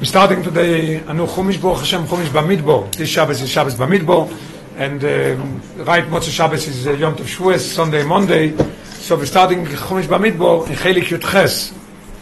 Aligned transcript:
We're 0.00 0.06
starting 0.06 0.42
today 0.42 0.96
a 0.96 1.12
new 1.12 1.26
Chumash 1.26 1.60
Baruch 1.60 1.80
Hashem 1.80 2.06
Chumash 2.06 2.28
Bamidbar. 2.28 2.90
This 2.96 3.10
Shabbos 3.10 3.42
is 3.42 3.50
Shabbos 3.50 3.74
Bamidbar, 3.74 4.32
and 4.78 5.04
um, 5.04 5.84
right 5.84 6.04
Motzei 6.04 6.30
Shabbos 6.30 6.66
is 6.68 6.86
uh, 6.86 6.92
Yom 6.92 7.14
Tov 7.14 7.26
Shavuos, 7.26 7.58
Sunday, 7.58 8.02
Monday. 8.02 8.56
So 8.94 9.16
we're 9.16 9.26
starting 9.26 9.66
Chumash 9.66 10.04
Bamidbar 10.04 10.68
in 10.68 10.76
Chelik 10.76 11.02
Yud 11.02 11.30
Ches. 11.30 11.72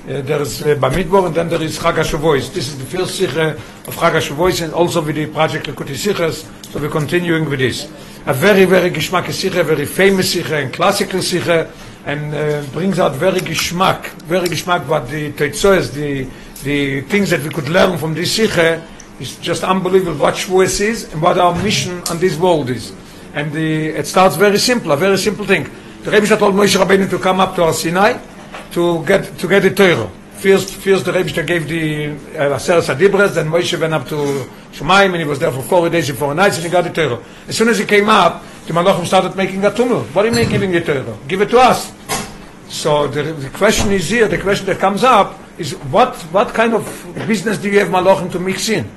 Uh, 0.09 0.22
there 0.22 0.43
is 0.43 0.61
uh, 0.62 0.75
Bamidbar 0.75 1.27
and 1.27 1.37
then 1.37 1.49
there 1.49 1.62
is 1.62 1.79
Chag 1.79 1.95
HaShavuos. 1.95 2.53
This 2.53 2.67
is 2.67 2.79
the 2.79 2.85
first 2.85 3.14
Sikha 3.14 3.51
of 3.51 3.95
Chag 3.95 4.11
HaShavuos 4.11 4.65
and 4.65 4.75
also 4.75 5.01
with 5.01 5.15
the 5.15 5.27
project 5.27 5.69
Lekuti 5.69 5.95
Sichas. 5.95 6.51
So 6.73 6.81
we're 6.81 6.89
continuing 6.89 7.49
with 7.49 7.61
this. 7.61 7.85
A 8.27 8.35
very, 8.35 8.65
very 8.65 8.91
Geschmack 8.91 9.31
Sikha, 9.31 9.63
very 9.63 9.87
famous 9.87 10.33
Sikha 10.33 10.57
and 10.57 10.75
classical 10.75 11.23
Sikha 11.23 11.71
and 12.07 12.35
uh, 12.35 12.65
brings 12.73 12.99
out 12.99 13.15
very 13.15 13.39
Geschmack, 13.39 14.07
very 14.23 14.49
Geschmack 14.49 14.85
what 14.89 15.09
the 15.09 15.31
Teitzoes, 15.33 15.93
the 15.93 16.29
the 16.62 17.02
things 17.02 17.30
that 17.30 17.43
we 17.43 17.50
could 17.50 17.68
learn 17.68 17.98
from 17.98 18.14
this 18.14 18.34
Sikha 18.34 18.86
is 19.21 19.36
just 19.36 19.64
unbelievable 19.64 20.18
what 20.18 20.35
Shavuos 20.35 20.80
is 20.80 21.12
and 21.12 21.22
what 21.22 21.39
our 21.39 21.54
mission 21.62 22.03
on 22.11 22.18
this 22.18 22.36
world 22.36 22.71
is. 22.71 22.93
And 23.35 23.53
the, 23.53 23.89
it 23.89 24.07
starts 24.07 24.36
very 24.36 24.58
simple, 24.58 24.93
a 24.93 24.96
very 24.96 25.18
simple 25.18 25.44
thing. 25.44 25.68
The 26.02 26.11
Rebbe 26.11 26.26
told 26.26 26.54
Moshe 26.54 26.76
Rabbeinu 26.76 27.11
to 27.11 27.18
come 27.18 27.40
up 27.40 27.54
to 27.57 27.64
Har 27.64 27.72
Sinai 27.72 28.18
to 28.72 29.04
get 29.04 29.39
to 29.39 29.49
get 29.49 29.63
the 29.63 29.71
Torah. 29.75 30.11
First, 30.35 30.75
first 30.75 31.04
the 31.04 31.13
Rebbe 31.13 31.43
gave 31.43 31.68
the 31.68 32.11
uh, 32.39 32.56
Aseret 32.56 32.94
Adibres, 32.94 33.34
then 33.34 33.48
Moshe 33.48 33.78
went 33.78 33.92
up 33.92 34.08
to 34.08 34.48
Shemaim 34.72 35.06
and 35.06 35.16
he 35.16 35.25
was 35.25 35.38
there 35.38 35.50
for 35.50 35.62
four 35.62 35.88
days 35.91 36.08
and 36.08 36.19
four 36.19 36.34
nights 36.34 36.56
and 36.56 36.64
he 36.64 36.70
got 36.70 36.84
the 36.84 36.91
Torah. 36.91 37.22
As 37.48 37.56
soon 37.56 37.69
as 37.69 37.78
he 37.78 37.84
came 37.84 38.08
up, 38.08 38.44
the 38.66 38.72
Malachim 38.72 39.05
started 39.06 39.34
making 39.36 39.64
a 39.64 39.75
tumult. 39.75 40.06
What 40.14 40.22
do 40.22 40.28
you 40.28 40.34
mean 40.34 40.48
giving 40.48 40.70
the 40.70 40.80
Torah? 40.80 41.19
Give 41.27 41.41
it 41.41 41.50
to 41.50 41.58
us. 41.58 41.92
So 42.69 43.08
the, 43.08 43.22
the 43.22 43.50
question 43.50 43.91
is 43.91 44.08
here, 44.08 44.28
the 44.28 44.38
question 44.38 44.66
that 44.66 44.78
comes 44.78 45.02
up 45.02 45.38
is 45.58 45.72
what, 45.91 46.14
what 46.33 46.55
kind 46.55 46.75
of 46.75 46.84
business 47.27 47.58
do 47.58 47.69
you 47.69 47.78
have 47.80 47.89
Malachim 47.89 48.30
to 48.33 48.39
mix 48.39 48.69
in? 48.69 48.89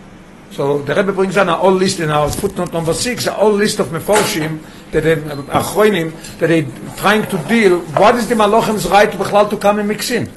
So 0.52 0.80
the 0.80 0.94
Rebbe 0.94 1.14
brings 1.14 1.36
down 1.36 1.50
a 1.50 1.68
list 1.68 2.00
in 2.02 2.10
our 2.10 2.30
footnote 2.30 2.74
number 2.74 2.94
six, 2.94 3.26
a 3.26 3.32
whole 3.32 3.54
list 3.54 3.80
of 3.80 3.88
Meforshim, 3.88 4.60
that 4.92 5.04
they, 5.04 5.16
Achroinim, 5.16 6.12
that 6.40 6.48
they 6.48 6.64
trying 6.98 7.24
to 7.28 7.38
deal, 7.48 7.80
what 7.96 8.16
is 8.16 8.28
the 8.28 8.36
Malachim's 8.36 8.88
right 8.90 9.10
Bechlal 9.10 9.50
to 9.50 9.58
come 9.58 9.80
and 9.80 9.88
mix 9.88 10.12
in? 10.12 10.30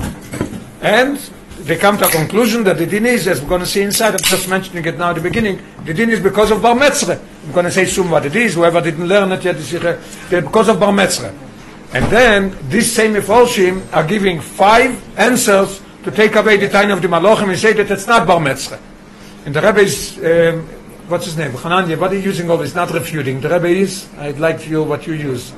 And 0.80 1.18
they 1.58 1.76
come 1.76 1.98
to 1.98 2.06
a 2.06 2.10
conclusion 2.10 2.62
that 2.64 2.78
the 2.78 2.86
din 2.86 3.06
is, 3.06 3.26
as 3.26 3.42
we're 3.42 3.48
going 3.48 3.62
to 3.62 3.66
see 3.66 3.82
inside, 3.82 4.12
I'm 4.12 4.18
just 4.18 4.48
mentioning 4.48 4.84
it 4.84 4.96
now 4.96 5.10
at 5.10 5.16
the 5.16 5.20
beginning, 5.20 5.60
the 5.84 5.92
din 5.92 6.10
is 6.10 6.20
because 6.20 6.52
of 6.52 6.62
Bar. 6.62 6.80
I'm 6.80 7.52
going 7.52 7.64
to 7.64 7.72
say 7.72 7.84
soon 7.84 8.08
what 8.08 8.24
it 8.24 8.36
is, 8.36 8.54
whoever 8.54 8.80
didn't 8.80 9.08
learn 9.08 9.32
it 9.32 9.44
yet, 9.44 9.56
is 9.56 9.74
uh, 9.74 10.00
because 10.30 10.68
of 10.68 10.78
Bar. 10.78 10.90
And 10.90 12.04
then, 12.12 12.56
these 12.68 12.92
same 12.92 13.14
Meforshim 13.14 13.82
are 13.92 14.06
giving 14.06 14.40
five 14.40 15.02
answers 15.18 15.80
to 16.04 16.10
take 16.10 16.34
away 16.36 16.56
the 16.58 16.68
time 16.68 16.90
of 16.90 17.00
the 17.00 17.08
Malachim 17.08 17.48
and 17.50 17.58
say 17.58 17.72
that 17.72 17.90
it's 17.90 18.06
not 18.06 18.26
Bar 18.26 18.40
Metzre. 18.40 18.78
And 19.46 19.54
the 19.54 19.60
Rebbe 19.60 19.80
is, 19.80 20.18
um, 20.18 20.66
what's 21.08 21.24
his 21.24 21.36
name? 21.36 21.52
Hananya, 21.52 21.98
what 21.98 22.12
are 22.12 22.14
you 22.14 22.22
using 22.22 22.50
always? 22.50 22.74
Not 22.74 22.90
refuting. 22.90 23.40
The 23.40 23.48
Rebbe 23.48 23.68
is, 23.68 24.08
I'd 24.18 24.38
like 24.38 24.58
to 24.60 24.64
hear 24.64 24.82
what 24.82 25.06
you 25.06 25.14
use. 25.14 25.52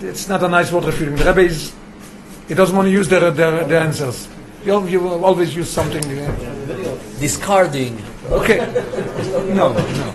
It's 0.00 0.28
not 0.28 0.42
a 0.42 0.48
nice 0.48 0.72
word 0.72 0.84
refuting. 0.84 1.16
The 1.16 1.24
Rebbe 1.24 1.40
is, 1.40 1.74
he 2.48 2.54
doesn't 2.54 2.76
want 2.76 2.86
to 2.86 2.92
use 2.92 3.08
their, 3.08 3.30
their, 3.30 3.64
their 3.64 3.80
answers. 3.80 4.28
You, 4.64 4.86
you 4.86 5.08
always 5.08 5.56
use 5.56 5.70
something. 5.70 6.04
Uh, 6.18 6.98
Discarding. 7.18 8.00
Okay. 8.30 8.58
No, 9.50 9.72
no. 9.72 10.14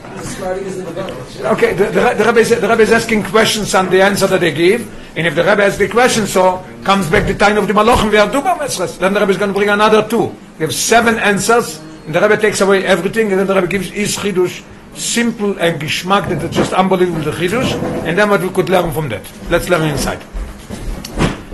Okay, 1.51 1.73
the, 1.73 1.85
the, 1.85 2.13
the, 2.17 2.23
Rebbe 2.25 2.39
is, 2.39 2.49
the 2.49 2.67
Rebbe 2.67 2.81
is 2.81 2.91
asking 2.91 3.23
questions 3.23 3.73
on 3.75 3.89
the 3.89 4.01
answer 4.01 4.27
that 4.27 4.39
they 4.39 4.53
give. 4.53 4.81
And 5.15 5.25
if 5.25 5.35
the 5.35 5.43
Rebbe 5.43 5.63
asks 5.63 5.77
the 5.77 5.87
question, 5.87 6.27
so 6.27 6.63
comes 6.83 7.09
back 7.09 7.25
the 7.25 7.33
time 7.33 7.57
of 7.57 7.67
the 7.67 7.73
Malachim, 7.73 8.11
we 8.11 8.17
are 8.17 8.29
two 8.29 8.41
Metzres. 8.41 8.97
Then 8.99 9.13
the 9.13 9.19
Rebbe 9.21 9.31
is 9.31 9.37
going 9.37 9.53
to 9.53 9.57
bring 9.57 9.69
another 9.69 10.07
two. 10.07 10.35
We 10.59 10.65
have 10.65 10.75
seven 10.75 11.17
answers, 11.19 11.79
and 12.05 12.13
the 12.13 12.19
Rebbe 12.19 12.37
takes 12.37 12.59
away 12.61 12.85
everything, 12.85 13.31
and 13.31 13.39
then 13.39 13.47
the 13.47 13.55
Rebbe 13.55 13.67
gives 13.67 13.89
his 13.89 14.17
Chidush, 14.17 14.63
simple 14.93 15.57
and 15.59 15.81
geschmack, 15.81 16.27
that 16.29 16.43
it's 16.43 16.55
just 16.55 16.73
unbelievable, 16.73 17.21
the 17.21 17.31
Chidush, 17.31 17.71
and 18.03 18.17
then 18.17 18.29
what 18.29 18.41
we 18.41 18.49
could 18.49 18.69
learn 18.69 18.91
from 18.91 19.07
that. 19.09 19.23
Let's 19.49 19.69
learn 19.69 19.89
inside. 19.89 20.21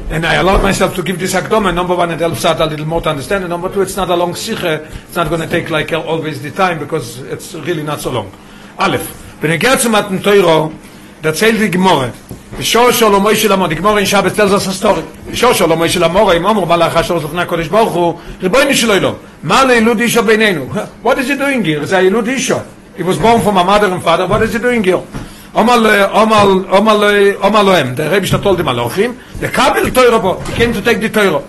And 0.09 0.25
I 0.25 0.35
allowed 0.35 0.61
myself 0.61 0.93
to 0.95 1.03
give 1.03 1.19
this 1.19 1.33
Akdoma. 1.33 1.73
Number 1.73 1.95
one, 1.95 2.11
it 2.11 2.19
helps 2.19 2.43
out 2.43 2.59
a 2.59 2.65
little 2.65 2.85
more 2.85 2.99
to 3.01 3.09
understand. 3.09 3.45
And 3.45 3.49
number 3.51 3.71
two, 3.71 3.81
it's 3.81 3.95
not 3.95 4.09
a 4.09 4.15
long 4.15 4.35
Sikha. 4.35 4.83
It's 5.07 5.15
not 5.15 5.29
going 5.29 5.39
to 5.39 5.47
take 5.47 5.69
like 5.69 5.93
always 5.93 6.41
the 6.41 6.51
time, 6.51 6.79
because 6.79 7.19
it's 7.19 7.53
really 7.53 7.83
not 7.83 8.01
so 8.01 8.11
long. 8.11 8.31
Aleph. 8.77 9.07
When 9.41 9.51
I 9.51 9.57
get 9.57 9.79
to 9.81 9.89
Matan 9.89 10.21
Teuro, 10.21 10.73
da 11.22 11.32
zählt 11.32 11.60
die 11.60 11.70
Gemorre. 11.70 12.10
בשור 12.58 12.90
שלו 12.90 13.20
מוישה 13.20 13.48
למור, 13.48 13.68
the 13.68 13.74
Gemara 13.74 14.00
in 14.00 14.06
Shabbos 14.06 14.34
tells 14.36 14.52
us 14.52 14.66
a 14.66 14.72
story. 14.72 15.30
בשור 15.30 15.52
שלו 15.52 15.76
מוישה 15.76 16.00
למור, 16.00 16.32
אם 16.36 16.46
אמרו 16.46 16.66
מלאך 16.66 16.96
אשר 16.96 17.14
לפני 17.14 17.42
הקודש 17.42 17.66
ברוך 17.66 17.92
הוא, 17.92 18.14
ריבונו 18.42 18.74
שלו 18.74 18.94
אלו, 18.94 19.12
מה 19.42 19.64
לילוד 19.64 20.00
אישו 20.00 20.22
בינינו? 20.22 20.66
What 21.04 21.08
is 21.08 21.28
he 21.28 21.36
doing 21.38 21.64
here? 21.64 21.84
זה 21.84 21.96
הילוד 21.96 22.28
אישו. 22.28 22.56
He 22.98 23.02
was 23.02 23.18
born 23.18 23.40
from 23.42 23.56
a 23.56 23.64
mother 23.64 23.86
and 23.86 24.02
father, 24.02 24.26
what 24.26 24.42
is 24.42 24.52
he 24.54 24.58
doing 24.58 24.84
here? 24.84 25.00
אומר 25.56 25.76
להם, 27.62 27.94
the 27.94 28.10
Rebbe 28.10 28.26
told 28.42 28.58
the 28.58 28.62
Malachim, 28.62 29.14
the 29.40 29.48
Kabel 29.48 29.90
Torah 29.90 30.18
bo, 30.18 30.40
he 30.40 30.52
came 30.52 30.72
to 30.72 30.82
take 30.82 31.00
the 31.00 31.08
Torah. 31.08 31.42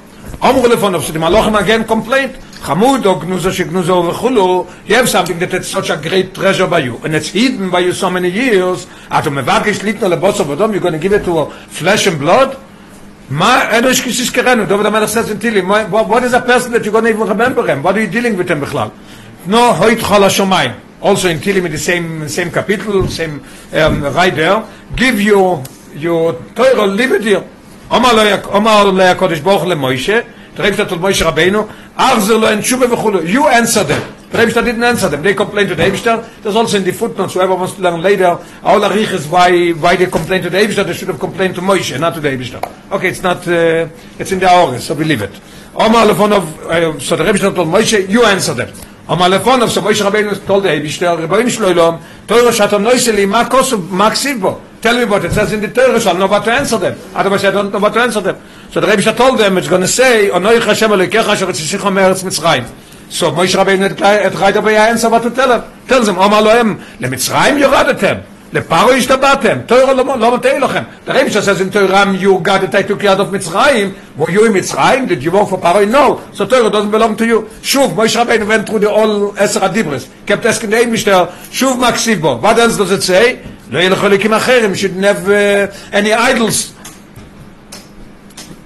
אמרו 0.44 0.68
לפניו, 0.68 1.02
so 1.02 1.12
the 1.12 1.20
Malachim 1.20 1.60
again 1.60 1.84
complained, 1.84 2.32
Hamud 2.63 3.05
or 3.07 3.21
Gnuzo 3.21 3.51
Shignuzo 3.51 4.13
Vechulu, 4.13 4.89
you 4.89 4.95
have 4.95 5.09
something 5.09 5.37
that 5.41 5.53
it's 5.53 5.67
such 5.67 5.91
a 5.91 5.97
great 5.97 6.33
treasure 6.33 6.69
by 6.69 6.79
you, 6.79 6.97
and 6.99 7.13
it's 7.13 7.29
hidden 7.29 7.71
by 7.71 7.81
you 7.81 7.93
so 7.93 8.09
many 8.09 8.31
years, 8.31 8.87
at 9.11 9.25
Mevakish 9.25 9.81
Litno 9.81 10.09
Lebosov 10.15 10.55
Odom, 10.55 10.71
you're 10.71 10.81
going 10.81 10.93
to 10.93 10.99
give 11.01 11.13
it 11.13 11.25
to 11.25 11.47
flesh 11.67 12.07
and 12.07 12.21
blood? 12.21 12.57
Ma 13.31 13.63
Edosh 13.63 14.03
Kishis 14.03 14.31
Kerenu, 14.31 14.69
David 14.69 14.87
HaMelech 14.87 15.09
says 15.09 15.31
in 15.31 15.39
Tilim, 15.39 15.91
what 15.91 16.23
is 16.23 16.35
a 16.35 16.41
person 16.41 16.71
that 16.71 16.85
you're 16.85 16.93
going 16.93 17.05
to 17.05 17.11
even 17.11 17.27
remember 17.27 17.67
him? 17.67 17.83
What 17.83 17.97
are 17.97 18.01
you 18.01 18.07
dealing 18.07 18.37
with 18.37 18.49
him, 18.49 18.61
Bechlal? 18.61 18.93
No, 19.47 19.73
Hoit 19.73 19.99
Chol 19.99 20.21
HaShomayim. 20.29 20.79
Also 21.01 21.29
in 21.31 21.39
Tilim, 21.39 21.65
in 21.67 21.73
the 21.73 21.79
same, 21.79 22.29
same 22.29 22.53
capital, 22.53 23.09
same, 23.09 23.45
um, 23.73 24.05
right 24.05 24.37
there, 24.37 24.65
give 24.95 25.21
your, 25.21 25.65
your 25.95 26.35
Torah, 26.55 26.87
leave 26.87 27.11
it 27.11 27.23
here. 27.23 27.45
Omar 27.91 28.13
LeHaKodesh 28.13 29.43
Baruch 29.43 29.63
LeMoshe, 29.63 30.07
the 30.15 30.33
Rebbe 30.57 30.77
told 30.77 31.01
Moshe 31.01 31.23
Rabbeinu, 31.23 31.67
Achzer 31.97 32.39
lo. 32.39 33.21
You 33.21 33.49
answer 33.49 33.85
them. 33.85 34.15
The 34.33 34.39
Rebbe 34.39 34.63
didn't 34.63 34.83
answer 34.83 35.09
them. 35.11 35.23
They 35.23 35.35
complained 35.35 35.69
to 35.69 35.75
the 35.75 35.85
Rebbe 35.85 35.97
There's 36.43 36.57
also 36.57 36.79
in 36.79 36.85
the 36.85 36.93
footnotes, 36.93 37.35
whoever 37.35 37.55
wants 37.55 37.75
to 37.75 37.83
learn 37.83 38.01
later, 38.01 38.39
all 38.63 38.81
the 38.81 38.89
is 38.91 39.29
why, 39.29 39.71
why 39.73 39.97
they 39.97 40.07
complained 40.07 40.45
to 40.45 40.51
the 40.51 40.59
Rebbe 40.59 40.73
they 40.85 40.93
should 40.95 41.09
have 41.09 41.21
complained 41.21 41.55
to 41.57 41.61
Moshe, 41.61 41.99
not 42.01 42.15
to 42.15 42.21
the 42.21 42.31
Rebbe 42.31 42.73
Okay, 42.91 43.09
it's 43.09 43.23
not, 43.23 43.47
uh, 43.47 43.89
it's 44.19 44.33
in 44.33 44.39
the 44.39 44.51
August, 44.51 44.87
so 44.87 44.95
believe 44.95 45.21
it. 45.21 45.39
Omar 45.75 46.07
Lefonov, 46.07 46.45
uh, 46.65 46.99
so 46.99 47.17
the 47.17 47.25
Rebbe 47.25 47.39
told 47.39 47.57
Moshe, 47.69 48.09
you 48.09 48.25
answer 48.25 48.55
them. 48.55 48.73
Omar 49.07 49.29
Lefonov, 49.29 49.69
so 49.69 49.83
Moshe 49.83 50.01
Rabbeinu 50.01 50.47
told 50.47 50.65
the 50.65 50.71
Rebbe 50.71 50.87
Rebbeinu 50.87 51.51
Shloilom, 51.51 52.03
Torah 52.27 52.51
shatam 52.51 52.85
noiseli, 52.89 53.29
ma 53.29 53.45
ksiv 53.45 54.61
Tell 54.83 54.99
me 54.99 55.05
what 55.05 55.25
it 55.25 55.31
says 55.31 55.53
in 55.53 55.61
the 55.61 55.69
Torah, 55.69 56.01
so 56.01 56.11
I'll 56.11 56.17
know 56.17 56.27
what 56.27 56.43
to 56.45 56.53
answer 56.53 56.77
them. 56.77 56.99
Otherwise 57.15 57.45
I 57.45 57.53
don't 57.53 57.73
know 57.73 57.79
what 57.79 57.93
to 57.93 58.01
answer 58.01 58.21
them. 58.21 58.37
So 58.72 58.82
the 58.82 58.88
Rebbe 58.88 59.02
told 59.14 59.40
them, 59.40 59.58
it's 59.58 59.68
going 59.68 59.82
to 59.82 59.88
say, 59.88 60.30
Onoi 60.30 60.62
Hashem 60.62 60.92
Elokecha 60.92 61.30
Asher 61.30 61.46
Etzishicha 61.48 61.92
Meretz 61.92 62.24
Mitzrayim. 62.24 62.68
So 63.10 63.32
Moshe 63.32 63.56
Rabbeinu 63.56 63.98
had 63.98 64.36
right 64.36 64.56
away 64.56 64.76
answer 64.76 65.10
what 65.10 65.24
to 65.24 65.30
tell 65.32 65.48
them. 65.48 65.64
Tell 65.88 66.04
them, 66.04 66.18
Omar 66.18 66.42
Lohem, 66.42 66.82
למצרים 67.00 67.58
יורדתם, 67.58 68.16
לפרו 68.54 68.92
השתבעתם, 68.92 69.58
תוירו 69.66 69.94
לא 69.94 70.36
מטעה 70.36 70.60
לכם. 70.60 70.84
The 71.06 71.14
Rebbe 71.14 71.30
says 71.30 71.62
in 71.62 71.72
Torah, 71.72 72.14
you 72.14 72.40
got 72.40 72.64
it, 72.64 72.76
I 72.76 72.84
took 72.84 73.02
you 73.04 73.10
out 73.10 73.20
of 73.20 73.30
Mitzrayim. 73.30 73.96
Were 74.18 74.30
you 74.30 74.46
in 74.46 74.52
Mitzrayim? 74.52 75.08
Did 75.08 75.24
you 75.24 75.32
work 75.32 75.50
for 75.50 75.58
Paro? 75.58 75.90
No. 75.90 76.22
So 76.34 76.46
Torah 76.46 76.70
doesn't 76.70 76.92
belong 76.92 77.16
to 77.18 77.26
you. 77.26 77.44
Shuv, 77.62 77.90
Moshe 77.96 78.22
Rabbeinu 78.22 78.48
went 78.48 78.68
through 78.68 78.80
the 78.80 78.92
all 78.92 79.32
Eser 79.34 79.62
Adibris. 79.62 80.10
Kept 80.26 80.46
asking 80.46 80.72
the 80.72 80.78
Eibishter, 80.78 81.28
Shuv 81.50 81.76
Maksiv 81.76 82.22
Bo. 82.22 82.38
What 82.38 82.60
else 82.60 82.78
does 82.78 82.92
it 82.92 83.04
say? 83.04 83.40
לא 83.72 83.80
ילכו 83.80 84.06
אליקים 84.06 84.34
אחרים, 84.34 84.76
shouldn't 84.76 85.04
have 85.04 85.28
uh, 85.28 85.96
any 85.96 86.14
idols. 86.14 86.71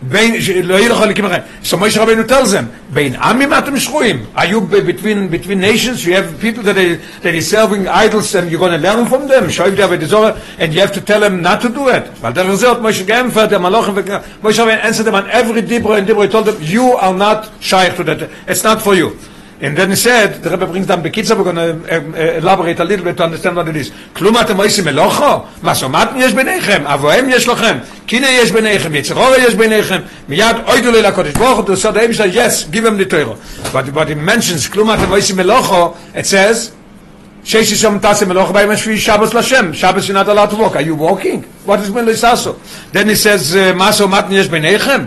בין, 0.06 0.36
לא 0.64 0.80
ילכו 0.80 1.04
אליקים 1.04 1.26
אחרים. 1.26 1.42
So 1.64 1.78
Moshe 1.78 1.98
Rabbeinu 1.98 2.28
tells 2.28 2.52
them, 2.52 2.66
בין 2.90 3.16
עמים 3.16 3.54
אתם 3.54 3.80
שרויים. 3.80 4.26
Are 4.36 4.46
you 4.46 4.62
between, 4.62 5.28
between 5.30 5.60
nations? 5.60 6.06
You 6.06 6.14
have 6.14 6.40
people 6.42 6.64
that 6.64 6.78
are, 6.78 7.00
that 7.22 7.36
are 7.36 7.42
serving 7.42 7.88
idols 7.88 8.34
and 8.36 8.50
you're 8.50 8.60
going 8.60 8.72
to 8.72 8.78
learn 8.78 9.06
from 9.06 9.28
them. 9.28 9.50
שויב 9.50 9.76
דה 9.76 9.88
ודזורה, 9.90 10.32
and 10.60 10.74
you 10.74 10.82
have 10.82 10.94
to 10.94 11.02
tell 11.02 11.20
them 11.20 11.42
not 11.42 11.62
to 11.62 11.70
do 11.70 11.88
it. 11.88 12.04
weil 12.22 12.32
דרך 12.32 12.54
זה 12.54 12.68
עוד 12.68 12.82
משה 12.82 13.04
גאמפר, 13.04 13.46
der 13.46 13.60
Malochen, 13.60 13.96
Moshe 14.44 14.58
Rabbeinu 14.58 14.84
answered 14.84 15.06
them 15.06 15.16
on 15.16 15.30
every 15.30 15.62
dibro 15.62 15.98
and 15.98 16.08
dibro. 16.08 16.24
He 16.24 16.30
told 16.30 16.46
them, 16.46 16.58
you 16.60 16.94
are 16.94 17.14
not 17.14 17.50
shaykh 17.60 17.96
to 17.98 18.04
that. 18.04 18.30
It's 18.48 18.64
not 18.64 18.82
for 18.82 18.96
you. 18.96 19.18
And 19.62 19.78
then 19.78 19.92
he 19.92 19.96
said, 19.96 20.42
the 20.42 20.50
Rebbe 20.50 20.66
brings 20.66 20.88
down 20.88 21.04
Bekitza, 21.04 21.38
we're 21.38 21.44
going 21.44 21.56
to 21.56 21.72
uh, 21.86 22.18
uh, 22.18 22.38
elaborate 22.40 22.80
a 22.80 22.84
little 22.84 23.06
bit 23.06 23.16
to 23.18 23.24
understand 23.26 23.56
what 23.56 23.68
it 23.68 23.76
is. 23.76 23.92
כלום 24.14 24.38
אתם 24.38 24.58
עושים 24.58 24.86
מלוכו? 24.86 25.44
מסומטן 25.64 26.16
יש 26.18 26.34
ביניכם, 26.34 26.84
אבוהם 26.86 27.30
יש 27.30 27.48
לכם, 27.48 27.78
קינא 28.06 28.26
יש 28.26 28.52
ביניכם, 28.52 28.96
יצרורה 28.96 29.38
יש 29.38 29.56
ביניכם, 29.56 30.00
מיד 30.30 30.56
אוידו 30.68 30.92
ליל 30.92 31.06
הקודש 31.06 31.34
ברוך 31.34 31.60
הוא, 31.60 31.76
so 31.76 31.92
the 31.92 32.00
Rebbe 32.00 32.14
said, 32.14 32.34
yes, 32.34 32.64
give 32.72 32.86
him 32.86 32.98
the 32.98 33.06
Torah. 33.06 33.36
But, 33.72 33.94
but 33.94 34.10
it 34.10 34.18
mentions, 34.18 34.74
כלום 34.74 34.92
אתם 34.92 35.10
עושים 35.10 35.38
מלוכו, 35.38 35.94
it 36.16 36.26
says, 36.26 36.72
שיש 37.44 37.72
ישום 37.72 38.00
תעשה 38.00 38.26
מלוכה 38.26 38.54
בהם 38.54 38.70
השביעי 38.70 39.00
שבוס 39.00 39.34
לשם, 39.34 39.74
שבוס 39.74 40.10
you're 40.10 40.14
not 40.14 40.28
allowed 40.28 40.52
to 40.52 40.56
walk. 40.56 40.76
Are 40.76 40.82
you 40.82 40.96
walking? 40.96 41.70
What 41.70 41.80
is 41.88 41.92
מליססו? 41.94 42.54
Then 42.94 43.08
he 43.08 43.16
says, 43.16 43.56
מה 43.76 43.92
סומטן 43.92 44.32
יש 44.32 44.48
ביניכם? 44.48 45.06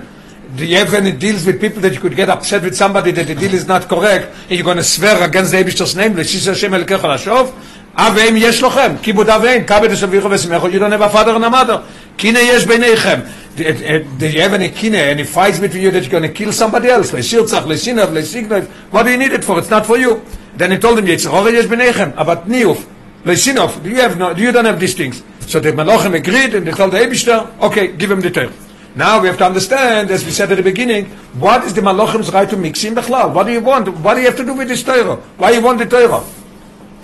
do 0.57 0.65
you 0.65 0.77
have 0.77 0.95
any 0.95 1.13
deals 1.13 1.45
with 1.47 1.61
people 1.61 1.81
that 1.83 1.93
you 1.95 2.01
could 2.01 2.15
get 2.15 2.29
upset 2.29 2.63
with 2.63 2.77
somebody 2.77 3.11
that 3.11 3.27
the 3.27 3.35
deal 3.35 3.55
is 3.55 3.67
not 3.67 3.89
correct 3.89 4.27
and 4.49 4.53
you're 4.53 4.65
going 4.65 4.77
to 4.77 4.85
swear 4.85 5.23
against 5.23 5.51
the 5.53 5.59
Abishter's 5.59 5.97
name 5.97 6.17
לשיש 6.17 6.49
השם 6.49 6.75
אלוקיך 6.75 7.05
לשוב 7.05 7.53
אב 7.97 8.13
ואם 8.17 8.35
יש 8.37 8.63
לכם 8.63 8.93
כיבוד 9.03 9.31
אב 9.31 9.43
ואם 9.45 9.65
כבד 9.65 9.93
השביחו 9.93 10.31
ושמחו 10.31 10.69
you 10.69 10.79
don't 10.79 10.93
have 10.93 11.03
a 11.03 11.09
father 11.09 11.35
and 11.37 11.45
a 11.45 11.51
mother 11.51 11.79
קינא 12.17 12.39
יש 12.39 12.67
ביניכם 12.67 13.21
do 13.57 14.27
you 14.29 14.41
have 14.41 14.55
any 14.55 14.71
kine, 14.71 14.95
any 14.95 15.23
fights 15.23 15.61
between 15.61 15.83
you 15.83 15.91
that 15.93 16.03
you're 16.03 16.11
going 16.11 16.25
to 16.25 16.29
kill 16.29 16.53
somebody 16.53 16.89
else? 16.89 17.13
לשירצח, 17.15 17.67
לשינב, 17.67 18.13
לסיגנב, 18.13 18.65
what 18.91 19.05
do 19.05 19.11
you 19.11 19.17
need 19.17 19.33
it 19.33 19.45
for? 19.45 19.59
It's 19.59 19.71
not 19.71 19.87
for 19.87 19.97
you. 19.97 20.23
Then 20.57 20.71
he 20.73 20.79
told 20.79 20.99
him, 20.99 21.07
יצחורי 21.07 21.53
יש 21.53 21.67
ביניכם, 21.67 22.11
אבל 22.17 22.35
ניוף, 22.47 22.85
לשינוב, 23.27 23.81
do 23.85 23.89
you 23.89 24.01
have 24.01 24.19
no, 24.19 24.31
you 24.37 24.53
don't 24.53 24.65
have 24.65 24.81
these 24.81 24.95
things. 24.95 25.23
So 25.47 25.61
the 25.61 25.73
Malachim 25.73 26.15
agreed 26.15 26.55
and 26.55 26.67
they 26.67 26.73
told 26.73 26.93
the 26.93 26.99
Ebishter, 26.99 27.47
okay, 27.61 27.89
give 27.89 28.11
him 28.11 28.21
the 28.21 28.31
Torah. 28.31 28.51
Now 29.00 29.22
we 29.22 29.30
have 29.30 29.38
to 29.38 29.46
understand, 29.46 30.12
as 30.12 30.26
we 30.26 30.32
said 30.32 30.52
at 30.52 30.56
the 30.56 30.62
beginning, 30.62 31.06
what 31.40 31.64
is 31.64 31.74
the 31.74 31.80
Malachim's 31.80 32.34
right 32.34 32.50
to 32.50 32.58
mix 32.58 32.84
in 32.84 32.96
Bechlal? 32.96 33.34
What 33.34 33.48
do 33.48 33.54
you 33.54 33.62
want? 33.62 33.88
What 34.04 34.16
do 34.16 34.20
you 34.20 34.28
have 34.28 34.36
to 34.36 34.44
do 34.44 34.54
with 34.54 34.68
this 34.68 34.84
Torah? 34.84 35.16
Why 35.38 35.52
you 35.52 35.62
want 35.62 35.80
the 35.80 35.86
Torah? 35.86 36.22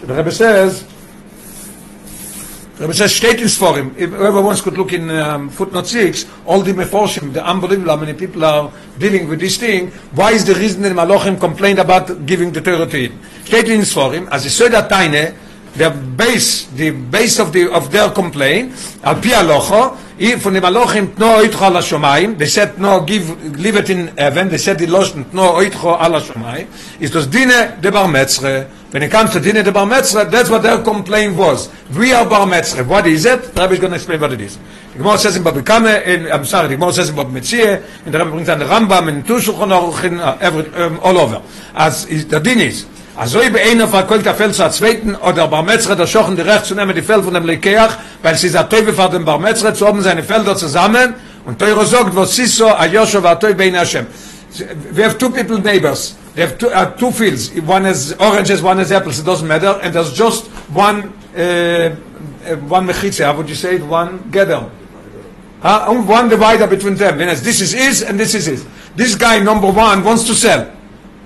So 0.01 0.05
the 0.05 0.13
Rebbe 0.13 0.29
says, 0.29 0.83
Rebbe 2.79 2.93
says, 2.93 3.15
statements 3.15 3.55
for 3.55 3.77
him. 3.77 3.95
If 3.97 4.09
whoever 4.09 4.41
wants 4.41 4.59
could 4.59 4.77
look 4.77 4.91
in 4.91 5.09
um, 5.09 5.49
footnote 5.49 5.87
6, 5.87 6.25
all 6.45 6.59
the 6.59 6.73
Meforshim, 6.73 7.31
the 7.31 7.45
unbelievable 7.47 7.91
how 7.91 7.95
many 7.95 8.11
people 8.11 8.43
are 8.43 8.69
dealing 8.99 9.29
with 9.29 9.39
this 9.39 9.55
thing, 9.55 9.87
why 10.19 10.33
is 10.33 10.43
the 10.43 10.55
reason 10.55 10.81
that 10.81 10.91
Malachim 10.91 11.39
complained 11.39 11.79
about 11.79 12.25
giving 12.25 12.51
the 12.51 12.59
Torah 12.59 12.87
to 12.87 13.07
him? 13.07 13.17
Statements 13.45 13.93
for 13.93 14.11
him, 14.11 14.27
as 14.33 14.43
he 14.43 14.49
said 14.49 14.73
at 14.73 14.89
Taine, 14.89 15.33
the 15.75 15.91
base, 15.91 16.65
the 16.71 16.91
base 16.91 17.39
of, 17.39 17.53
the, 17.53 17.71
of 17.71 17.89
their 17.89 18.09
complaint, 18.09 18.73
al 19.01 19.15
pi 19.15 19.31
von 20.37 20.53
dem 20.53 20.63
Alochim 20.63 21.13
tno 21.13 21.37
oitcho 21.39 21.61
ala 21.61 21.81
shomayim, 21.81 22.37
they 22.37 22.45
said 22.45 22.79
no, 22.79 23.01
give, 23.01 23.29
leave 23.59 23.75
it 23.75 23.89
in 23.89 24.07
heaven, 24.17 24.47
they 24.47 24.57
said 24.57 24.79
the 24.79 24.87
lotion 24.87 25.25
tno 25.25 25.55
oitcho 25.55 25.99
ala 26.01 26.21
shomayim, 26.21 26.67
is 27.01 27.11
das 27.11 27.27
dine 27.27 27.79
de 27.81 27.91
bar 27.91 28.07
metzre, 28.07 28.69
when 28.91 29.03
it 29.03 29.11
comes 29.11 29.31
to 29.31 29.41
dine 29.41 29.61
de 29.63 29.71
bar 29.71 29.85
metzre, 29.85 30.29
that's 30.31 30.49
what 30.49 30.63
their 30.63 30.81
complaint 30.81 31.35
was. 31.35 31.69
We 31.97 32.13
are 32.13 32.25
bar 32.25 32.47
metzre, 32.47 32.87
what 32.87 33.05
is 33.07 33.25
it? 33.25 33.53
Rabbi 33.55 33.73
is 33.73 33.79
going 33.79 33.91
to 33.91 33.97
explain 33.97 34.21
what 34.21 34.31
it 34.31 34.39
is. 34.39 34.57
The 34.93 34.99
Gemara 34.99 35.17
says 35.17 35.35
in 35.35 35.43
Babikame, 35.43 36.05
in, 36.05 36.31
I'm 36.31 36.45
sorry, 36.45 36.69
the 36.69 36.75
Gemara 36.75 36.93
says 36.93 37.09
in 37.09 37.15
Bab 37.17 37.27
Babimetzie, 37.27 37.83
and 38.05 38.13
the 38.13 38.17
Rabbi 38.17 38.31
brings 38.31 38.47
down 38.47 38.59
the 38.59 38.65
Rambam, 38.65 39.09
in 39.09 39.23
Tushulchan 39.23 39.69
Aruch, 39.69 40.05
in 40.05 40.19
uh, 40.19 40.37
every, 40.39 40.73
um, 40.75 40.97
all 41.01 41.17
over. 41.17 41.43
As 41.73 42.05
is, 42.05 42.25
the 42.25 42.39
din 42.39 42.59
is, 42.59 42.85
Also 43.17 43.39
ich 43.39 43.51
bin 43.51 43.79
von 43.87 44.07
Kolta 44.07 44.33
Fels 44.33 44.57
zur 44.57 44.69
zweiten 44.71 45.15
oder 45.15 45.47
Barmetzre 45.47 45.95
der 45.95 46.05
Schochen 46.05 46.35
die 46.35 46.41
recht 46.41 46.65
zu 46.65 46.75
nehmen 46.75 46.93
die 46.93 47.01
Feld 47.01 47.23
von 47.23 47.33
dem 47.33 47.45
Lekeach, 47.45 47.91
weil 48.21 48.35
sie 48.35 48.49
sagt 48.49 48.73
Teufel 48.73 48.93
von 48.93 49.09
dem 49.09 49.23
Barmetzre 49.23 49.73
zu 49.73 49.87
haben 49.87 50.01
seine 50.01 50.21
Felder 50.21 50.53
zusammen 50.57 51.15
und 51.45 51.57
Teuro 51.57 51.85
sagt 51.85 52.13
was 52.13 52.35
sie 52.35 52.45
so 52.45 52.67
a 52.67 52.85
Joshua 52.85 53.23
war 53.23 53.39
Teufel 53.39 53.55
bei 53.55 53.71
Hashem. 53.71 54.05
We 54.91 55.01
have 55.01 55.17
two 55.17 55.29
people 55.29 55.59
neighbors. 55.59 56.15
They 56.35 56.41
have 56.41 56.57
two, 56.57 56.67
uh, 56.67 56.91
two 56.97 57.11
fields. 57.11 57.51
One 57.65 57.85
is 57.85 58.13
oranges, 58.19 58.61
one 58.61 58.81
is 58.81 58.91
apples. 58.91 59.19
It 59.19 59.25
doesn't 59.25 59.47
matter. 59.47 59.79
And 59.81 59.93
there's 59.93 60.13
just 60.13 60.47
one 60.73 61.13
uh, 61.37 61.91
one 62.67 62.85
mechitze. 62.85 63.23
How 63.23 63.35
would 63.37 63.47
you 63.47 63.55
say 63.55 63.75
it? 63.75 63.83
One 63.85 64.29
gather. 64.29 64.69
Uh, 65.61 65.93
one 66.03 66.27
divider 66.27 66.67
between 66.67 66.95
them. 66.95 67.17
This 67.17 67.61
is 67.61 67.71
his 67.71 68.01
and 68.01 68.19
this 68.19 68.33
is 68.33 68.45
his. 68.45 68.65
This 68.95 69.15
guy 69.15 69.39
number 69.39 69.71
one 69.71 70.03
wants 70.03 70.25
to 70.25 70.33
sell. 70.33 70.69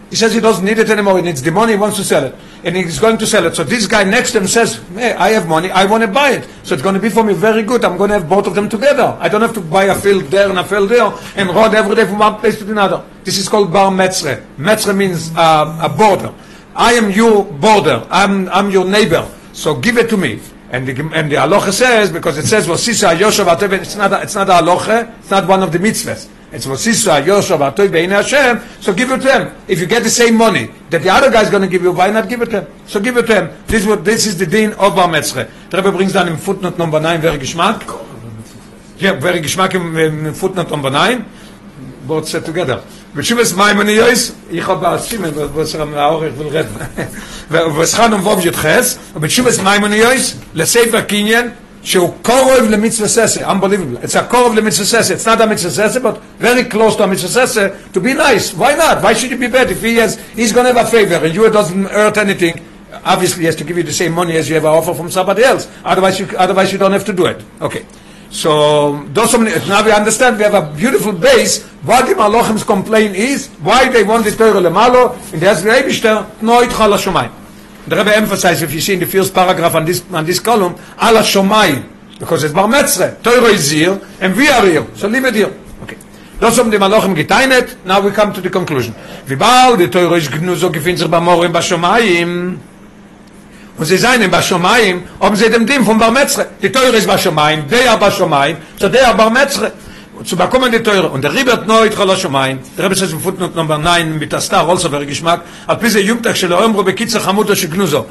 He 0.10 0.16
says 0.16 0.34
he 0.34 0.40
doesn't 0.40 0.66
need 0.66 0.80
it 0.80 0.90
anymore. 0.90 1.18
He 1.18 1.24
needs 1.24 1.42
the 1.42 1.52
money. 1.52 1.74
He 1.74 1.78
wants 1.78 1.98
to 1.98 2.04
sell 2.04 2.24
it, 2.24 2.36
and 2.64 2.76
he's 2.76 2.98
going 2.98 3.20
to 3.20 3.28
sell 3.28 3.46
it. 3.46 3.56
So 3.56 3.64
this 3.64 3.86
guy 3.86 4.04
next 4.04 4.32
to 4.32 4.40
him 4.40 4.48
says, 4.48 4.82
"Hey, 4.96 5.14
I 5.14 5.30
have 5.30 5.48
money. 5.48 5.70
I 5.70 5.86
want 5.86 6.02
to 6.02 6.08
buy 6.08 6.32
it. 6.32 6.48
So 6.64 6.74
it's 6.74 6.82
going 6.82 6.96
to 6.96 7.02
be 7.02 7.10
for 7.10 7.24
me 7.24 7.34
very 7.34 7.62
good. 7.62 7.86
I'm 7.86 7.96
going 7.96 8.10
to 8.10 8.18
have 8.18 8.28
both 8.28 8.48
of 8.48 8.56
them 8.56 8.70
together. 8.70 9.16
I 9.20 9.30
don't 9.30 9.42
have 9.42 9.54
to 9.54 9.62
buy 9.62 9.86
a 9.86 9.96
field 9.96 10.24
there 10.26 10.50
and 10.50 10.58
a 10.58 10.64
field 10.64 10.90
there 10.90 11.14
and 11.36 11.50
run 11.50 11.76
every 11.76 11.96
day 11.96 12.06
from 12.06 12.18
one 12.18 12.36
place 12.40 12.58
to 12.58 12.72
another. 12.72 13.06
This 13.24 13.38
is 13.38 13.48
called 13.48 13.72
bar 13.72 13.92
metzre. 13.92 14.44
Metzre 14.58 14.98
means 14.98 15.32
uh, 15.36 15.80
a 15.82 15.90
border. 15.90 16.34
I 16.76 16.94
am 16.94 17.12
your 17.12 17.46
border. 17.46 18.06
I'm 18.10 18.50
I'm 18.50 18.72
your 18.72 18.86
neighbor. 18.86 19.30
So 19.54 19.76
give 19.76 19.98
it 19.98 20.10
to 20.10 20.18
me." 20.18 20.40
And 20.72 20.88
the, 20.88 20.94
and 21.16 21.32
the 21.32 21.36
halacha 21.36 21.72
says 21.72 22.12
because 22.12 22.38
it 22.38 22.46
says 22.46 22.68
"Vosisa 22.68 23.16
Yoshev 23.16 23.74
It's 23.74 23.96
not 23.96 24.14
a, 24.14 24.22
it's 24.22 24.36
not 24.36 24.50
a 24.50 24.54
halacha. 24.54 25.18
It's 25.20 25.30
not 25.30 25.48
one 25.48 25.62
of 25.62 25.72
the 25.72 25.80
mitzvahs. 25.80 26.30
It's 26.53 26.67
Vosisa 26.67 27.23
Yoshev 27.23 27.59
Atoy 27.59 27.91
Bein 27.91 28.11
Hashem. 28.11 28.61
So 28.81 28.95
give 28.95 29.11
it 29.11 29.23
to 29.23 29.33
him. 29.33 29.55
If 29.67 29.81
you 29.81 29.87
get 29.87 30.05
the 30.05 30.11
same 30.11 30.37
money 30.37 30.71
that 30.91 31.03
the 31.03 31.11
other 31.11 31.31
guy 31.31 31.43
is 31.43 31.51
going 31.51 31.63
to 31.63 31.69
give 31.69 31.83
you, 31.83 31.93
why 31.93 32.11
not 32.11 32.29
give 32.29 32.43
it 32.43 32.51
to 32.51 32.61
him? 32.61 32.67
So 32.87 33.01
give 33.01 33.17
it 33.17 33.27
to 33.27 33.35
him. 33.35 33.65
This 33.67 33.83
is 33.83 33.89
what 33.89 34.05
this 34.05 34.27
is 34.27 34.39
the 34.39 34.47
din 34.47 34.73
of 34.75 34.95
Bar 34.95 35.09
Metzre. 35.09 35.51
The 35.71 35.77
Rebbe 35.79 35.93
brings 35.93 36.13
down 36.13 36.29
in 36.29 36.37
footnote 36.37 36.79
number 36.79 37.01
nine 37.01 37.21
very 37.21 37.39
geschmack. 37.39 37.83
Yeah, 38.99 39.15
very 39.15 39.41
geschmack 39.41 39.75
in, 39.75 40.27
in 40.27 40.35
footnote 40.35 40.71
number 40.71 40.91
nine. 40.91 41.27
Both 42.07 42.29
set 42.29 42.45
together. 42.45 42.83
בתשובס 43.15 43.53
מימוניוס, 43.53 44.33
איך 44.51 44.69
habe 44.69 44.87
השימן, 44.87 45.31
ובוסר 45.35 45.99
האורך 45.99 46.33
ולרד, 46.39 46.67
ובוסחן 47.51 48.13
ומבוב 48.13 48.47
י"חס, 48.47 48.99
ובתשובס 49.15 49.59
מימוניוס, 49.59 50.35
לספר 50.55 51.01
קניין, 51.01 51.51
שהוא 51.89 52.13
קורב 52.23 52.67
למצווה 52.71 53.09
ססה, 53.09 53.41
unbelievable, 53.51 54.05
it's 54.05 54.15
a 54.15 54.23
קורב 54.29 54.55
למצווה 54.55 54.87
ססה, 54.87 55.15
it's 55.15 55.27
not 55.27 55.41
a 55.41 55.47
מצווה 55.47 55.89
ססה, 55.89 56.01
but 56.01 56.43
very 56.43 56.73
close 56.73 56.97
to 56.97 57.01
a 57.01 57.07
מצווה 57.07 57.47
ססה, 57.47 57.69
to 57.95 57.97
be 57.97 58.15
nice, 58.15 58.55
why 58.59 58.75
not, 58.75 59.03
why 59.03 59.13
should 59.15 59.31
you 59.31 59.39
be 59.39 59.49
bad, 59.49 59.71
if 59.71 59.83
he 59.83 59.97
has, 59.97 60.19
he's 60.35 60.53
going 60.53 60.67
to 60.67 60.73
have 60.73 60.87
a 60.87 60.91
favor, 60.91 61.17
and 61.17 61.35
you 61.35 61.49
doesn't 61.51 61.85
hurt 61.85 62.17
anything, 62.17 62.61
obviously 63.05 63.41
he 63.41 63.47
has 63.47 63.57
to 63.57 63.65
give 63.65 63.77
you 63.77 63.83
the 63.83 63.93
same 63.93 64.13
money 64.13 64.37
as 64.37 64.49
you 64.49 64.55
have 64.55 64.65
an 64.65 64.71
offer 64.71 64.95
from 64.95 65.11
somebody 65.11 65.45
else, 65.45 65.69
otherwise 65.85 66.19
you, 66.19 66.27
otherwise 66.39 66.73
you 66.73 66.79
don't 66.79 66.93
have 66.93 67.05
to 67.05 67.13
do 67.13 67.27
it, 67.27 67.43
okay. 67.61 67.85
So 68.31 69.05
those 69.13 69.31
so 69.31 69.39
many, 69.39 69.53
now 69.69 69.85
we 69.85 69.93
understand 69.93 70.39
we 70.39 70.43
have 70.43 70.55
a 70.55 70.75
beautiful 70.75 71.13
base. 71.13 71.63
What 71.85 72.09
the 72.09 72.15
Malachim's 72.17 72.65
complaint 72.65 73.15
is, 73.15 73.47
why 73.63 73.89
they 73.89 74.03
want 74.03 74.25
the 74.25 74.33
Torah 74.33 74.61
lemalo, 74.61 75.15
and 75.33 75.41
there's 75.41 75.63
the 75.63 75.71
Eibishter, 75.71 76.43
no 76.43 76.61
itcha 76.67 76.89
la 76.91 76.97
shomayim. 76.97 77.31
The 77.90 77.96
Rebbe 77.96 78.16
emphasized, 78.16 78.62
if 78.64 78.74
you 78.74 78.82
see 78.82 78.94
in 78.94 79.00
the 79.00 79.08
first 79.08 79.34
paragraph 79.34 79.74
on 79.76 79.86
this, 79.86 80.04
on 80.14 80.26
this 80.26 80.40
column, 80.40 80.76
ala 81.02 81.22
shomayim, 81.22 81.84
because 82.20 82.44
it's 82.44 82.54
Bar 82.54 82.68
Metzre. 82.68 83.22
Torah 83.24 83.52
is 83.52 83.72
here, 83.72 84.00
and 84.22 84.36
we 84.36 84.48
are 84.48 84.66
here. 84.66 84.86
So 84.96 85.08
leave 85.08 85.26
it 85.26 85.34
here. 85.34 85.52
Okay. 85.84 85.98
Das 86.40 86.58
haben 86.58 86.70
die 86.70 86.78
Malachim 86.78 87.16
geteinet, 87.16 87.84
now 87.86 88.00
we 88.00 88.12
come 88.12 88.32
to 88.32 88.42
the 88.42 88.50
conclusion. 88.50 88.94
Wie 89.26 89.36
bald 89.36 89.80
die 89.80 89.88
Torah 89.88 90.18
ist 90.18 90.32
gnuzo 90.32 90.70
gefinnt 90.70 91.00
sich 91.00 91.08
beim 91.08 91.26
ba 91.26 91.62
shomayim, 91.62 92.60
und 93.80 93.86
sie 93.86 93.98
seien 93.98 94.22
in 94.22 94.30
Bashomayim, 94.30 95.04
ob 95.20 95.36
sie 95.38 95.50
dem 95.50 95.66
Dim 95.66 95.86
von 95.86 95.98
Bar 95.98 96.12
Metzre. 96.12 96.48
Die 96.62 96.70
Teure 96.70 96.98
ist 96.98 97.08
Bashomayim, 97.08 97.66
der 97.70 97.96
Bashomayim, 97.98 98.58
so 98.78 98.90
der 98.90 99.14
Bar 99.14 99.30
Metzre. 99.30 99.72
Und 100.20 100.28
zu 100.28 100.36
bekommen 100.36 100.70
die 100.70 100.84
Teure. 100.84 101.08
Und 101.10 101.24
der 101.24 101.34
Riebert 101.34 101.66
neu, 101.66 101.86
ich 101.86 101.96
kann 101.96 102.10
Shomayim, 102.18 102.60
der 102.78 102.84
Rebbe 102.84 102.94
ist 102.94 103.14
im 103.14 103.22
Footnote 103.22 103.56
Nummer 103.56 103.78
9, 103.78 104.20
mit 104.20 104.34
der 104.34 104.42
Star, 104.42 104.68
also 104.68 104.90
für 104.90 105.06
Geschmack, 105.06 105.44
al 105.66 105.78
pise 105.78 106.02
Jumtag 106.02 106.36
של 106.36 106.54
האומרו 106.54 106.84
בקיצר 106.84 107.20
חמודו 107.20 107.56
שגנוזו. 107.56 108.06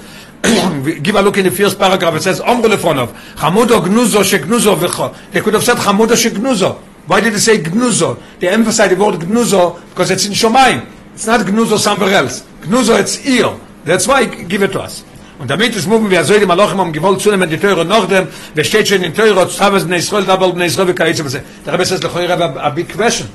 Give 1.03 1.17
a 1.17 1.21
look 1.21 1.37
in 1.37 1.45
the 1.45 1.51
first 1.51 1.79
paragraph, 1.79 2.15
it 2.17 2.23
says, 2.23 2.41
אומרו 2.41 2.69
לפונוב, 2.69 3.13
חמודו 3.37 3.83
גנוזו 3.83 4.25
שגנוזו 4.25 4.77
וכו. 4.81 5.11
They 5.35 5.41
could 5.41 5.55
have 5.55 5.65
said 5.65 5.77
חמודו 5.77 6.17
שגנוזו. 6.17 6.77
Why 7.09 7.21
did 7.21 7.35
they 7.35 7.39
say 7.39 7.59
gnuzo? 7.59 8.19
They 8.39 8.49
emphasize 8.49 8.91
the 8.91 8.97
word 8.97 9.21
gnuzo 9.21 9.79
because 9.91 10.11
it's 10.11 10.27
in 10.27 10.33
Shomayim. 10.33 10.87
It's 11.15 11.27
not 11.27 11.41
gnuzo 11.41 11.79
somewhere 11.79 12.13
else. 12.15 12.45
Gnuzo, 12.63 12.99
it's 12.99 13.27
ear. 13.27 13.51
That's 13.85 14.07
why 14.07 14.27
give 14.27 14.63
it 14.63 14.73
to 14.73 14.81
us. 14.81 15.05
Und 15.39 15.49
damit 15.49 15.77
es 15.77 15.87
mugen 15.87 16.11
wir 16.11 16.25
soll 16.25 16.41
die 16.41 16.47
Malochim 16.47 16.81
am 16.81 16.93
gewollt 16.93 17.21
zu 17.21 17.31
nehmen 17.31 17.49
die 17.49 17.59
Teure 17.59 17.85
noch 17.85 18.09
dem, 18.09 18.27
wer 18.55 18.65
steht 18.65 18.89
schon 18.89 19.05
in 19.05 19.15
Teure, 19.15 19.49
Zaves 19.49 19.85
bnei 19.85 19.99
Israel, 19.99 20.25
Dabal 20.25 20.53
bnei 20.53 20.67
Israel, 20.67 20.89
v'kaitze 20.89 21.23
b'se. 21.23 21.43
Der 21.65 21.75
Rebbe 21.75 21.85
says, 21.87 22.03
lechoy 22.03 22.27
Rebbe, 22.27 22.61
a 22.61 22.71
big 22.71 22.93
question. 22.93 23.29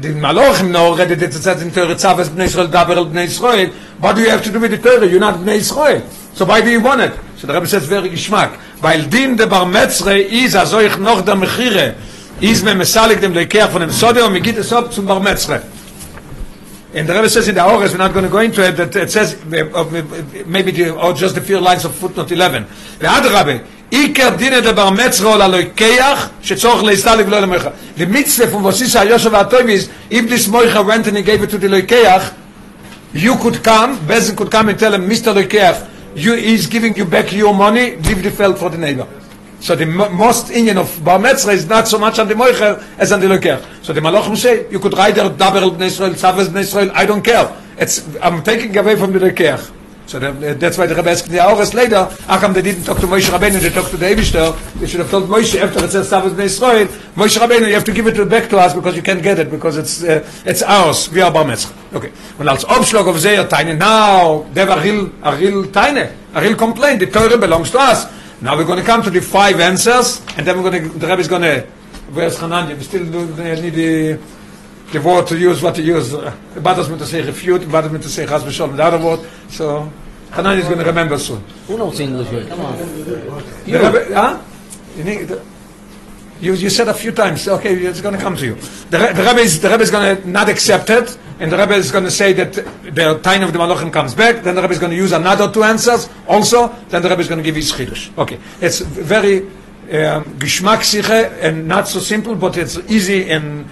The 0.00 0.10
Malochim 0.10 0.70
no 0.70 0.94
ready 0.94 1.16
to 1.16 1.32
say 1.32 1.60
in 1.60 1.72
Teure, 1.72 1.98
Zaves 1.98 2.28
bnei 2.28 2.44
Israel, 2.44 2.68
Dabal 2.68 3.04
bnei 3.06 3.24
Israel, 3.24 3.70
what 3.98 4.14
do 4.14 4.22
you 4.22 4.30
have 4.30 4.44
to 4.44 4.50
do 4.50 4.60
with 4.60 4.70
the 4.70 4.78
Teure? 4.78 5.10
You're 5.10 5.18
not 5.18 5.40
bnei 5.40 5.56
Israel. 5.56 6.02
So 6.34 6.44
why 6.44 6.60
do 6.60 6.70
you 6.70 6.80
want 6.80 7.00
it? 7.00 7.12
So 7.36 7.48
the 7.48 7.52
Rebbe 7.52 7.66
says, 7.66 7.84
very 7.84 8.10
geschmack. 8.10 8.52
Weil 8.80 9.08
din 9.08 9.36
de 9.36 9.46
Bar 9.46 9.66
Metzre 9.66 10.20
is, 10.20 10.54
also 10.54 10.78
ich 10.78 10.96
noch 10.98 11.22
der 11.22 11.34
Mechire, 11.34 11.94
is 12.40 12.62
me 12.62 12.76
mesalig 12.76 13.20
dem 13.20 13.34
Leikeach 13.34 13.70
von 13.70 13.80
dem 13.80 14.32
mir 14.32 14.40
geht 14.40 14.58
es 14.58 14.72
ob 14.72 14.92
zum 14.92 15.06
Bar 15.06 15.18
Metzre. 15.18 15.62
And 16.93 17.07
the 17.07 17.13
Rebbe 17.13 17.29
says 17.29 17.47
in 17.47 17.55
the 17.55 17.61
Aures, 17.61 17.91
we're 17.91 17.97
not 17.97 18.13
going 18.13 18.25
to 18.25 18.31
go 18.31 18.39
into 18.39 18.65
it, 18.65 18.71
that 18.71 18.95
it 18.95 19.11
says, 19.11 19.43
maybe 19.45 20.71
the, 20.71 20.95
or 20.95 21.13
just 21.13 21.37
a 21.37 21.41
few 21.41 21.59
lines 21.59 21.85
of 21.85 21.93
footnote 21.93 22.31
11. 22.31 22.65
ואדרבה, 22.99 23.53
עיקר 23.91 24.29
דינא 24.29 24.59
דבר 24.59 24.89
מצרו 24.89 25.37
ללוקח, 25.37 26.29
שצורך 26.41 26.83
להסתלק 26.83 27.27
ולא 27.27 27.39
למויכה. 27.39 27.69
The 27.97 28.05
mitzvah 28.05 28.47
from 28.47 28.63
Vosisa 28.63 29.07
Yosef 29.07 29.33
HaToim 29.33 29.69
is, 29.69 29.89
if 30.09 30.27
this 30.29 30.47
moicha 30.47 30.85
went 30.85 31.07
and 31.07 31.17
he 31.17 31.23
gave 31.23 31.43
it 31.43 31.49
to 31.51 31.57
the 31.57 31.67
loikeach, 31.67 32.33
you 33.13 33.35
could 33.37 33.63
come, 33.63 33.97
Bezin 34.07 34.35
could 34.35 34.51
come 34.51 34.69
and 34.69 34.79
tell 34.79 34.93
him, 34.93 35.07
Mr. 35.07 35.33
Loikeach, 35.33 35.87
you, 36.15 36.35
he's 36.35 36.67
giving 36.67 36.95
you 36.95 37.05
back 37.05 37.31
your 37.31 37.53
money, 37.53 37.95
leave 37.97 38.23
the 38.23 38.31
feld 38.31 38.57
for 38.57 38.69
the 38.69 38.77
neighbor. 38.77 39.07
So 39.59 39.75
the 39.75 39.85
most 39.85 40.51
Indian 40.51 40.77
of 40.77 41.03
Bar 41.03 41.19
Metzra 41.19 41.53
is 41.53 41.67
not 41.67 41.87
so 41.87 41.99
much 41.99 42.17
on 42.17 42.27
the 42.27 42.33
Moicher 42.33 42.81
as 42.97 43.11
on 43.11 43.19
the 43.19 43.27
Loker. 43.27 43.63
So 43.84 43.92
the 43.92 44.00
Malachim 44.00 44.34
say, 44.34 44.66
you 44.70 44.80
could 44.80 44.96
write 44.96 45.14
there 45.14 45.28
Daber 45.28 45.70
Bnei 45.76 45.82
Israel, 45.82 46.14
Savas 46.14 46.46
Bnei 46.46 46.60
Israel, 46.60 46.90
I 46.94 47.04
don't 47.04 47.22
care. 47.22 47.54
It's, 47.76 48.02
I'm 48.22 48.42
taking 48.42 48.74
away 48.78 48.96
from 48.96 49.12
the 49.12 49.20
Loker. 49.20 49.60
So 50.06 50.18
that, 50.18 50.58
that's 50.58 50.78
why 50.78 50.86
the 50.86 50.94
Rebbe 50.94 51.10
asked 51.10 51.28
the 51.28 51.36
Aures 51.36 51.74
later, 51.74 52.08
how 52.24 52.40
come 52.40 52.54
they 52.54 52.62
didn't 52.62 52.84
talk 52.84 52.98
to 53.00 53.06
Moshe 53.06 53.28
Rabbeinu, 53.28 53.60
they 53.60 53.68
talked 53.68 53.90
to 53.90 53.98
the 53.98 54.06
Eibishter, 54.06 54.56
they 54.80 54.86
should 54.86 55.00
have 55.00 55.10
told 55.10 55.28
Moshe 55.28 55.60
after 55.60 55.84
it 55.84 55.90
says 55.90 56.10
Savas 56.10 56.30
Bnei 56.30 56.44
Israel, 56.44 56.86
Moshe 57.14 57.36
Rabbeinu, 57.36 57.68
you 57.68 57.74
have 57.74 57.84
to 57.84 57.92
give 57.92 58.06
it 58.06 58.30
back 58.30 58.48
to 58.48 58.56
us 58.56 58.72
because 58.72 58.96
you 58.96 59.02
can't 59.02 59.22
get 59.22 59.38
it, 59.38 59.50
because 59.50 59.76
it's, 59.76 60.02
uh, 60.02 60.26
it's 60.46 60.62
ours, 60.62 61.10
we 61.10 61.20
are 61.20 61.30
Bar 61.30 61.44
Metzre. 61.44 61.74
Okay. 61.92 62.10
Und 62.38 62.48
als 62.48 62.64
Obschlag 62.64 63.06
auf 63.06 63.18
Seher 63.18 63.46
Teine, 63.50 63.74
now, 63.74 64.46
they 64.54 64.64
have 64.64 64.78
a 64.78 64.82
real, 64.82 65.10
a 65.22 65.36
real 65.36 65.70
Teine, 65.70 66.10
a 66.32 66.40
real 66.40 66.56
complaint, 66.56 67.00
the 67.00 67.06
Torah 67.06 67.36
belongs 67.36 67.70
to 67.70 67.78
us. 67.78 68.06
Now 68.40 68.56
we're 68.56 68.64
going 68.64 68.80
to 68.80 68.84
come 68.84 69.02
to 69.02 69.10
the 69.10 69.20
five 69.20 69.60
answers, 69.60 70.22
and 70.38 70.46
then 70.46 70.56
we're 70.56 70.70
going 70.70 70.90
to, 70.90 70.98
the 70.98 71.06
Rebbe 71.06 71.20
is 71.20 71.28
going 71.28 71.42
to, 71.42 71.66
where's 72.12 72.36
Hananya? 72.38 72.76
We 72.76 72.82
still 72.82 73.04
do, 73.04 73.26
need 73.26 73.74
the, 73.74 74.20
the 74.92 75.00
word 75.00 75.26
to 75.28 75.38
use, 75.38 75.62
what 75.62 75.74
to 75.76 75.82
use. 75.82 76.14
Uh, 76.14 76.34
bothers 76.62 76.88
me 76.88 76.98
to 76.98 77.06
say 77.06 77.22
refute, 77.22 77.62
it 77.62 77.70
bothers 77.70 77.92
me 77.92 77.98
to 77.98 78.08
say 78.08 78.26
chas 78.26 78.42
v'sholem, 78.42 78.76
the 78.76 78.84
other 78.84 79.04
word. 79.04 79.20
So, 79.48 79.90
Hanan 80.32 80.58
is 80.58 80.64
going 80.64 80.78
to 80.78 80.84
remember 80.84 81.18
soon. 81.18 81.42
Who 81.66 81.78
knows 81.78 82.00
English 82.00 82.28
here? 82.28 82.44
Come 82.46 82.60
on. 82.60 82.76
The 82.76 83.44
Rebbe, 83.66 84.14
huh? 84.14 84.40
You, 84.96 85.04
need, 85.04 85.30
you, 86.40 86.54
you 86.54 86.70
said 86.70 86.88
a 86.88 86.94
few 86.94 87.12
times, 87.12 87.46
okay, 87.46 87.74
it's 87.74 88.00
going 88.00 88.14
to 88.14 88.20
come 88.20 88.36
to 88.36 88.44
you. 88.44 88.54
The, 88.90 88.98
Re- 88.98 89.12
the 89.12 89.22
Rebbe 89.22 89.40
is, 89.40 89.60
the 89.60 89.70
Rebbe 89.70 89.82
is 89.82 89.90
going 89.90 90.16
to 90.16 90.28
not 90.28 90.48
accept 90.48 90.90
it, 90.90 91.16
and 91.38 91.50
the 91.50 91.58
Rebbe 91.58 91.74
is 91.74 91.90
going 91.90 92.04
to 92.04 92.10
say 92.10 92.32
that 92.32 92.52
the 92.52 93.20
time 93.22 93.42
of 93.42 93.52
the 93.52 93.58
Malachim 93.58 93.92
comes 93.92 94.14
back, 94.14 94.42
then 94.42 94.54
the 94.54 94.62
Rebbe 94.62 94.72
is 94.72 94.78
going 94.78 94.90
to 94.90 94.96
use 94.96 95.12
another 95.12 95.50
two 95.50 95.62
answers 95.62 96.08
also, 96.28 96.68
then 96.88 97.02
the 97.02 97.08
Rebbe 97.08 97.20
is 97.20 97.28
going 97.28 97.38
to 97.38 97.44
give 97.44 97.56
his 97.56 97.72
chidush. 97.72 98.16
Okay, 98.18 98.38
it's 98.60 98.80
very 98.80 99.48
um, 99.92 100.38
and 101.40 101.68
not 101.68 101.88
so 101.88 102.00
simple, 102.00 102.34
but 102.34 102.56
it's 102.56 102.78
easy 102.88 103.30
and 103.30 103.66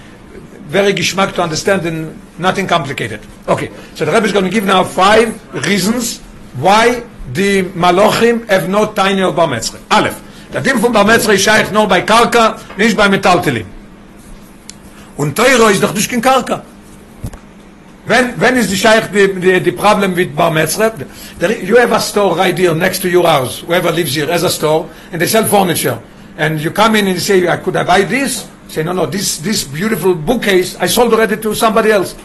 very 0.69 0.93
geschmack 0.93 1.35
to 1.35 1.43
understand 1.43 1.85
and 1.87 2.19
nothing 2.39 2.67
complicated. 2.67 3.21
Okay, 3.49 3.71
so 3.95 4.05
the 4.05 4.13
Rebbe 4.13 4.27
is 4.27 4.33
going 4.33 4.45
to 4.45 4.51
give 4.51 4.65
now 4.65 4.85
five 4.85 5.29
reasons 5.67 6.19
why 6.57 7.03
the 7.33 7.63
Malachim 7.75 8.49
have 8.49 8.69
no 8.69 8.93
tiny 8.93 9.23
of 9.23 9.37
Bar 9.37 9.49
Metzre. 9.49 9.79
Aleph, 9.91 10.21
der 10.53 10.63
Ding 10.63 10.79
von 10.79 10.93
Bar 10.93 11.05
Metzre 11.05 11.35
ist 11.35 11.45
scheich 11.45 11.71
nur 11.71 11.87
bei 11.87 12.03
Karka, 12.03 12.59
nicht 12.77 12.97
bei 12.97 13.09
Metalltelim. 13.09 13.67
Und 15.17 15.37
Teuro 15.37 15.69
ist 15.69 15.83
doch 15.83 15.95
nicht 15.95 16.11
kein 16.11 16.23
Karka. 16.23 16.63
When, 18.05 18.39
when 18.41 18.57
is 18.57 18.69
the 18.69 18.77
shaykh 18.77 19.13
the, 19.13 19.27
the, 19.27 19.59
the 19.61 19.73
problem 19.73 20.15
with 20.15 20.35
Bar? 20.35 20.53
There, 20.55 21.63
you 21.63 21.77
have 21.77 21.93
a 21.93 22.01
store 22.01 22.37
right 22.37 22.57
here 22.57 22.75
next 22.75 23.01
to 23.03 23.09
your 23.11 23.25
house, 23.25 23.61
whoever 23.61 23.93
lives 23.93 24.15
here 24.15 24.27
has 24.27 24.43
a 24.43 24.51
store, 24.51 24.91
and 25.13 25.21
they 25.21 25.27
sell 25.27 25.45
furniture. 25.45 26.03
And 26.37 26.61
you 26.61 26.71
come 26.71 26.97
in 26.97 27.07
and 27.07 27.15
you 27.15 27.21
say, 27.21 27.47
"I 27.47 27.59
could 27.59 27.77
I 27.77 27.85
buy 27.85 28.03
this? 28.03 28.49
Say, 28.73 28.83
no, 28.83 28.93
no, 28.93 29.05
this, 29.05 29.37
this 29.37 29.65
beautiful 29.65 30.15
bookcase, 30.15 30.77
I 30.77 30.87
sold 30.87 31.13
already 31.13 31.37
to 31.37 31.55
somebody 31.55 31.91
else. 31.91 32.17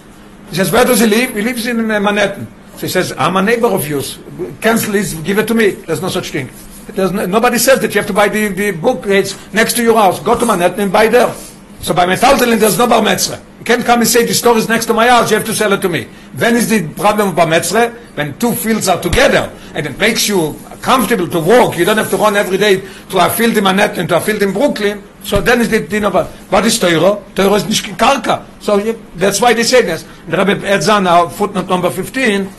He 0.50 0.56
says, 0.56 0.72
where 0.72 0.86
does 0.86 1.02
he 1.02 1.06
live? 1.06 1.36
He 1.36 1.42
lives 1.42 1.68
in 1.68 1.92
uh, 1.92 2.00
Manhattan. 2.00 2.48
So 2.76 2.82
he 2.82 2.88
says, 2.88 3.12
I'm 3.18 3.36
a 3.36 3.42
neighbor 3.42 3.68
of 3.68 3.86
yours. 3.86 4.18
Cancel 4.62 4.94
this, 4.94 5.14
give 5.14 5.40
it 5.40 5.48
to 5.50 5.54
me. 5.54 5.72
There's 5.72 6.02
no 6.02 6.08
such 6.08 6.30
thing. 6.30 6.50
There's 6.88 7.12
no, 7.12 7.26
nobody 7.26 7.58
says 7.58 7.82
that 7.82 7.94
you 7.94 8.00
have 8.00 8.08
to 8.08 8.14
buy 8.14 8.30
the, 8.30 8.48
the 8.48 8.72
bookcase 8.72 9.36
next 9.52 9.76
to 9.76 9.84
your 9.84 9.98
house. 9.98 10.22
Go 10.22 10.40
to 10.40 10.46
Manhattan 10.46 10.80
and 10.80 10.94
buy 10.94 11.10
there. 11.10 11.34
So 11.82 11.94
by 11.94 12.06
Metaltalin, 12.06 12.60
there's 12.60 12.78
no 12.78 12.88
Bar 12.88 13.02
Metzre 13.02 13.44
can't 13.68 13.84
come 13.84 14.00
and 14.00 14.08
say 14.08 14.26
the 14.26 14.34
store 14.34 14.58
is 14.58 14.70
next 14.70 14.86
to 14.86 14.94
my 14.94 15.08
house, 15.08 15.30
you 15.30 15.36
have 15.36 15.46
to 15.46 15.54
sell 15.54 15.74
it 15.74 15.82
to 15.82 15.90
me. 15.90 16.06
When 16.40 16.56
is 16.56 16.70
the 16.70 16.88
problem 16.94 17.30
of 17.30 17.36
Bametzre? 17.36 17.94
When 18.16 18.40
two 18.40 18.54
fields 18.54 18.88
are 18.88 19.02
together 19.02 19.52
and 19.76 19.86
it 19.86 20.00
makes 20.00 20.26
you 20.30 20.56
comfortable 20.82 21.28
to 21.28 21.40
walk, 21.42 21.78
you 21.78 21.84
don't 21.84 21.98
have 21.98 22.10
to 22.12 22.16
run 22.16 22.38
every 22.38 22.58
day 22.58 22.80
to 23.10 23.26
a 23.26 23.30
field 23.30 23.58
in 23.58 23.66
Manhattan, 23.66 24.08
to 24.08 24.16
a 24.16 24.22
field 24.22 24.42
in 24.42 24.54
Brooklyn, 24.54 25.04
so 25.22 25.42
then 25.42 25.60
is 25.60 25.70
the 25.70 25.82
din 25.82 26.06
of 26.06 26.14
what 26.50 26.66
is 26.66 26.80
Teuro? 26.80 27.26
Teuro 27.36 27.56
is 27.56 27.66
nicht 27.68 27.84
Karka. 27.98 28.46
So 28.62 28.80
that's 29.16 29.42
why 29.42 29.54
they 29.54 29.64
say 29.64 29.82
this. 29.82 30.06
Rabbi 30.30 30.54
Rebbe 30.54 31.30
footnote 31.32 31.68
number 31.68 31.90
15, 31.90 32.50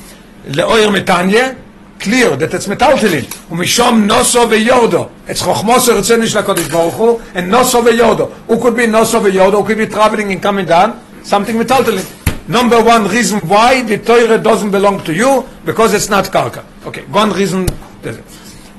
Le'oir 0.49 0.93
Metanye, 0.93 1.57
clear 1.99 2.37
that 2.37 2.55
it's 2.55 2.67
metaltalin. 2.67 3.25
Umishom 3.51 4.07
noso 4.09 4.47
veyordo. 4.47 5.11
It's 5.27 5.43
chokhmoso 5.43 5.97
ritzenish 5.99 6.35
lakodesh 6.41 6.71
baruch 6.71 6.95
hu, 6.95 7.21
and 7.35 7.53
noso 7.53 7.83
veyordo. 7.83 8.31
Who 8.47 8.61
could 8.61 8.77
be 8.77 8.87
noso 8.87 9.21
veyordo? 9.21 9.61
Who 9.61 9.65
could 9.65 9.79
be 9.79 9.87
traveling 9.87 10.33
and 10.33 10.43
coming 10.43 10.67
down? 10.67 11.01
Something 11.23 11.57
metaltalin. 11.57 12.07
Number 12.49 12.83
one 12.83 13.07
reason 13.09 13.41
why 13.41 13.83
the 13.83 13.99
Torah 13.99 14.39
doesn't 14.39 14.71
belong 14.71 15.05
to 15.05 15.13
you, 15.13 15.47
because 15.67 15.93
it's 15.93 16.09
not 16.09 16.25
karka. 16.27 16.65
Okay, 16.87 17.05
one 17.07 17.31
reason. 17.33 17.67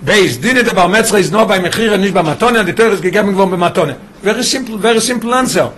Base, 0.04 0.38
dinet 0.38 0.74
bar 0.74 0.88
metzra 0.88 1.20
is 1.20 1.30
not 1.30 1.48
by 1.48 1.60
mechira, 1.60 2.00
Not 2.00 2.14
by 2.14 2.34
matone, 2.34 2.60
and 2.60 2.68
the 2.68 2.74
Torah 2.74 2.92
is 2.92 3.02
gegeben 3.02 3.32
geworden 3.32 3.60
matone. 3.60 4.00
Very 4.22 4.44
simple, 4.44 4.78
very 4.78 5.02
simple 5.02 5.36
answer. 5.36 5.72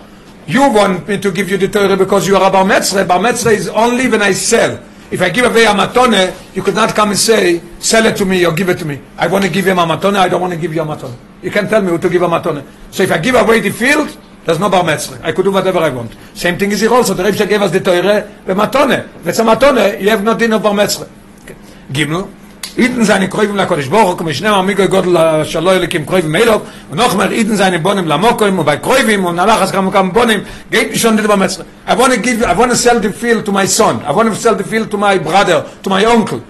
You 0.46 0.70
want 0.70 1.06
me 1.06 1.18
to 1.18 1.30
give 1.30 1.50
you 1.50 1.58
the 1.58 1.68
Torah 1.68 1.96
because 1.96 2.26
you 2.26 2.36
are 2.36 2.48
a 2.48 2.50
bar 2.50 2.64
metzra. 2.64 3.06
Bar 3.06 3.18
metzra 3.18 3.52
is 3.52 3.68
only 3.68 4.08
when 4.08 4.22
I 4.22 4.32
sell. 4.32 4.78
If 5.12 5.20
I 5.20 5.28
give 5.28 5.44
away 5.44 5.64
a 5.64 5.74
matone, 5.74 6.34
you 6.56 6.62
could 6.62 6.74
not 6.74 6.94
come 6.94 7.10
and 7.10 7.18
say, 7.18 7.60
sell 7.78 8.06
it 8.06 8.16
to 8.16 8.24
me 8.24 8.46
or 8.46 8.52
give 8.52 8.70
it 8.70 8.78
to 8.78 8.86
me. 8.86 8.98
I 9.18 9.26
want 9.26 9.44
to 9.44 9.50
give 9.50 9.66
him 9.66 9.78
a 9.78 9.84
matone, 9.84 10.16
I 10.16 10.26
don't 10.26 10.40
want 10.40 10.54
to 10.54 10.58
give 10.58 10.74
you 10.74 10.80
a 10.80 10.86
matone. 10.86 11.14
You 11.42 11.50
can 11.50 11.68
tell 11.68 11.82
me 11.82 11.90
who 11.90 11.98
to 11.98 12.08
give 12.08 12.22
a 12.22 12.28
matone. 12.28 12.64
So 12.90 13.02
if 13.02 13.12
I 13.12 13.18
give 13.18 13.34
away 13.34 13.60
the 13.60 13.68
field, 13.68 14.16
there's 14.46 14.58
no 14.58 14.70
bar 14.70 14.82
metzre. 14.82 15.22
I 15.22 15.32
could 15.32 15.44
do 15.44 15.52
whatever 15.52 15.80
I 15.80 15.90
want. 15.90 16.16
Same 16.32 16.58
thing 16.58 16.72
is 16.72 16.80
here 16.80 16.94
also. 16.94 17.12
The 17.12 17.24
Rebbe 17.24 17.46
gave 17.46 17.60
us 17.60 17.70
the 17.70 17.80
Torah, 17.80 18.26
the 18.46 18.54
matone. 18.54 19.06
If 19.20 19.26
it's 19.26 19.38
a 19.38 19.42
matone, 19.42 20.00
you 20.00 20.08
have 20.08 20.24
no 20.24 20.34
din 20.34 20.54
of 20.54 20.62
bar 20.62 20.72
metzre. 20.72 21.06
Okay. 21.42 21.56
Gimel, 21.90 22.32
Iden 22.76 23.04
seine 23.04 23.28
Kräuven 23.28 23.56
la 23.56 23.66
Kodesh 23.66 23.90
Baruch 23.90 24.20
Hu, 24.20 24.24
משנם 24.24 24.54
עמיגו 24.54 24.88
גודל 24.88 25.16
השלוי 25.16 25.76
אליקים 25.76 26.04
קרויבים 26.04 26.32
מילוב, 26.32 26.62
ונוח 26.90 27.14
mer 27.14 27.30
Iden 27.30 27.56
seine 27.56 27.78
Bonim 27.78 28.06
la 28.06 28.16
Mokoim, 28.16 28.58
ובei 28.58 28.78
Kräuבים, 28.78 29.24
und 29.26 29.36
nachas 29.36 29.72
kam 29.72 29.90
kam 29.92 30.12
Bonim, 30.12 30.40
geht 30.70 30.90
nicht 30.90 31.02
schon 31.02 31.18
über 31.18 31.36
Metzre. 31.36 31.66
I 31.86 31.94
want 31.98 32.14
to 32.14 32.20
give, 32.20 32.42
I 32.42 32.56
want 32.56 32.70
to 32.70 32.76
sell 32.76 32.98
the 32.98 33.12
field 33.12 33.44
to 33.44 33.52
my 33.52 33.66
son. 33.66 34.00
I 34.08 34.12
want 34.12 34.30
to 34.30 34.34
sell 34.34 34.56
the 34.56 34.64
field 34.64 34.90
to 34.90 34.96
my 34.96 35.18
brother, 35.18 35.66
to 35.82 35.90
my 35.90 36.04
uncle. 36.06 36.40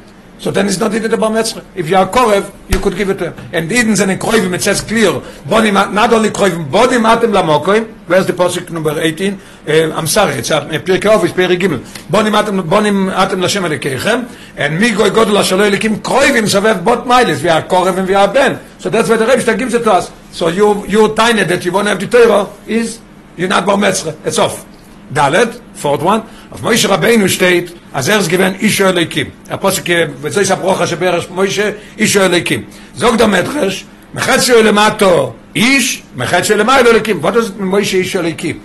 So 0.43 0.51
then 0.51 0.67
it's 0.67 0.79
not 0.79 0.93
Eden 0.93 1.21
Bar 1.21 1.31
Metzre. 1.31 1.65
If 1.77 1.89
you 1.89 1.95
are 1.95 2.09
Korev, 2.09 2.51
you 2.69 2.81
could 2.81 2.97
give 2.97 3.09
it 3.11 3.19
to 3.19 3.31
him. 3.31 3.51
And 3.53 3.71
Eden 3.71 3.95
seine 3.95 4.19
Kräuven, 4.19 4.53
it 4.53 4.63
says 4.63 4.81
clear, 4.81 5.13
Bonim, 5.47 5.95
not 5.95 6.13
only 6.13 6.31
Kräuven, 6.31 6.69
Bonim 6.69 7.05
atem 7.07 7.33
la 7.33 7.45
Mokoim, 7.45 7.87
where's 8.09 8.27
the 8.27 8.33
Posik 8.33 8.69
number 8.71 9.01
18? 9.01 9.35
Uh, 9.35 9.93
I'm 9.95 10.09
sorry, 10.09 10.35
it's 10.35 10.51
uh, 10.51 10.69
Pirkei 10.69 11.07
Ov, 11.07 11.25
it's 11.25 11.33
Pirkei 11.33 11.61
Gimel. 11.61 11.79
Bonim 12.11 12.33
atem, 12.33 12.61
Bonim 12.69 13.15
atem 13.15 13.41
Lashem 13.41 13.63
Elokeichem, 13.69 14.29
and 14.57 14.81
mi 14.81 14.91
goy 14.91 15.11
godel 15.11 15.39
ashalo 15.39 15.71
elikim 15.71 15.99
kroivim 15.99 16.49
sovev 16.51 16.85
bot 16.85 17.07
miles, 17.07 17.41
we 17.41 17.49
are 17.49 17.63
Korev 17.63 17.99
and 17.99 18.09
we 18.09 18.15
are 18.17 18.35
Ben. 18.35 18.59
So 18.81 18.91
that's 18.91 19.09
why 19.09 19.19
the 19.19 19.27
Rebbe 19.27 19.57
gives 19.57 19.75
it 19.75 19.85
to 19.85 19.93
us. 19.93 20.11
So 20.33 20.49
you, 20.49 20.85
you 20.89 21.15
tiny 21.15 21.45
that 21.45 21.65
you 21.65 21.71
want 21.71 21.87
to 21.87 21.91
have 21.91 22.01
the 22.01 22.09
Torah 22.09 22.51
is, 22.67 23.01
you're 23.37 23.49
not 23.49 23.65
Bar 23.65 23.77
Metzre. 23.77 24.19
It's 24.27 24.41
off. 24.41 24.72
Dalet, 25.14 25.62
fourth 25.74 26.02
one, 26.02 26.24
auf 26.52 26.62
Moshe 26.62 26.88
Rabbeinu 26.88 27.30
steht, 27.30 27.78
אז 27.94 28.10
ארז 28.10 28.28
גיוון 28.28 28.54
אישו 28.60 28.90
אליקים. 28.90 29.26
הפוסק, 29.50 29.84
וזה 30.22 30.42
יש 30.42 30.52
הברוכה 30.52 30.88
שבערש 30.88 31.28
מוישה, 31.30 31.72
אישו 31.98 32.26
אליקים. 32.26 32.64
זוג 32.96 33.16
דה 33.16 33.28
מדרש, 33.28 33.86
מחציו 34.14 34.64
למטו 34.64 35.34
איש, 35.56 36.04
מחציו 36.16 36.58
למיילו 36.58 36.92
אליקים. 36.92 37.26
What 37.26 37.28
does 37.28 37.52
מוישה 37.60 37.98
אישו 37.98 38.20
אליקים? 38.20 38.60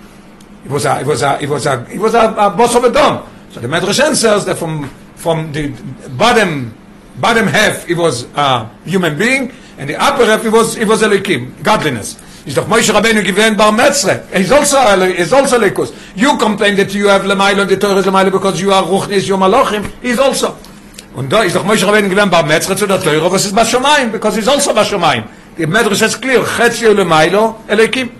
It 0.64 0.70
was 0.70 0.84
a, 0.84 1.00
it 1.00 1.06
was 1.06 1.22
a, 1.22 1.38
it 1.40 1.48
was 1.48 1.66
a, 1.66 1.86
it 1.90 1.98
was 1.98 2.14
a, 2.14 2.34
a 2.38 2.50
boss 2.50 2.74
of 2.76 2.84
a 2.84 2.90
dome. 2.90 3.18
So 3.52 3.60
the 3.60 3.68
Medrash 3.68 4.00
answers 4.04 4.44
that 4.44 4.56
from, 4.56 4.88
from 5.16 5.52
the 5.52 5.68
bottom, 6.16 6.74
bottom 7.20 7.46
half 7.46 7.88
it 7.90 7.96
was 7.96 8.26
a 8.36 8.68
human 8.84 9.18
being, 9.18 9.52
and 9.78 9.88
the 9.90 9.96
upper 9.96 10.24
half 10.24 10.44
it 10.44 10.50
was, 10.50 10.76
it 10.76 10.86
was 10.86 11.02
Elikim, 11.02 11.62
godliness. 11.62 12.16
Is 12.47 12.55
doch 12.55 12.65
Moshe 12.65 12.93
Rabbeinu 12.93 13.25
given 13.25 13.57
Bar 13.57 13.73
Metzre. 13.73 14.23
He's 14.33 14.53
also, 14.53 14.77
he's 15.05 15.33
also 15.33 15.59
Likus. 15.59 15.93
You 16.15 16.37
complain 16.37 16.77
that 16.77 16.93
you 16.93 17.09
have 17.09 17.23
Lemailo 17.23 17.63
and 17.63 17.69
the 17.69 17.75
Torah 17.75 17.97
is 17.97 18.05
Lemailo 18.05 18.31
because 18.31 18.61
you 18.61 18.71
are 18.71 18.83
Ruchnis, 18.83 19.27
you 19.27 19.35
are. 19.35 19.83
He's 20.01 20.17
also. 20.17 20.55
Und 21.13 21.29
da 21.29 21.43
ist 21.43 21.57
doch 21.57 21.65
Moshe 21.65 21.85
Rabbeinu 21.85 22.07
given 22.07 22.29
Bar 22.29 22.45
Metzre 22.45 22.77
zu 22.77 22.87
der 22.87 23.03
Torah, 23.03 23.29
was 23.29 23.43
ist 23.43 23.53
Bashomayim, 23.53 24.13
because 24.13 24.37
he's 24.37 24.47
also 24.47 24.73
Bashomayim. 24.73 25.25
The 25.57 25.65
Medrash 25.65 26.01
is 26.01 26.15
clear, 26.15 26.41
Chetzio 26.41 26.93
Lemailo, 26.93 27.57
Elikim. 27.67 28.11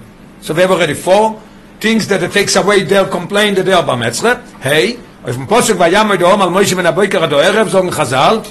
So 0.42 0.54
we 0.54 0.60
have 0.60 0.72
already 0.72 0.94
four 0.94 1.42
things 1.80 2.06
that 2.10 2.22
it 2.22 2.34
takes 2.34 2.58
away 2.58 2.84
their 2.84 3.06
complaint 3.06 3.56
that 3.56 3.64
they 3.64 3.72
are 3.72 3.84
Bar 3.84 3.96
Metzre. 3.96 4.42
Hey, 4.60 5.00
auf 5.24 5.36
dem 5.36 5.48
Posuk 5.48 5.80
vayam 5.80 6.12
Edom 6.12 6.42
al 6.42 6.50
Moshe 6.50 6.76
ben 6.76 6.86
Aboiker 6.86 7.22
ado 7.22 7.38
Erev, 7.38 7.72
sagen 7.72 7.92
Chazal, 7.92 8.44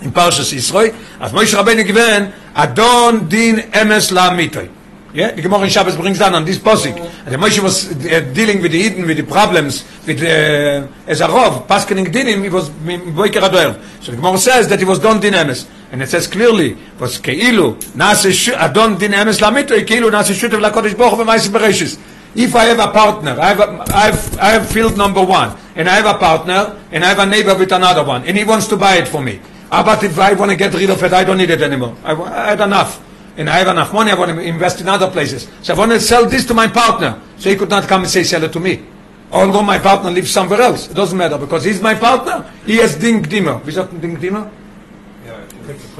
in 0.00 0.12
Yisroi, 0.12 0.94
as 1.20 1.32
Moshe 1.32 1.54
Rabbeinu 1.54 1.84
given 1.84 2.32
Adon 2.54 3.28
din 3.28 3.58
emes 3.70 4.10
la 4.12 4.30
mitoi. 4.30 4.77
Yeah, 5.18 5.32
the 5.32 5.42
Gemara 5.42 5.62
in 5.62 5.68
Shabbos 5.68 5.96
brings 5.96 6.20
down 6.20 6.32
on 6.36 6.44
this 6.44 6.58
posik. 6.58 6.96
And 6.96 7.34
the 7.34 7.38
Moshe 7.38 7.58
was 7.60 7.90
uh, 7.90 8.20
dealing 8.32 8.62
with 8.62 8.70
the 8.70 8.78
Eden, 8.78 9.04
with 9.04 9.16
the 9.16 9.24
problems, 9.24 9.82
with 10.06 10.22
uh, 10.22 10.86
as 11.08 11.20
paskening 11.20 12.06
dinim, 12.06 12.44
he 12.44 12.48
was 12.48 12.70
boiker 12.70 13.40
adoer. 13.40 13.82
So 14.00 14.12
the 14.12 14.16
Gemara 14.18 14.38
says 14.38 14.68
that 14.68 14.78
he 14.78 14.84
was 14.84 15.00
don 15.00 15.18
din 15.18 15.34
emes. 15.34 15.68
And 15.90 16.00
it 16.02 16.08
says 16.08 16.28
clearly, 16.28 16.76
was 17.00 17.18
keilu, 17.18 17.74
nase 17.94 18.54
adon 18.54 18.96
din 18.96 19.10
emes 19.10 19.40
lamito, 19.40 19.76
keilu 19.84 20.08
nase 20.08 20.38
shutev 20.38 20.62
lakodesh 20.62 20.94
boch 20.94 21.18
b'mais 21.18 21.48
bereshis. 21.48 21.98
If 22.36 22.54
I 22.54 22.66
have 22.66 22.78
a 22.78 22.92
partner, 22.92 23.40
I 23.40 23.48
have, 23.48 23.58
a, 23.58 23.84
I, 23.92 24.00
have, 24.12 24.38
I 24.38 24.50
have 24.50 24.70
field 24.70 24.96
number 24.96 25.24
one, 25.24 25.58
and 25.74 25.88
I 25.88 25.96
have 25.96 26.14
a 26.14 26.18
partner, 26.20 26.78
and 26.92 27.04
I 27.04 27.08
have 27.08 27.18
a 27.18 27.26
neighbor 27.26 27.58
with 27.58 27.72
another 27.72 28.04
one, 28.04 28.22
and 28.22 28.36
he 28.36 28.44
wants 28.44 28.68
to 28.68 28.76
buy 28.76 28.98
it 28.98 29.08
for 29.08 29.20
me. 29.20 29.40
But 29.68 30.04
if 30.04 30.16
I 30.16 30.34
want 30.34 30.52
to 30.52 30.56
get 30.56 30.72
rid 30.74 30.90
of 30.90 31.02
it, 31.02 31.12
I 31.12 31.24
don't 31.24 31.38
need 31.38 31.50
it 31.50 31.60
anymore. 31.60 31.96
I, 32.04 32.12
I 32.12 32.50
had 32.50 32.60
enough 32.60 33.02
and 33.38 33.48
I 33.48 33.56
have 33.56 33.68
enough 33.68 33.94
money, 33.94 34.10
I 34.10 34.14
want 34.14 34.32
to 34.32 34.40
invest 34.40 34.82
in 34.82 34.88
other 34.88 35.10
places. 35.10 35.48
So 35.62 35.74
I 35.74 35.78
want 35.78 35.92
to 35.92 36.00
sell 36.00 36.26
this 36.26 36.44
to 36.46 36.54
my 36.54 36.66
partner. 36.66 37.18
So 37.38 37.48
he 37.48 37.56
could 37.56 37.70
not 37.70 37.88
come 37.88 38.02
and 38.02 38.10
say, 38.10 38.22
sell 38.24 38.44
it 38.44 38.52
to 38.52 38.60
me. 38.60 38.84
although 39.30 39.62
my 39.62 39.78
partner 39.78 40.10
lives 40.10 40.30
somewhere 40.30 40.60
else. 40.60 40.90
It 40.90 40.94
doesn't 40.94 41.16
matter 41.16 41.38
because 41.38 41.64
he's 41.64 41.80
my 41.80 41.94
partner. 41.94 42.50
He 42.64 42.76
has 42.76 42.96
ding 42.96 43.22
dima. 43.22 43.64
Wie 43.64 43.72
sagt 43.72 43.92
man 43.92 44.00
ding 44.00 44.16
dima? 44.16 44.50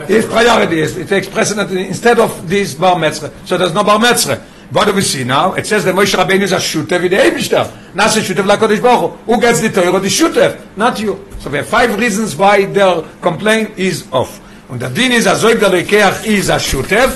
His 0.07 0.25
priority 0.25 0.81
is 0.81 0.97
it 0.97 1.09
takes 1.09 1.29
precedent 1.29 1.71
instead 1.73 2.19
of 2.19 2.49
this 2.49 2.75
bar 2.75 2.97
metzre. 2.97 3.31
So 3.47 3.59
there's 3.59 3.75
no 3.75 3.85
bar 3.85 3.99
metzre. 3.99 4.41
What 4.71 4.87
do 4.87 4.93
we 4.93 5.01
see 5.01 5.25
now? 5.25 5.55
It 5.55 5.67
says 5.67 5.85
that 5.85 5.95
Moshe 5.95 6.15
Rabbeinu 6.15 6.43
is 6.43 6.53
a 6.53 6.61
shooter 6.61 7.01
with 7.01 7.11
the 7.11 7.17
Eibishter. 7.17 7.95
Not 7.95 8.15
a 8.17 8.23
shooter 8.23 8.43
like 8.43 8.61
Kodesh 8.61 8.83
Baruch. 8.83 9.19
Who 9.21 9.41
gets 9.41 9.61
the 9.61 9.71
Torah? 9.71 9.99
The 9.99 10.11
shooter, 10.11 10.59
not 10.77 11.01
you. 11.01 11.27
So 11.39 11.49
we 11.49 11.57
have 11.57 11.69
five 11.69 11.99
reasons 11.99 12.37
why 12.37 12.67
their 12.67 13.01
complaint 13.23 13.79
is 13.79 14.07
off. 14.13 14.41
Und 14.69 14.83
der 14.83 14.91
Din 14.91 15.13
ist, 15.13 15.25
soib 15.25 15.61
der 15.61 15.71
Lekeach 15.71 16.27
is 16.27 16.51
a 16.51 16.59
shooter, 16.59 17.11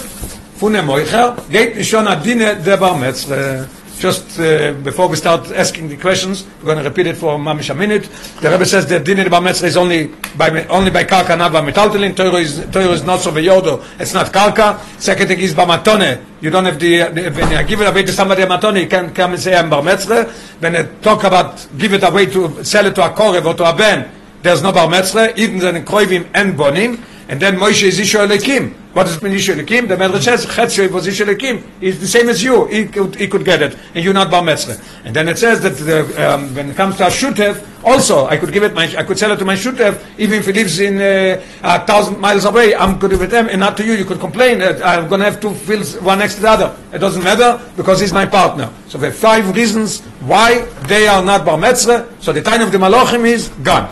von 0.58 0.72
dem 0.72 0.86
Moicher, 0.86 1.36
geht 1.50 1.76
nicht 1.76 1.90
schon 1.90 2.06
Dine 2.24 2.56
der 2.56 2.78
Bar 2.78 2.96
Metzre. 2.96 3.66
Just 4.00 4.40
uh, 4.40 4.72
before 4.82 5.08
we 5.08 5.16
start 5.16 5.52
asking 5.52 5.88
the 5.88 5.96
questions, 5.96 6.44
we're 6.60 6.72
going 6.72 6.78
to 6.78 6.84
repeat 6.84 7.06
it 7.06 7.16
for 7.16 7.38
mamish 7.38 7.68
a 7.68 7.74
minute. 7.74 8.08
The 8.40 8.50
Rebbe 8.50 8.64
says 8.64 8.86
that 8.86 9.04
Dine 9.04 9.22
der 9.24 9.28
Bar 9.28 9.42
Metzre 9.42 9.64
is 9.64 9.76
only 9.76 10.10
by, 10.34 10.64
only 10.68 10.90
by 10.90 11.04
Karka, 11.04 11.36
not 11.36 11.52
by 11.52 11.60
Metaltelin. 11.60 12.18
Is, 12.40 12.66
Torah 12.72 12.92
is 12.92 13.04
not 13.04 13.20
so 13.20 13.30
beyodo, 13.30 13.84
it's 14.00 14.14
not 14.14 14.32
Karka. 14.32 14.80
Second 14.98 15.28
thing 15.28 15.40
is 15.40 15.52
Bamatone. 15.52 16.24
You 16.40 16.48
don't 16.48 16.64
have 16.64 16.80
the, 16.80 17.00
the 17.10 17.30
when 17.32 17.50
you 17.50 17.64
give 17.64 17.82
it 17.82 17.86
away 17.86 18.02
to 18.02 18.12
somebody 18.12 18.42
a 18.42 18.46
matone, 18.46 18.80
you 18.80 18.88
can 18.88 19.12
come 19.12 19.34
and 19.34 19.40
say 19.40 19.54
I'm 19.54 19.68
bar. 19.68 19.82
When 19.82 20.74
you 20.74 20.88
talk 21.02 21.24
about 21.24 21.68
give 21.76 21.92
it 21.92 22.02
away 22.02 22.26
to 22.26 22.64
sell 22.64 22.86
it 22.86 22.94
to 22.94 23.04
a 23.04 23.10
korev 23.10 23.44
or 23.44 23.54
to 23.54 23.68
a 23.68 23.76
ben, 23.76 24.10
there's 24.40 24.62
no 24.62 24.72
bar 24.72 24.88
even 25.36 25.58
then 25.58 25.84
kroivim 25.84 26.26
and 26.32 26.54
bonim. 26.54 27.11
And 27.32 27.40
then 27.40 27.56
Moshe 27.56 27.82
is 27.84 27.98
Isha 27.98 28.18
Elekim. 28.18 28.74
What 28.92 29.04
does 29.04 29.16
it 29.16 29.22
mean 29.22 29.32
Isha 29.32 29.54
Elekim? 29.54 29.88
The 29.88 29.96
Medrash 29.96 30.24
says 30.24 30.44
Chetzio 30.44 30.90
was 30.90 31.06
Isha 31.06 31.24
Elekim. 31.24 31.64
He's 31.80 31.98
the 31.98 32.06
same 32.06 32.28
as 32.28 32.44
you. 32.44 32.66
He 32.66 32.84
could, 32.84 33.14
he 33.14 33.26
could 33.26 33.42
get 33.42 33.62
it, 33.62 33.74
and 33.94 34.04
you're 34.04 34.12
not 34.12 34.30
bar 34.30 34.42
metzre. 34.42 34.78
And 35.06 35.16
then 35.16 35.28
it 35.28 35.38
says 35.38 35.62
that 35.62 35.70
the, 35.70 36.30
um, 36.30 36.54
when 36.54 36.68
it 36.68 36.76
comes 36.76 36.98
to 36.98 37.06
a 37.06 37.08
shutev, 37.08 37.66
also 37.84 38.26
I 38.26 38.36
could 38.36 38.52
give 38.52 38.64
it 38.64 38.74
my, 38.74 38.84
I 38.98 39.02
could 39.02 39.18
sell 39.18 39.32
it 39.32 39.38
to 39.38 39.46
my 39.46 39.54
shutev, 39.54 39.98
even 40.18 40.40
if 40.40 40.44
he 40.44 40.52
lives 40.52 40.78
in 40.78 41.00
uh, 41.00 41.42
a 41.62 41.86
thousand 41.86 42.20
miles 42.20 42.44
away. 42.44 42.74
I'm 42.74 42.98
good 42.98 43.12
with 43.12 43.30
them, 43.30 43.48
and 43.48 43.60
not 43.60 43.78
to 43.78 43.86
you. 43.86 43.94
You 43.94 44.04
could 44.04 44.20
complain 44.20 44.58
that 44.58 44.84
I'm 44.84 45.08
going 45.08 45.20
to 45.20 45.24
have 45.24 45.40
two 45.40 45.54
fields, 45.54 45.98
one 46.00 46.18
next 46.18 46.34
to 46.34 46.42
the 46.42 46.50
other. 46.50 46.76
It 46.92 46.98
doesn't 46.98 47.24
matter 47.24 47.66
because 47.78 47.98
he's 47.98 48.12
my 48.12 48.26
partner. 48.26 48.70
So 48.88 48.98
there 48.98 49.08
are 49.08 49.14
five 49.14 49.56
reasons 49.56 50.02
why 50.20 50.66
they 50.86 51.08
are 51.08 51.24
not 51.24 51.46
bar 51.46 51.56
metzre. 51.56 52.12
So 52.22 52.34
the 52.34 52.42
time 52.42 52.60
of 52.60 52.72
the 52.72 52.76
malachim 52.76 53.24
is 53.24 53.48
gone. 53.64 53.88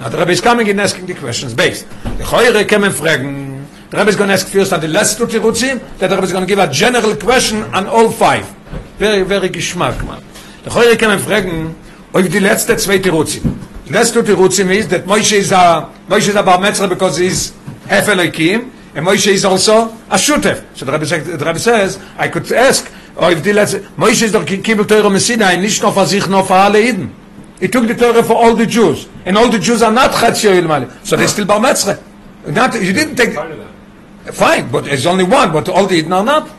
Now 0.00 0.08
the 0.08 0.18
Rebbe 0.18 0.30
is 0.30 0.40
coming 0.40 0.68
and 0.68 0.80
asking 0.80 1.06
the 1.06 1.14
questions 1.14 1.54
based. 1.54 1.86
Lechoire 2.18 2.66
can 2.68 2.82
man 2.82 2.92
fragen. 2.92 3.66
The 3.90 3.96
Rebbe 3.96 4.10
is 4.10 4.16
going 4.16 4.28
to 4.28 4.34
ask 4.34 4.46
first 4.46 4.72
on 4.72 4.80
the 4.80 4.86
last 4.88 5.18
two 5.18 5.26
tirutzim. 5.26 5.80
That 5.98 6.08
the 6.08 6.14
Rebbe 6.14 6.26
is 6.26 6.32
going 6.32 6.46
to 6.46 6.48
give 6.48 6.60
a 6.60 6.70
general 6.70 7.16
question 7.16 7.64
on 7.74 7.88
all 7.88 8.08
five. 8.10 8.46
Very, 8.98 9.22
very 9.22 9.48
geschmack, 9.48 10.04
man. 10.06 10.22
Lechoire 10.64 10.96
can 10.96 11.08
man 11.08 11.18
fragen. 11.18 11.74
Auf 12.12 12.28
die 12.28 12.38
letzte 12.38 12.76
zwei 12.76 12.98
tirutzim. 12.98 13.58
The 13.86 13.92
last 13.92 14.14
two 14.14 14.22
tirutzim 14.22 14.70
is 14.70 14.86
that 14.88 15.04
Moshe 15.04 15.32
is 15.32 15.50
a 15.50 15.90
Moshe 16.08 16.28
is 16.28 16.36
a 16.36 16.42
bar 16.44 16.58
metzre 16.58 16.88
because 16.88 17.16
he's 17.16 17.52
half 17.88 18.08
Elohim. 18.08 18.70
And 18.94 19.04
Moshe 19.04 19.26
is 19.26 19.44
also 19.44 19.88
a 20.08 20.16
shutef. 20.16 20.64
So 20.76 20.84
the 20.84 20.92
Rebbe, 20.92 21.06
says, 21.06 21.26
the 21.26 21.44
Rebbe 21.44 21.58
says, 21.58 21.98
I 22.16 22.28
could 22.28 22.50
ask, 22.52 22.90
if 23.20 23.42
the 23.42 23.52
letzte, 23.52 23.80
Moshe 23.96 24.22
is 24.22 24.32
doch 24.32 24.44
kibbel 24.44 24.86
Teure 24.86 25.10
Messina, 25.10 25.56
nicht 25.56 25.82
nur 25.82 25.92
für 25.92 26.06
sich, 26.06 26.26
nur 26.28 26.44
für 26.44 26.54
alle 26.54 26.80
Iden. 26.80 27.17
He 27.60 27.68
took 27.68 27.88
the 27.88 27.94
Torah 27.94 28.22
for 28.22 28.34
all 28.34 28.54
the 28.54 28.66
Jews. 28.66 29.08
And 29.24 29.36
all 29.36 29.50
the 29.50 29.58
Jews 29.58 29.82
are 29.82 29.92
not 29.92 30.12
Chatzio 30.12 30.60
Ilmali. 30.60 31.04
So 31.04 31.16
they're 31.16 31.28
still 31.28 31.44
Bar 31.46 31.60
Metzre. 31.60 32.02
Not, 32.46 32.74
you 32.74 32.92
didn't 32.92 33.16
take... 33.16 33.34
Fine, 34.32 34.70
but 34.70 34.84
there's 34.84 35.06
only 35.06 35.24
one, 35.24 35.52
but 35.52 35.68
all 35.68 35.86
the 35.86 35.96
Eden 35.96 36.12
are 36.12 36.24
not. 36.24 36.50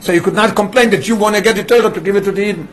So 0.00 0.12
you 0.12 0.22
could 0.22 0.34
not 0.34 0.56
complain 0.56 0.90
that 0.90 1.06
you 1.06 1.16
want 1.16 1.36
to 1.36 1.42
get 1.42 1.56
the 1.56 1.64
Torah 1.64 1.92
to 1.92 2.00
give 2.00 2.16
it 2.16 2.24
to 2.24 2.32
the 2.32 2.42
Eden. 2.42 2.68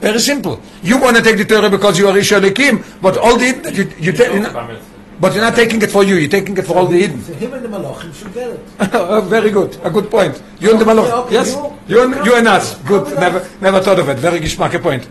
Very 0.00 0.18
simple. 0.18 0.60
You 0.82 1.00
want 1.00 1.16
to 1.16 1.22
take 1.22 1.38
the 1.38 1.44
Torah 1.44 1.70
because 1.70 1.98
you 1.98 2.08
are 2.08 2.18
Isha 2.18 2.40
Elikim, 2.40 3.00
but 3.00 3.16
all 3.16 3.38
the 3.38 3.46
Eden, 3.46 3.74
you, 3.74 3.90
you 3.98 4.12
ta- 4.12 4.24
you're 4.24 4.40
not, 4.40 4.80
but 5.21 5.33
you're 5.33 5.43
not 5.43 5.55
taking 5.55 5.81
it 5.81 5.91
for 5.91 6.03
you, 6.03 6.15
you're 6.15 6.29
taking 6.29 6.55
it 6.57 6.65
for 6.65 6.77
all 6.77 6.85
the 6.85 6.97
Eden. 6.97 7.21
So 7.21 7.33
him 7.33 7.51
and 7.53 7.63
the 7.65 7.67
Malachim 7.69 8.13
should 8.17 8.33
get 8.33 8.49
it. 8.49 8.59
Very 9.25 9.51
good, 9.51 9.77
a 9.83 9.89
good 9.89 10.09
point. 10.09 10.41
You 10.61 10.71
and 10.71 10.79
the 10.79 10.85
Malach. 10.85 11.09
Okay, 11.09 11.13
okay, 11.25 11.33
Yes, 11.33 11.53
you- 11.55 11.73
you 11.89 12.01
and, 12.03 12.25
you 12.25 12.35
and 12.35 12.47
us. 12.47 12.75
Good, 12.87 13.05
never, 13.19 13.39
never 13.59 13.81
thought 13.81 13.99
of 13.99 14.07
it. 14.09 14.17
Very 14.19 14.39
geschmacke 14.39 14.81
point. 14.81 15.03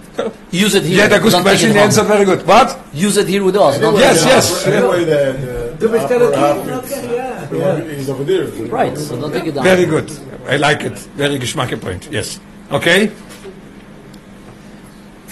Use 0.51 0.75
it 0.77 0.85
You 0.85 0.91
here. 0.91 1.03
had 1.03 1.13
a 1.13 1.19
good 1.21 1.33
don't 1.33 1.43
take 1.43 1.51
question, 1.53 1.71
it 1.71 1.75
you 1.75 1.79
home. 1.81 1.89
answered 1.89 2.07
very 2.07 2.25
good. 2.25 2.47
What? 2.47 2.69
Use 2.95 3.17
it 3.19 3.27
here 3.29 3.45
with 3.45 3.57
us. 3.57 3.79
Don't 3.79 3.97
Yes, 3.97 4.23
take 4.23 4.27
it 4.27 4.35
yes. 4.35 4.67
Anyway, 4.67 5.05
the, 5.05 5.77
Du 5.79 5.87
the 5.87 5.93
bist 5.93 6.09
der 6.09 6.17
upper 6.17 6.31
King, 6.31 6.69
half 6.69 6.85
okay, 6.85 7.15
yeah. 7.15 7.77
is, 7.93 8.03
is 8.03 8.11
over 8.11 8.25
there. 8.25 8.45
home. 8.51 8.69
Right, 8.71 8.97
so 8.97 9.21
don't 9.21 9.33
take 9.33 9.47
it 9.47 9.55
down. 9.57 9.65
Very 9.65 9.85
good. 9.85 10.09
I 10.49 10.57
like 10.57 10.81
it. 10.89 10.97
Very 11.17 11.39
geschmacke 11.39 11.77
point. 11.81 12.09
Yes. 12.11 12.41
Okay? 12.73 13.11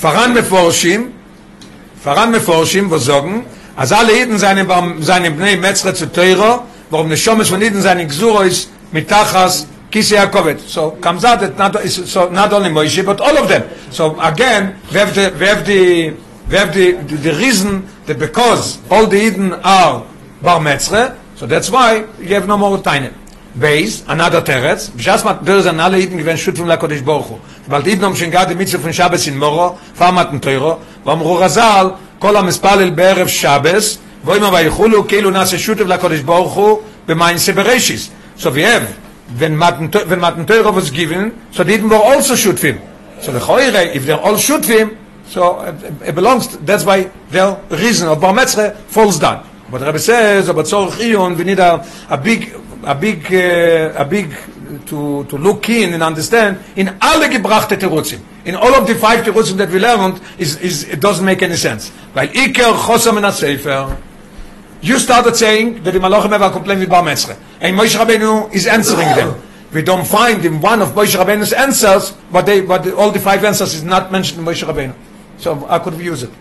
Voran 0.02 0.34
מפורשים, 0.34 1.12
voran 2.04 2.28
מפורשים, 2.36 2.90
wo 2.90 2.98
als 3.75 3.91
alle 3.91 4.21
Iden 4.21 4.37
seine, 4.37 4.65
seine 4.99 5.31
Bnei 5.31 5.57
Metzre 5.57 5.93
zu 5.93 6.11
Teuro, 6.11 6.63
warum 6.89 7.07
ne 7.07 7.17
Schomes 7.17 7.49
von 7.49 7.61
Iden 7.61 7.81
seine 7.81 8.05
Gzuro 8.07 8.41
ist 8.41 8.69
mit 8.91 9.09
Tachas, 9.09 9.67
Kisi 9.91 10.15
Yakovet. 10.15 10.61
So 10.61 10.97
comes 11.01 11.25
out 11.25 11.41
that 11.41 11.57
not, 11.57 11.77
so 11.87 12.29
not 12.29 12.53
only 12.53 12.69
Moshe, 12.69 13.03
but 13.05 13.19
all 13.21 13.37
of 13.37 13.47
them. 13.47 13.63
So 13.91 14.19
again, 14.21 14.75
we 14.91 14.99
have 14.99 15.13
the, 15.13 15.33
we 15.39 15.45
have 15.45 15.65
the, 15.65 16.13
we 16.49 16.55
have 16.55 16.73
the, 16.73 16.91
the, 17.07 17.15
the 17.17 17.33
reason 17.33 17.87
that 18.05 18.17
because 18.17 18.79
all 18.89 19.07
the 19.07 19.17
Eden 19.17 19.53
are 19.63 20.05
Bar 20.41 20.59
Metzre, 20.59 21.17
so 21.35 21.45
that's 21.45 21.69
why 21.69 22.05
you 22.19 22.33
have 22.35 22.47
no 22.47 22.57
more 22.57 22.77
Tainen. 22.77 23.13
Beis, 23.57 24.05
another 24.07 24.41
teretz, 24.41 24.89
b'shas 24.91 25.25
mat 25.25 25.43
der 25.43 25.61
zan 25.61 25.79
alle 25.79 25.99
Iden 25.99 26.17
gewen 26.17 26.37
shut 26.37 26.55
fun 26.57 26.67
la 26.67 26.77
kodesh 26.77 27.03
baruch 27.03 27.27
hu. 27.27 27.39
Bald 27.67 28.03
um 28.03 28.15
shen 28.15 28.31
gade 28.31 28.55
mitzvah 28.55 28.79
fun 28.79 28.93
Shabbos 28.93 29.27
in 29.27 29.37
Moro, 29.37 29.77
farmat 29.93 30.41
teuro, 30.41 30.79
va 31.03 31.11
amru 31.11 31.37
razal, 31.37 31.97
a 32.29 32.43
mispalel 32.43 32.95
be'erev 32.95 33.27
Shabbos, 33.27 33.99
vo 34.23 34.35
im 34.35 34.43
vayichulu 34.43 35.07
keilu 35.07 35.31
nase 35.31 35.57
shut 35.57 35.79
la 35.87 35.97
kodesh 35.97 36.25
baruch 36.25 36.53
hu. 36.53 36.91
So 38.35 38.51
we 38.51 38.61
have 38.61 38.87
when 39.37 39.57
matten 39.57 40.45
teuro 40.45 40.71
was 40.71 40.91
given, 40.91 41.33
so 41.51 41.63
didn't 41.63 41.89
were 41.89 41.95
also 41.95 42.35
shutfim. 42.35 42.79
So 43.21 43.31
the 43.31 43.39
choire, 43.39 43.95
if 43.95 44.05
they're 44.05 44.19
all 44.19 44.35
shutfim, 44.35 44.97
so 45.27 45.61
it, 46.05 46.13
belongs. 46.13 46.47
To, 46.47 46.57
that's 46.57 46.85
why 46.85 47.09
their 47.29 47.59
reason 47.69 48.07
of 48.07 48.19
bar 48.19 48.33
metzre 48.33 48.75
falls 48.87 49.19
down. 49.19 49.47
But 49.69 49.81
Rebbe 49.81 49.99
says 49.99 50.49
about 50.49 50.65
tzorich 50.65 50.97
iyun, 50.99 51.37
we 51.37 51.43
need 51.43 51.59
a, 51.59 51.85
a 52.09 52.17
big 52.17 52.53
a 52.83 52.95
big 52.95 53.25
uh, 53.33 53.93
a 53.97 54.05
big 54.05 54.35
to 54.87 55.23
to 55.25 55.37
look 55.37 55.69
in 55.69 55.93
and 55.93 56.03
understand 56.03 56.59
in 56.75 56.89
alle 57.01 57.29
gebrachte 57.29 57.77
terutzim. 57.77 58.19
In 58.45 58.55
all 58.55 58.73
of 58.73 58.87
the 58.87 58.95
five 58.95 59.23
terutzim 59.23 59.57
that 59.57 59.69
we 59.69 59.79
learned 59.79 60.19
is 60.37 60.57
is 60.61 60.83
it 60.89 60.99
doesn't 60.99 61.25
make 61.25 61.41
any 61.43 61.55
sense. 61.55 61.91
Weil 62.13 62.27
iker 62.29 62.73
chosam 62.73 63.17
in 63.23 63.31
sefer. 63.31 63.97
You 64.81 64.97
started 64.97 65.35
saying 65.35 65.83
that 65.83 65.91
the 65.91 65.99
Malachim 65.99 66.31
have 66.31 66.41
a 66.41 66.49
complaint 66.49 66.79
with 66.79 66.89
Bar 66.89 67.03
Metzre. 67.03 67.37
And 67.59 67.77
Moshe 67.77 67.95
Rabbeinu 67.95 68.51
is 68.51 68.65
answering 68.65 69.07
them. 69.15 69.39
We 69.71 69.83
don't 69.83 70.05
find 70.07 70.43
in 70.43 70.59
one 70.59 70.81
of 70.81 70.93
Moshe 70.93 71.15
Rabbeinu's 71.15 71.53
answers, 71.53 72.13
but, 72.31 72.45
they, 72.47 72.61
the, 72.61 72.95
all 72.95 73.11
the 73.11 73.19
five 73.19 73.43
answers 73.45 73.75
is 73.75 73.83
not 73.83 74.11
mentioned 74.11 74.39
in 74.39 74.45
Moshe 74.45 74.67
Rabbeinu. 74.67 74.95
So 75.37 75.67
I 75.69 75.77
could 75.79 75.99
use 75.99 76.23
it? 76.23 76.31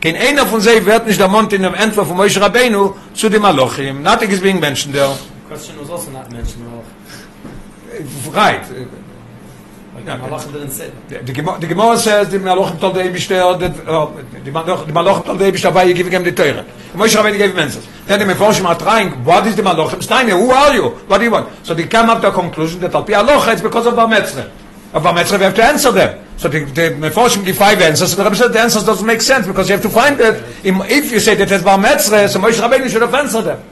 Kein 0.00 0.16
einer 0.16 0.46
von 0.46 0.62
sie 0.62 0.84
wird 0.86 1.06
nicht 1.06 1.20
der 1.20 1.28
Mond 1.28 1.52
in 1.52 1.62
dem 1.62 1.74
Entwurf 1.74 2.08
von 2.08 2.16
Moshe 2.16 2.40
Rabbeinu 2.40 2.94
zu 3.12 3.28
dem 3.28 3.42
Malachim. 3.42 4.02
Nothing 4.02 4.30
is 4.30 4.40
being 4.40 4.58
mentioned 4.58 4.94
there. 4.94 5.14
The 5.14 5.48
question 5.48 5.78
was 5.78 5.90
also 5.90 6.10
not 6.10 6.32
mentioned 6.32 6.64
well. 6.64 6.82
Right. 8.32 8.62
Like 10.04 10.20
Malachim 10.20 10.52
didn't 10.52 10.70
say 10.70 10.90
that. 11.08 11.26
The 11.26 11.32
Gemara- 11.32 11.58
the 11.58 11.66
Gemara 11.66 11.96
says 11.98 12.30
the 12.30 12.38
Malachim 12.38 12.80
told 12.80 12.94
the 12.94 13.00
Eibishter 13.00 13.58
that 13.60 13.76
the 14.44 14.50
Malach- 14.50 14.86
the 14.86 14.92
Malachim 14.92 15.24
told 15.24 15.38
the 15.38 15.44
Eibishter 15.44 15.74
why 15.74 15.84
you 15.84 15.94
giving 15.94 16.12
him 16.12 16.24
the 16.24 16.32
Torah. 16.32 16.64
Moshe 16.94 17.16
Rabbeinu 17.16 17.38
gave 17.38 17.50
him 17.52 17.58
answers. 17.58 17.86
Then 18.06 18.26
the 18.26 18.34
Meforshim 18.34 18.64
are 18.64 18.78
trying, 18.78 19.24
what 19.24 19.46
is 19.46 19.56
the 19.56 19.62
Malachim? 19.62 20.02
Steiner, 20.02 20.32
who 20.36 20.50
are 20.50 20.74
you? 20.74 20.90
What 21.08 21.18
do 21.18 21.24
you 21.24 21.30
want? 21.30 21.48
So 21.66 21.74
they 21.74 21.86
come 21.86 22.10
up 22.10 22.20
to 22.22 22.28
a 22.28 22.32
conclusion 22.32 22.80
that 22.80 22.94
Al 22.94 23.04
Pi 23.04 23.12
Alocha 23.12 23.52
it's 23.52 23.62
because 23.62 23.86
of 23.86 23.96
Bar 23.96 24.08
Metzre. 24.08 24.50
Of 24.92 25.02
Bar 25.02 25.14
Metzre 25.14 25.38
we 25.38 25.44
have 25.44 25.54
to 25.54 25.64
answer 25.64 25.92
them. 25.92 26.24
So 26.36 26.48
the, 26.48 26.64
the 26.64 26.90
Meforshim 26.98 27.44
give 27.44 27.56
five 27.56 27.80
answers, 27.80 28.12
and 28.12 28.20
the 28.20 28.24
Rebbe 28.24 28.36
said 28.36 28.52
the 28.52 28.60
answers 28.60 28.84
doesn't 28.84 29.06
make 29.06 29.20
sense 29.20 29.46
because 29.46 29.68
you 29.68 29.74
have 29.74 29.82
to 29.82 29.90
find 29.90 30.16
that 30.18 30.42
If 30.64 31.12
you 31.12 31.20
say 31.20 31.34
that 31.34 31.50
it's 31.50 31.64
Bar 31.64 31.78
Metzre, 31.78 32.28
so 32.28 32.40
Moshe 32.40 32.60
Rabbeinu 32.60 32.88
should 32.88 33.02
have 33.02 33.14
answered 33.14 33.42
them. 33.42 33.62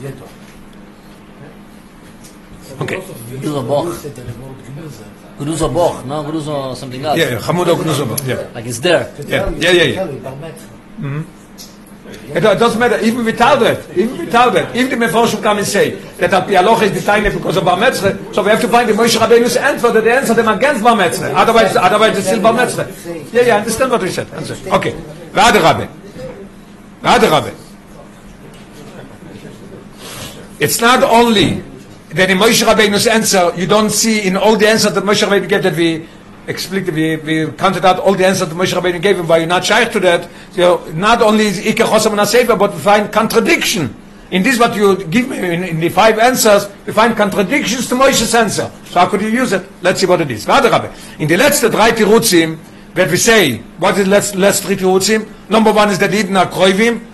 Hat 0.00 0.37
Okay. 2.80 3.00
Gruza 3.40 3.60
Boch. 3.60 3.88
Ist 3.88 4.04
der 4.04 4.24
Rot 4.42 4.58
Gemüse. 4.66 5.04
Gruza 5.38 5.68
Boch, 5.68 6.04
no? 6.04 6.24
Gruza 6.24 6.74
something 6.76 7.04
else. 7.04 7.18
Yeah, 7.18 7.30
yeah. 7.30 7.40
Hamudo 7.40 7.76
Knuzova. 7.76 8.16
Yeah. 8.26 8.54
Like 8.54 8.66
it's 8.66 8.80
there. 8.80 9.12
Yeah, 9.26 9.50
yeah, 9.58 9.72
yeah, 9.72 9.84
yeah. 9.84 10.06
Metzler. 10.42 11.24
It 12.34 12.44
it 12.44 12.58
doesn't 12.58 12.78
matter, 12.78 12.98
even 13.00 13.24
without 13.24 13.60
that, 13.60 13.78
even 13.96 14.18
without 14.18 14.52
that, 14.54 14.74
if 14.74 14.88
the 14.88 14.96
Meforshim 14.96 15.42
come 15.42 15.58
and 15.58 15.66
say 15.66 15.90
that 16.18 16.32
Al 16.32 16.42
Pi 16.42 16.54
Alocha 16.54 16.82
is 16.82 16.92
the 16.92 17.00
tiny 17.00 17.28
because 17.30 17.56
of 17.56 17.64
Bar 17.64 17.76
Metzre, 17.76 18.34
so 18.34 18.42
we 18.42 18.48
have 18.48 18.60
to 18.60 18.68
find 18.68 18.88
the 18.88 18.94
Moshe 18.94 19.16
Rabbeinu's 19.18 19.56
answer 19.56 19.92
that 19.92 20.04
they 20.04 20.12
answer 20.12 20.34
them 20.34 20.48
against 20.48 20.82
Bar 20.82 20.96
Metzre. 20.96 21.34
Otherwise, 21.34 21.76
otherwise 21.76 22.16
it's 22.16 22.26
still 22.26 22.40
Bar 22.40 22.54
Metzre. 22.54 22.86
Yeah, 23.32 23.42
yeah, 23.42 23.56
understand 23.56 23.90
what 23.90 24.02
we 24.02 24.10
said. 24.10 24.26
Answer. 24.32 24.56
Okay. 24.72 24.92
Vade 25.32 25.60
Rabbe. 25.62 25.88
Vade 27.02 27.30
Rabbe. 27.30 27.52
It's 30.60 30.80
not 30.80 31.02
only 31.02 31.62
that 32.10 32.30
in 32.30 32.38
Moshe 32.38 32.64
Rabbeinu's 32.64 33.06
answer, 33.06 33.52
you 33.56 33.66
don't 33.66 33.90
see 33.90 34.26
in 34.26 34.36
all 34.36 34.56
the 34.56 34.68
answers 34.68 34.94
that 34.94 35.04
Moshe 35.04 35.26
Rabbeinu 35.26 35.48
gave 35.48 35.62
that 35.62 35.76
we 35.76 36.06
explained, 36.46 36.88
we, 36.88 37.16
we 37.16 37.52
counted 37.52 37.84
out 37.84 37.98
all 37.98 38.14
the 38.14 38.26
answers 38.26 38.48
that 38.48 38.54
Moshe 38.54 38.72
Rabbeinu 38.72 39.00
gave 39.00 39.18
him, 39.18 39.28
why 39.28 39.38
you're 39.38 39.46
not 39.46 39.64
shaykh 39.64 39.92
to 39.92 40.00
that. 40.00 40.28
So 40.52 40.84
not 40.94 41.20
only 41.22 41.46
is 41.46 41.58
Ike 41.58 41.76
Chosam 41.76 42.18
and 42.18 42.28
Sefer, 42.28 42.56
but 42.56 42.72
we 42.72 42.78
find 42.78 43.12
contradiction. 43.12 43.94
In 44.30 44.42
this 44.42 44.58
what 44.58 44.74
you 44.76 45.04
give 45.04 45.28
me, 45.28 45.38
in, 45.38 45.64
in 45.64 45.80
the 45.80 45.88
five 45.88 46.18
answers, 46.18 46.68
we 46.86 46.92
find 46.92 47.16
contradictions 47.16 47.88
to 47.88 47.94
Moshe's 47.94 48.34
answer. 48.34 48.70
So 48.86 49.00
how 49.00 49.08
could 49.08 49.22
you 49.22 49.28
use 49.28 49.52
it? 49.52 49.66
Let's 49.82 50.00
see 50.00 50.06
what 50.06 50.20
it 50.20 50.30
is. 50.30 50.46
In 50.46 51.28
the 51.28 51.36
letzte 51.36 51.70
drei 51.70 51.90
Tiruzim, 51.92 52.58
that 52.94 53.10
we 53.10 53.16
say, 53.16 53.58
what 53.78 53.96
is 53.96 54.08
let's 54.08 54.34
last 54.34 54.64
three 54.64 54.76
Tiruzim? 54.76 55.28
Number 55.48 55.72
one 55.72 55.90
is 55.90 55.98
that 55.98 56.12
Eden 56.12 56.36
are 56.36 56.50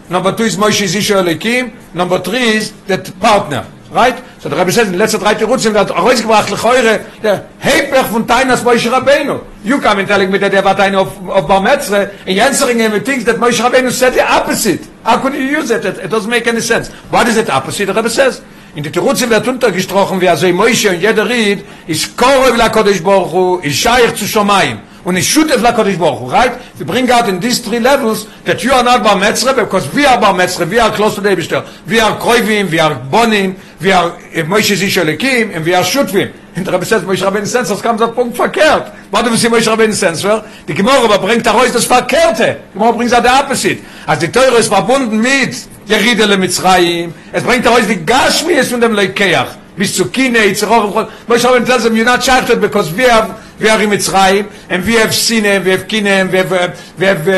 number 0.09 0.35
two 0.35 0.45
is 0.45 0.57
Moshe 0.57 0.87
Zisha 0.87 1.23
Elikim, 1.23 1.95
number 1.95 2.19
three 2.21 2.39
is 2.39 2.73
that 2.87 3.13
partner. 3.21 3.67
right 3.95 4.17
so 4.41 4.49
der 4.49 4.59
rabbis 4.59 4.77
in 4.77 4.95
letzter 4.95 5.19
drei 5.19 5.35
rutschen 5.45 5.75
hat 5.79 5.91
reus 5.91 6.21
gebracht 6.21 6.51
leure 6.51 7.01
der 7.23 7.45
heiper 7.63 8.05
von 8.05 8.27
deiner 8.27 8.57
moish 8.57 8.91
rabeno 8.91 9.41
you 9.63 9.79
come 9.79 10.01
and 10.01 10.09
telling 10.09 10.31
me 10.31 10.39
that 10.39 10.55
about 10.55 10.77
deine 10.77 10.99
auf 10.99 11.13
auf 11.29 11.47
bamatze 11.47 12.11
in 12.27 12.37
jensering 12.37 12.81
in 12.81 12.93
with 12.93 13.05
things 13.05 13.25
that 13.25 13.39
moish 13.39 13.61
rabeno 13.61 13.91
said 13.91 14.15
the 14.15 14.23
opposite. 14.23 14.81
How 15.05 15.19
could 15.19 15.35
you 15.35 15.59
use 15.59 15.71
it? 15.71 15.85
It 15.85 16.11
doesn't 16.11 16.31
make 16.31 16.47
any 16.47 16.61
sense. 16.61 16.91
What 17.11 17.29
is 17.29 17.37
it 17.37 17.49
opposite? 17.51 17.87
Der 17.87 17.97
rabbis 17.97 18.15
says 18.15 18.43
in 18.75 18.83
der 18.83 18.93
rutschen 19.03 19.31
wird 19.31 19.47
untergestrochen 19.47 20.21
wie 20.21 20.27
er 20.27 20.33
also 20.33 20.49
moish 20.49 20.87
und 20.87 21.01
jeder 21.01 21.29
red 21.29 21.65
is 21.87 22.17
korov 22.17 22.57
la 22.57 22.69
kodesh 22.69 23.01
borchu 23.01 23.61
is 23.63 23.75
shaykh 23.77 24.17
zu 24.17 24.27
shomaim 24.27 24.79
Und 25.05 25.17
ist 25.17 25.29
Shutev 25.29 25.61
la 25.61 25.73
Kodesh 25.73 25.99
Baruch 25.99 26.21
Hu, 26.21 26.31
right? 26.31 26.53
We 26.79 26.85
bring 26.85 27.11
out 27.11 27.29
in 27.29 27.39
these 27.39 27.61
three 27.61 27.79
levels 27.79 28.27
that 28.47 28.65
you 28.65 28.73
are 28.73 28.83
not 28.83 29.05
Bar 29.05 29.17
Metzre, 29.17 29.55
because 29.55 29.93
we 29.95 30.07
are 30.07 30.19
Bar 30.19 30.33
Metzre, 30.33 30.69
we 30.69 30.79
are 30.79 30.91
close 30.91 31.15
to 31.17 31.21
the 31.21 31.29
Eibishter. 31.29 31.63
We 31.87 32.01
are 32.01 32.19
Kroivim, 32.19 32.71
we 32.71 32.81
are 32.81 32.95
Bonim, 32.95 33.57
we 33.83 33.93
are 33.93 34.13
Moshe 34.47 34.75
Zish 34.75 34.97
Elikim, 34.97 35.55
and 35.55 35.65
we 35.65 35.75
are 35.75 35.85
Shutvim. 35.85 36.33
And 36.57 36.65
the 36.65 36.73
Rebbe 36.73 36.87
says, 36.87 37.03
Moshe 37.03 37.23
Rabbeinu 37.23 37.47
Sens, 37.47 37.69
das 37.69 37.83
kam 37.83 37.99
so 37.99 38.13
Punkt 38.13 38.37
verkehrt. 38.37 38.93
Warte, 39.11 39.29
ist 39.29 39.51
Moshe 39.51 39.69
Rabbeinu 39.71 39.93
Sens? 39.93 40.25
Die 40.67 40.75
Gemorre 40.75 41.05
aber 41.05 41.19
bringt 41.19 41.45
daraus 41.45 41.73
das 41.73 41.85
Verkehrte. 41.85 42.59
Die 42.71 42.79
Gemorre 42.79 42.95
bringt 42.95 43.13
der 43.13 43.41
Opposite. 43.41 43.83
Also 44.07 44.27
die 44.27 44.33
Teure 44.33 44.57
ist 44.59 44.69
verbunden 44.69 45.21
mit 45.21 45.55
Yeridele 45.87 46.39
Mitzrayim. 46.39 47.13
Es 47.33 47.43
bringt 47.43 47.67
daraus 47.67 47.87
die 47.89 48.07
Gashmias 48.07 48.69
von 48.69 48.81
dem 48.81 48.95
Leikeach. 48.95 49.49
Bis 49.77 49.97
zu 49.97 50.07
Kine, 50.07 50.39
Moshe 50.39 50.67
Rabbeinu 50.67 51.67
tells 51.67 51.83
them, 51.83 51.97
you're 51.97 52.05
not 52.05 52.23
shafted 52.23 52.61
because 52.61 52.91
we 52.97 53.03
have 53.03 53.35
we 53.65 53.71
are 53.71 53.81
in 53.83 53.89
Mitzrayim, 53.89 54.53
and 54.69 54.85
we 54.85 54.93
have 54.97 55.09
Sinem, 55.09 55.65
we 55.65 55.71
have 55.71 55.89
Kinem, 55.89 56.31
we 56.31 56.37
have, 56.37 56.53
uh, 56.53 56.77
we 56.99 57.07
have 57.07 57.27
uh, 57.27 57.33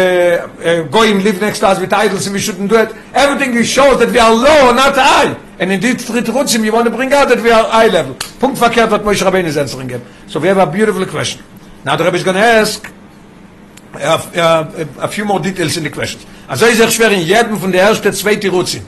uh, 0.61 0.83
Goyim 0.89 1.23
live 1.23 1.41
next 1.41 1.61
to 1.61 1.69
us 1.69 1.79
with 1.79 1.93
idols, 1.93 2.27
and 2.27 2.35
we 2.35 2.41
shouldn't 2.41 2.69
do 2.69 2.77
it. 2.77 2.93
Everything 3.15 3.63
shows 3.63 4.01
that 4.01 4.11
we 4.11 4.19
are 4.19 4.35
low, 4.35 4.73
not 4.75 4.97
high. 4.97 5.39
And 5.61 5.71
in 5.71 5.79
these 5.79 6.05
three 6.05 6.23
Terutzim, 6.23 6.65
you 6.65 6.73
want 6.73 6.87
to 6.87 6.91
bring 6.91 7.13
out 7.13 7.29
that 7.29 7.41
we 7.41 7.51
are 7.53 7.63
high 7.71 7.87
level. 7.87 8.15
Punkt 8.41 8.59
verkehrt, 8.59 8.91
what 8.91 9.03
Moshe 9.03 9.23
Rabbeinu 9.23 9.45
is 9.45 9.57
answering 9.57 9.89
him. 9.89 10.03
So 10.27 10.41
we 10.41 10.49
have 10.49 10.59
a 10.59 10.67
beautiful 10.67 11.07
question. 11.07 11.45
Now 11.85 11.95
the 11.95 12.03
Rebbe 12.03 12.17
is 12.17 12.25
going 12.25 12.37
to 12.37 12.43
ask 12.43 12.93
uh, 13.95 13.99
uh, 13.99 14.85
a 14.99 15.09
few 15.09 15.25
more 15.25 15.39
details 15.39 15.77
in 15.77 15.85
the 15.85 15.91
questions. 15.91 16.27
Also 16.49 16.67
ist 16.67 16.81
er 16.81 16.91
schwer 16.91 17.13
in 17.13 17.23
jedem 17.23 17.57
von 17.57 17.71
der 17.71 17.89
ersten 17.89 18.13
zwei 18.13 18.35
Terutzim. 18.35 18.83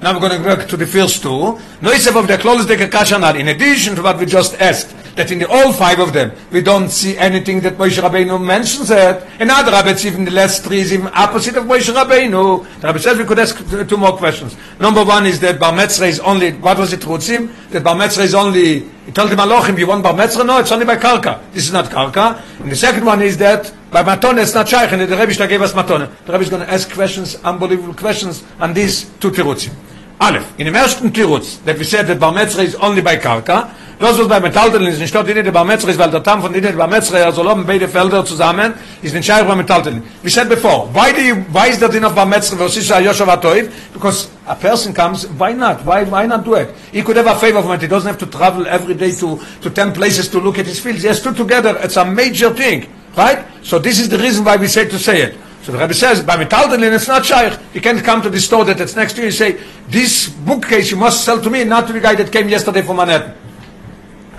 Now 0.00 0.14
we're 0.14 0.20
going 0.20 0.42
to 0.42 0.56
go 0.56 0.66
to 0.66 0.76
the 0.76 0.86
first 0.86 1.22
two. 1.22 1.58
Noisef 1.82 2.16
of 2.16 2.28
the 2.28 2.38
Klolis 2.38 2.66
de 2.66 2.76
Kakashanad, 2.76 3.38
in 3.38 3.48
addition 3.48 3.96
to 3.96 4.02
what 4.02 4.18
we 4.18 4.26
just 4.26 4.54
asked, 4.60 4.94
that 5.18 5.32
in 5.32 5.40
the 5.40 5.48
all 5.48 5.72
five 5.72 5.98
of 5.98 6.12
them, 6.12 6.30
we 6.52 6.62
don't 6.62 6.90
see 6.90 7.18
anything 7.18 7.58
that 7.60 7.76
Moshe 7.76 8.00
Rabbeinu 8.00 8.40
mentions 8.42 8.88
it. 8.88 9.26
In 9.40 9.50
other 9.50 9.72
rabbis, 9.72 10.06
even 10.06 10.24
the 10.24 10.30
last 10.30 10.62
three 10.62 10.78
is 10.78 10.92
even 10.92 11.08
opposite 11.12 11.56
of 11.56 11.64
Moshe 11.64 11.92
Rabbeinu. 11.92 12.64
The 12.80 12.86
Rabbi 12.86 12.98
says 12.98 13.18
we 13.18 13.24
could 13.24 13.40
ask 13.40 13.58
two 13.88 13.96
more 13.96 14.16
questions. 14.16 14.56
Number 14.78 15.04
one 15.04 15.26
is 15.26 15.40
that 15.40 15.58
Bar 15.58 15.72
Metzra 15.72 16.06
is 16.06 16.20
only, 16.20 16.52
what 16.52 16.78
was 16.78 16.92
it, 16.92 17.00
Rutzim? 17.00 17.50
That 17.70 17.82
Bar 17.82 17.96
Metzra 17.96 18.22
is 18.22 18.34
only, 18.34 18.84
he 19.06 19.12
told 19.12 19.32
him 19.32 19.38
Alochim, 19.38 19.76
you 19.76 19.88
want 19.88 20.04
Bar 20.04 20.14
Metzra? 20.14 20.46
No, 20.46 20.60
it's 20.60 20.70
only 20.70 20.86
by 20.86 20.96
Karka. 20.96 21.42
This 21.52 21.66
is 21.66 21.72
not 21.72 21.86
Karka. 21.86 22.40
And 22.60 22.70
the 22.70 22.76
second 22.76 23.04
one 23.04 23.20
is 23.20 23.36
that 23.38 23.74
by 23.90 24.04
Matone 24.04 24.40
it's 24.40 24.54
not 24.54 24.68
Shaykh, 24.68 24.92
and 24.92 25.02
the 25.02 25.16
Rebbe 25.16 25.48
gave 25.48 25.62
us 25.62 25.72
Matone. 25.72 26.08
The 26.26 26.32
Rebbe 26.32 26.44
is 26.44 26.50
going 26.50 26.64
to 26.64 26.72
ask 26.72 26.92
questions, 26.92 27.34
unbelievable 27.42 27.94
questions, 27.94 28.44
on 28.60 28.72
these 28.72 29.10
two 29.18 29.32
Tirutzim. 29.32 29.74
Aleph, 30.20 30.58
in 30.58 30.72
the 30.72 30.78
ersten 30.78 31.10
Tirutz, 31.10 31.62
that 31.64 31.78
we 31.78 31.84
said 31.84 32.06
that 32.06 32.18
Bar 32.18 32.32
Metzra 32.32 32.64
is 32.64 32.74
only 32.76 33.02
by 33.02 33.16
Karka, 33.16 33.72
das 33.98 34.16
was 34.16 34.28
bei 34.28 34.38
Metallteln 34.38 34.86
ist, 34.86 35.00
nicht 35.00 35.14
dort 35.14 35.26
Bar 35.52 35.64
Metzra 35.64 35.90
ist, 35.90 35.98
weil 35.98 36.10
der 36.10 36.22
Tam 36.22 36.40
von 36.40 36.52
der 36.52 36.72
Bar 36.72 36.86
Metzra, 36.86 37.18
also 37.18 37.42
loben 37.42 37.66
beide 37.66 37.88
Felder 37.88 38.24
zusammen, 38.24 38.74
ist 39.02 39.12
nicht 39.12 39.26
scheich 39.26 39.44
bei 39.44 39.56
Metallteln. 39.56 40.02
We 40.22 40.30
said 40.30 40.48
before, 40.48 40.88
why 40.92 41.12
do 41.12 41.20
you, 41.20 41.36
why 41.52 41.68
is 41.68 41.78
that 41.80 41.94
in 41.94 42.04
was 42.04 42.76
ist 42.76 42.90
Yoshav 42.90 43.28
Atoiv? 43.28 43.68
Because 43.92 44.28
a 44.46 44.54
person 44.54 44.94
comes, 44.94 45.26
why 45.36 45.52
not? 45.52 45.84
Why, 45.84 46.04
why 46.04 46.26
not 46.26 46.44
do 46.44 46.54
it? 46.54 46.68
He 46.92 47.02
could 47.02 47.16
have 47.16 47.26
a 47.26 47.34
favor 47.34 47.60
from 47.60 47.72
it, 47.72 47.82
he 47.82 47.88
doesn't 47.88 48.06
have 48.06 48.18
to 48.18 48.26
travel 48.26 48.66
every 48.68 48.94
day 48.94 49.10
to, 49.12 49.40
to 49.62 49.70
10 49.70 49.92
places 49.94 50.28
to 50.28 50.38
look 50.38 50.58
at 50.58 50.66
his 50.66 50.78
fields. 50.78 51.02
He 51.02 51.08
has 51.08 51.20
two 51.20 51.34
together, 51.34 51.76
it's 51.82 51.96
a 51.96 52.04
major 52.04 52.50
thing, 52.50 52.86
right? 53.16 53.44
So 53.62 53.80
this 53.80 53.98
is 53.98 54.08
the 54.08 54.18
reason 54.18 54.44
why 54.44 54.56
we 54.56 54.68
say 54.68 54.88
to 54.88 54.98
say 54.98 55.22
it. 55.22 55.36
So 55.62 55.72
the 55.72 55.78
Rebbe 55.78 55.92
says, 55.92 56.22
by 56.22 56.36
Metaldelin, 56.36 56.94
it's 56.94 57.08
not 57.08 57.26
Shaykh. 57.26 57.58
You 57.74 57.80
can't 57.80 58.02
come 58.04 58.22
to 58.22 58.30
the 58.30 58.40
store 58.40 58.64
that 58.64 58.80
it's 58.80 58.94
next 58.94 59.14
to 59.14 59.22
you 59.22 59.26
and 59.26 59.34
say, 59.34 59.60
this 59.88 60.28
bookcase 60.28 60.92
you 60.92 60.96
must 60.96 61.24
sell 61.24 61.42
to 61.42 61.50
me, 61.50 61.64
not 61.64 61.88
to 61.88 61.92
the 61.92 62.00
guy 62.00 62.14
that 62.14 62.30
came 62.30 62.48
yesterday 62.48 62.80
from 62.82 62.96
Manhattan. 62.98 63.47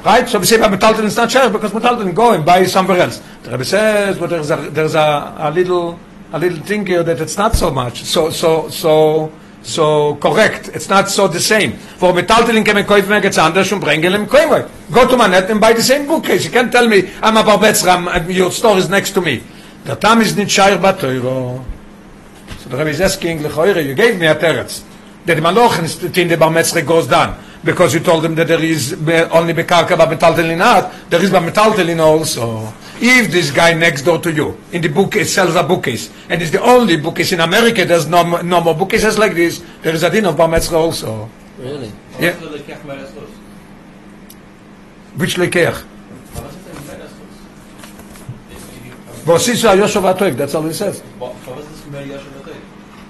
Right? 0.03 0.27
So 0.29 0.39
we 0.39 0.45
say 0.45 0.57
by 0.57 0.69
Metaldelin, 0.69 1.05
it's 1.05 1.17
not 1.17 1.29
Shaykh, 1.29 1.51
because 1.51 1.71
Metaldelin, 1.71 2.15
go 2.15 2.31
and 2.31 2.45
buy 2.45 2.65
somewhere 2.65 2.99
else. 2.99 3.21
The 3.43 3.51
Rebbe 3.51 3.65
says, 3.65 4.17
but 4.17 4.29
there's 4.29 4.49
a, 4.49 4.55
there's 4.71 4.95
a, 4.95 5.35
a 5.37 5.51
little, 5.51 5.99
a 6.31 6.39
little 6.39 6.59
thing 6.59 6.85
here 6.85 7.03
that 7.03 7.19
it's 7.19 7.37
not 7.37 7.55
so 7.55 7.69
much. 7.69 8.03
So, 8.03 8.29
so, 8.29 8.69
so, 8.69 9.31
so 9.61 10.15
correct. 10.15 10.69
It's 10.69 10.87
not 10.87 11.09
so 11.09 11.27
the 11.27 11.39
same. 11.41 11.73
For 11.73 12.13
Metaldelin 12.13 12.63
can 12.63 12.85
kaufen 12.85 13.09
mir 13.09 13.21
jetzt 13.21 13.37
anders 13.37 13.71
und 13.73 13.81
bringen 13.81 14.27
Koimoi. 14.27 14.69
Go 14.89 15.05
to 15.05 15.17
Manhattan 15.17 15.51
and 15.51 15.61
buy 15.61 15.73
the 15.73 15.83
same 15.83 16.07
bookcase. 16.07 16.45
You 16.45 16.51
can't 16.51 16.71
tell 16.71 16.87
me, 16.87 17.09
I'm 17.21 17.35
a 17.35 17.43
Barbetzram, 17.43 18.07
uh, 18.07 18.29
your 18.29 18.51
store 18.51 18.77
is 18.77 18.89
next 18.89 19.11
to 19.15 19.21
me. 19.21 19.41
The 19.83 19.97
ist 20.21 20.37
nicht 20.37 20.51
scheich 20.51 20.79
bei 20.81 20.93
Teuro. 20.93 21.65
So 22.59 22.69
the 22.69 22.77
Rebbe 22.77 22.91
is 22.91 23.01
asking, 23.01 23.41
you 23.41 23.95
gave 23.95 24.17
me 24.17 24.27
a 24.27 24.35
teretz. 24.35 24.83
That 25.25 25.35
the 25.35 25.41
Malochen 25.41 25.83
is 25.83 26.01
in 26.17 26.29
the 26.29 26.37
Bar 26.37 26.53
goes 26.83 27.07
down. 27.07 27.37
Because 27.61 27.93
you 27.93 27.99
told 27.99 28.23
them 28.23 28.35
that 28.35 28.47
there 28.47 28.63
is 28.63 28.93
only 28.93 29.53
Bekarka 29.53 29.97
Bar 29.97 30.07
Metaltelin 30.07 30.57
not, 30.57 30.93
there 31.09 31.21
is 31.21 31.29
Bar 31.29 31.41
Metaltelin 31.41 31.99
also. 31.99 32.73
If 33.01 33.31
this 33.31 33.51
guy 33.51 33.73
next 33.73 34.03
door 34.03 34.19
to 34.19 34.31
you, 34.31 34.57
in 34.71 34.81
the 34.81 34.87
book, 34.87 35.17
it 35.17 35.25
sells 35.25 35.55
a 35.55 35.63
bookcase, 35.63 36.09
and 36.29 36.41
it's 36.41 36.51
the 36.51 36.61
only 36.61 36.95
bookcase 36.95 37.33
in 37.33 37.41
America, 37.41 37.83
there's 37.83 38.07
no, 38.07 38.41
no 38.41 38.61
more 38.61 38.75
bookcases 38.75 39.17
like 39.17 39.33
this, 39.35 39.61
there 39.81 39.93
is 39.93 40.03
a 40.03 40.09
din 40.09 40.25
of 40.25 40.37
Bar 40.37 40.47
Metzre 40.47 40.73
also. 40.73 41.29
Really? 41.57 41.91
Yeah. 42.19 42.33
Which 45.17 45.35
Lekeach? 45.35 45.83
Was 49.25 49.47
ist 49.49 49.63
ja 49.63 49.73
Yosef 49.73 50.03
Atoiv, 50.03 50.37
that's 50.37 50.55
all 50.55 50.63
he 50.63 50.73
says. 50.73 51.03
Was 51.19 51.33
ist 51.73 51.91
mehr 51.91 52.05
Yosef 52.05 52.23
Atoiv? 52.41 52.55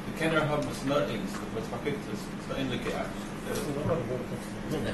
Die 0.08 0.24
Kinder 0.24 0.42
haben 0.50 0.68
es 0.72 0.84
nur 0.86 1.02
Dings, 1.02 1.30
was 1.54 1.68
verkickt 1.70 2.02
ist. 2.12 2.20
Es 2.20 2.58
ist 2.58 2.60
ähnlich 2.60 2.84
geachtet. 2.84 3.30
Then 4.70 4.86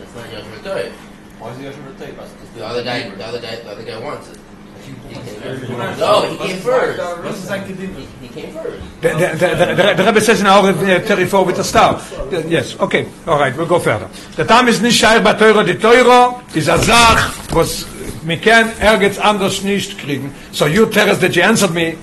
it's 0.66 0.74
not 0.74 0.78
Yosef 0.78 0.92
Atoiv. 0.92 0.92
Why 1.40 1.52
is 1.52 1.60
Yosef 1.62 1.82
Atoiv? 1.98 2.56
The 2.56 2.66
other 2.66 2.84
guy, 2.84 3.10
the 3.10 3.26
other 3.26 3.42
guy, 3.42 3.56
the 3.58 3.70
other 3.72 3.84
guy 3.84 4.00
wants 4.00 4.30
it. 4.30 4.40
He 4.86 5.16
came 5.16 5.26
first. 5.42 6.00
No, 6.00 6.22
he 6.30 6.38
came 6.38 6.58
first. 6.60 7.00
Was 7.24 7.38
ist 7.40 7.48
sein 7.48 7.64
Gedinge? 7.68 8.06
He 8.22 8.28
came 8.28 8.52
first. 8.54 8.78
The, 9.02 9.10
the, 9.10 9.28
the, 9.38 9.76
the, 9.76 9.94
the 9.96 10.04
Rebbe 10.04 10.22
says 10.22 10.42
in 10.42 10.48
our 10.48 10.70
uh, 10.70 11.00
34 11.00 11.46
with 11.46 11.56
the 11.58 11.64
star. 11.64 12.00
The- 12.30 12.46
yes, 12.48 12.80
okay, 12.80 13.08
all 13.26 13.40
right, 13.40 13.56
we'll 13.56 13.66
go 13.66 13.80
further. 13.80 14.08
The 14.36 14.46
time 14.46 14.68
is 14.68 14.82
nicht 14.82 15.00
scheich 15.00 15.24
bei 15.24 15.34
Teuro. 15.34 15.64
Die 15.64 15.76
Teuro 15.78 16.42
ist 16.54 16.70
a 16.70 16.78
Sach, 16.78 17.34
was 17.52 17.86
wir 18.24 18.38
können 18.38 18.72
ergens 18.80 19.18
anders 19.18 19.64
nicht 19.64 19.98
kriegen. 19.98 20.34
So 20.52 20.68
you 20.68 20.86
tell 20.88 21.10
us 21.10 21.20
that 21.20 21.36
you 21.36 21.42
answered 21.44 21.74
me, 21.74 21.96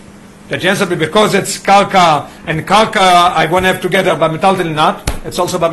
that 0.60 0.90
me 0.90 0.96
because 0.96 1.34
it's 1.34 1.58
Karka, 1.58 2.28
and 2.46 2.60
Karka 2.66 2.96
I 2.96 3.46
won't 3.50 3.64
have 3.64 3.80
together 3.80 4.14
by 4.16 4.28
not, 4.64 5.10
it's 5.24 5.38
also 5.38 5.58
by. 5.58 5.68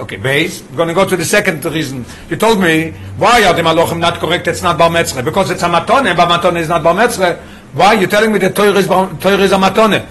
Okay, 0.00 0.16
base. 0.16 0.62
We're 0.70 0.76
going 0.76 0.88
to 0.88 0.94
go 0.94 1.08
to 1.08 1.16
the 1.16 1.24
second 1.24 1.64
reason. 1.64 2.04
You 2.28 2.36
told 2.36 2.60
me, 2.60 2.90
why 3.16 3.44
are 3.44 3.54
the 3.54 3.62
Malachim 3.62 3.98
not 3.98 4.18
correct, 4.18 4.48
it's 4.48 4.62
not 4.62 4.78
Bar 4.78 4.90
Metzre? 4.90 5.24
Because 5.24 5.50
it's 5.50 5.62
a 5.62 5.68
Matone, 5.68 6.16
Bar 6.16 6.26
Matone 6.26 6.58
is 6.58 6.68
not 6.68 6.82
Bar 6.82 6.94
Metzre. 6.94 7.38
Why 7.72 7.94
you 7.94 8.06
telling 8.06 8.32
me 8.32 8.38
that 8.40 8.56
Teuro 8.56 8.76
is, 8.76 8.86
Teuro 8.86 9.42
is 9.42 9.52
a 9.52 9.56
Matone? 9.56 10.06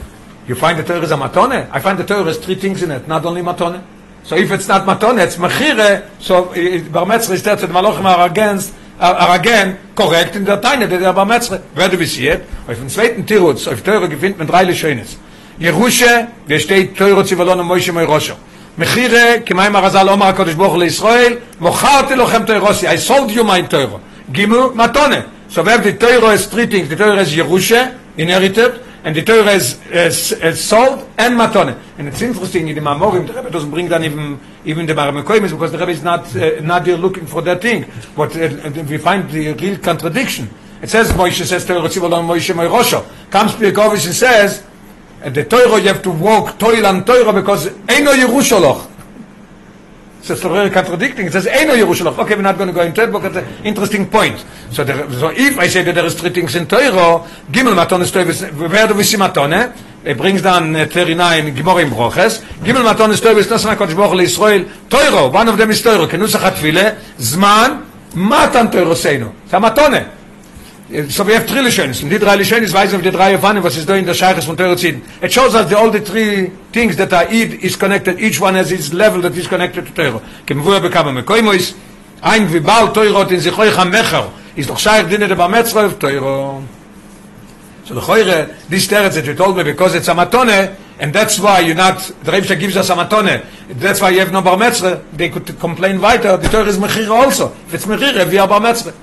You 0.50 0.56
find 0.56 0.80
the 0.80 0.84
Torah 0.84 1.04
is 1.04 1.12
a 1.12 1.16
matone? 1.16 1.70
I 1.70 1.80
find 1.80 2.00
the 2.00 2.04
Torah 2.04 2.24
has 2.24 2.40
three 2.40 2.56
things 2.56 2.82
in 2.82 2.90
it, 2.90 3.08
not 3.08 3.24
only 3.24 3.44
matone. 3.44 3.84
So 4.24 4.36
if 4.36 4.50
it's 4.50 4.68
not 4.68 4.82
matone, 4.82 5.24
it's 5.24 5.36
mechire. 5.36 6.10
So 6.20 6.50
eh, 6.54 6.82
Bar 6.90 7.06
Metzra 7.06 7.34
is 7.34 7.44
that 7.44 7.60
the 7.60 7.68
are 7.68 8.28
against, 8.28 8.74
aber 9.00 9.34
again 9.34 9.78
korrekt 9.96 10.36
in 10.36 10.46
der 10.46 10.62
Teine, 10.62 10.88
der 10.88 11.00
der 11.00 11.14
Barmetzre, 11.14 11.62
werde 11.74 12.00
wie 12.00 12.06
sie 12.06 12.26
jetzt, 12.26 12.44
auf 12.68 12.78
dem 12.78 12.90
zweiten 12.90 13.26
Tirutz, 13.26 13.68
auf 13.68 13.82
Teure 13.82 14.10
gewinnt 14.10 14.38
man 14.38 14.48
drei 14.48 14.64
Lischönes. 14.64 15.18
Jerusche, 15.58 16.28
wer 16.46 16.60
steht 16.60 16.98
Teure 16.98 17.26
zivalon 17.26 17.50
Wallon 17.50 17.60
und 17.62 17.68
Moishe 17.68 17.94
Moirosho. 17.94 18.34
Mechire, 18.78 19.42
kemai 19.46 19.70
marazal, 19.70 20.08
omar 20.10 20.34
HaKadosh 20.34 20.56
Baruch 20.56 20.74
Hu 20.74 20.80
Leisrael, 20.80 21.38
mocharte 21.60 22.16
lochem 22.16 22.46
Teirosi, 22.46 22.88
I 22.88 22.98
sold 22.98 23.32
you 23.32 23.44
my 23.44 23.62
Teure. 23.64 24.00
Gimu, 24.32 24.74
matone. 24.74 25.26
So 25.50 25.64
we 25.64 25.72
have 25.72 25.84
the 25.84 25.94
Teure 25.94 26.34
is 26.34 26.48
treating, 26.50 26.88
the 26.88 26.96
Teure 26.96 27.20
is 27.22 27.34
Jerusche, 27.34 27.94
inherited, 28.18 28.82
and 29.04 29.16
the 29.16 29.22
Torah 29.24 29.52
is, 29.52 29.80
is, 29.88 30.32
is 30.34 30.64
salt 30.64 31.08
and 31.18 31.40
matone. 31.40 31.80
And 31.98 32.08
it's 32.08 32.22
interesting 32.22 32.68
in 32.68 32.76
the 32.76 32.82
Mamorim, 32.82 33.28
the 33.28 33.34
Rebbe 33.34 33.50
doesn't 33.50 33.72
bring 33.72 33.88
down 33.88 34.04
even 34.04 34.40
even 34.66 34.86
the 34.86 34.94
Maramekoimis 34.94 35.52
because 35.52 35.72
the 35.72 35.78
Rebbe 35.78 35.92
is 35.92 36.04
not 36.04 36.36
uh, 36.36 36.60
not 36.62 36.86
there 36.86 36.98
looking 36.98 37.26
for 37.26 37.42
that 37.44 37.62
thing. 37.62 37.86
But 38.16 38.36
uh, 38.36 38.84
we 38.90 38.98
find 38.98 39.30
the 39.30 39.54
real 39.54 39.78
contradiction. 39.78 40.50
It 40.82 40.90
says 40.90 41.12
Moshe 41.12 41.44
says 41.46 41.66
Torah 41.66 41.88
Tzivolon 41.88 42.26
Moshe 42.26 42.54
Moirosho. 42.54 43.06
Comes 43.30 43.54
Pirkovish 43.54 44.06
and 44.06 44.16
says 44.16 44.64
the 45.24 45.46
Torah 45.46 45.80
you 45.80 45.88
have 45.88 46.02
to 46.04 46.12
walk 46.12 46.60
toil 46.60 46.86
and 46.86 47.06
Torah 47.06 47.34
because 47.34 47.70
Eino 47.70 48.14
Yerushaloch. 48.14 48.82
So 48.84 48.89
it's 50.30 50.42
very 50.42 50.70
contradicting. 50.70 51.28
It 51.28 51.34
says 51.34 51.46
Eino 51.46 51.76
Yerushalach. 51.76 52.18
Okay, 52.20 52.36
we're 52.36 52.42
not 52.42 52.58
going 52.58 52.68
to 52.68 52.74
go 52.74 52.82
into 52.82 53.04
it, 53.04 53.12
but 53.12 53.26
it's 53.26 53.38
an 53.38 53.66
interesting 53.66 54.10
point. 54.10 54.44
So, 54.72 54.84
there, 54.84 55.10
so 55.14 55.30
if 55.30 55.58
I 55.58 55.68
say 55.68 55.84
that 55.84 55.96
there 55.96 56.06
is 56.06 56.16
three 56.16 56.30
things 56.30 56.56
in 56.56 56.68
Torah, 56.68 57.26
Gimel 57.52 57.76
Maton 57.76 58.02
is 58.02 58.12
Torah, 58.12 58.34
where 58.70 58.88
do 58.88 58.94
we 58.94 59.04
see 59.04 59.18
Matone? 59.18 59.76
It 60.04 60.18
brings 60.18 60.42
down 60.42 60.76
uh, 60.76 60.86
39 60.86 61.56
Gimor 61.56 61.82
im 61.82 61.90
Broches. 61.90 62.40
Gimel 62.64 62.84
Maton 62.84 63.12
is 63.12 63.22
Torah, 63.22 63.36
Nosan 63.36 63.76
HaKadosh 63.76 63.96
Baruch 63.96 64.20
Yisrael. 64.20 64.90
Torah, 64.90 65.30
one 65.30 65.48
of 65.48 65.58
them 65.58 65.72
is 65.72 65.82
Torah, 65.82 66.08
Zman, 66.08 67.86
Matan 68.16 68.72
Torah 68.72 68.96
Seinu. 68.96 69.34
It's 69.44 69.54
a 69.54 69.58
Matone. 69.58 70.19
Äh, 70.92 71.10
so 71.10 71.26
we 71.26 71.34
have 71.34 71.46
three 71.46 71.62
Lishonis. 71.62 72.02
In 72.02 72.10
die 72.10 72.20
drei 72.20 72.36
Lishonis 72.36 72.74
weisen 72.74 72.96
auf 72.96 73.02
die 73.02 73.12
drei 73.12 73.34
Evanen, 73.34 73.64
was 73.64 73.78
ist 73.78 73.88
da 73.88 73.96
in 73.96 74.06
der 74.06 74.14
Scheiches 74.14 74.46
von 74.46 74.58
Torah 74.58 74.76
Zidin. 74.76 75.02
It 75.22 75.34
shows 75.34 75.54
us 75.54 75.68
the, 75.70 75.76
all 75.76 75.92
the 75.92 76.02
three 76.02 76.52
things 76.72 76.96
that 76.98 77.14
are 77.14 77.28
eid 77.30 77.64
is 77.64 77.78
connected, 77.78 78.20
each 78.20 78.42
one 78.42 78.56
has 78.56 78.72
its 78.72 78.92
level 78.94 79.22
that 79.22 79.36
is 79.36 79.48
connected 79.48 79.86
to 79.86 79.94
Torah. 79.94 80.22
Kemvuah 80.46 80.80
bekama 80.80 81.12
mekoimois, 81.12 81.76
ein 82.22 82.52
wie 82.52 82.60
Baal 82.60 82.88
in 82.98 83.16
euch 83.16 83.78
am 83.78 83.92
Mecher, 83.92 84.30
doch 84.68 84.80
scheich 84.80 85.08
dinne 85.08 85.28
der 85.28 85.36
Bametzra 85.36 85.86
auf 85.86 86.00
Torah. 86.00 86.62
So 87.86 87.96
the 87.96 88.02
Choyre, 88.02 88.50
this 88.70 88.88
teretz 88.88 89.16
that 89.16 89.26
you 89.26 89.34
told 89.34 89.58
me, 89.58 89.64
because 89.64 89.96
it's 89.96 90.08
a 90.10 90.14
matone, 90.14 90.76
and 91.00 91.12
that's 91.12 91.40
why 91.40 91.60
you're 91.60 91.76
not, 91.76 91.98
the 92.24 92.32
Rebbe 92.32 92.56
gives 92.56 92.78
us 92.78 92.90
a 92.92 92.96
matone, 92.96 93.44
that's 93.80 94.00
why 94.00 94.12
you 94.12 94.20
have 94.20 94.32
no 94.32 94.44
bar 94.44 94.58
metzre, 94.58 95.02
they 95.14 95.30
could 95.30 95.60
complain 95.60 96.00
weiter, 96.00 96.38
the 96.38 96.48
Torah 96.50 96.68
is 96.68 96.78
mechira 96.78 97.10
also. 97.10 97.52
If 97.68 97.74
it's 97.74 97.86
mechira, 97.86 98.30
we 98.30 98.38
are 98.38 98.48
bar 98.48 98.60
metzre. 98.60 98.94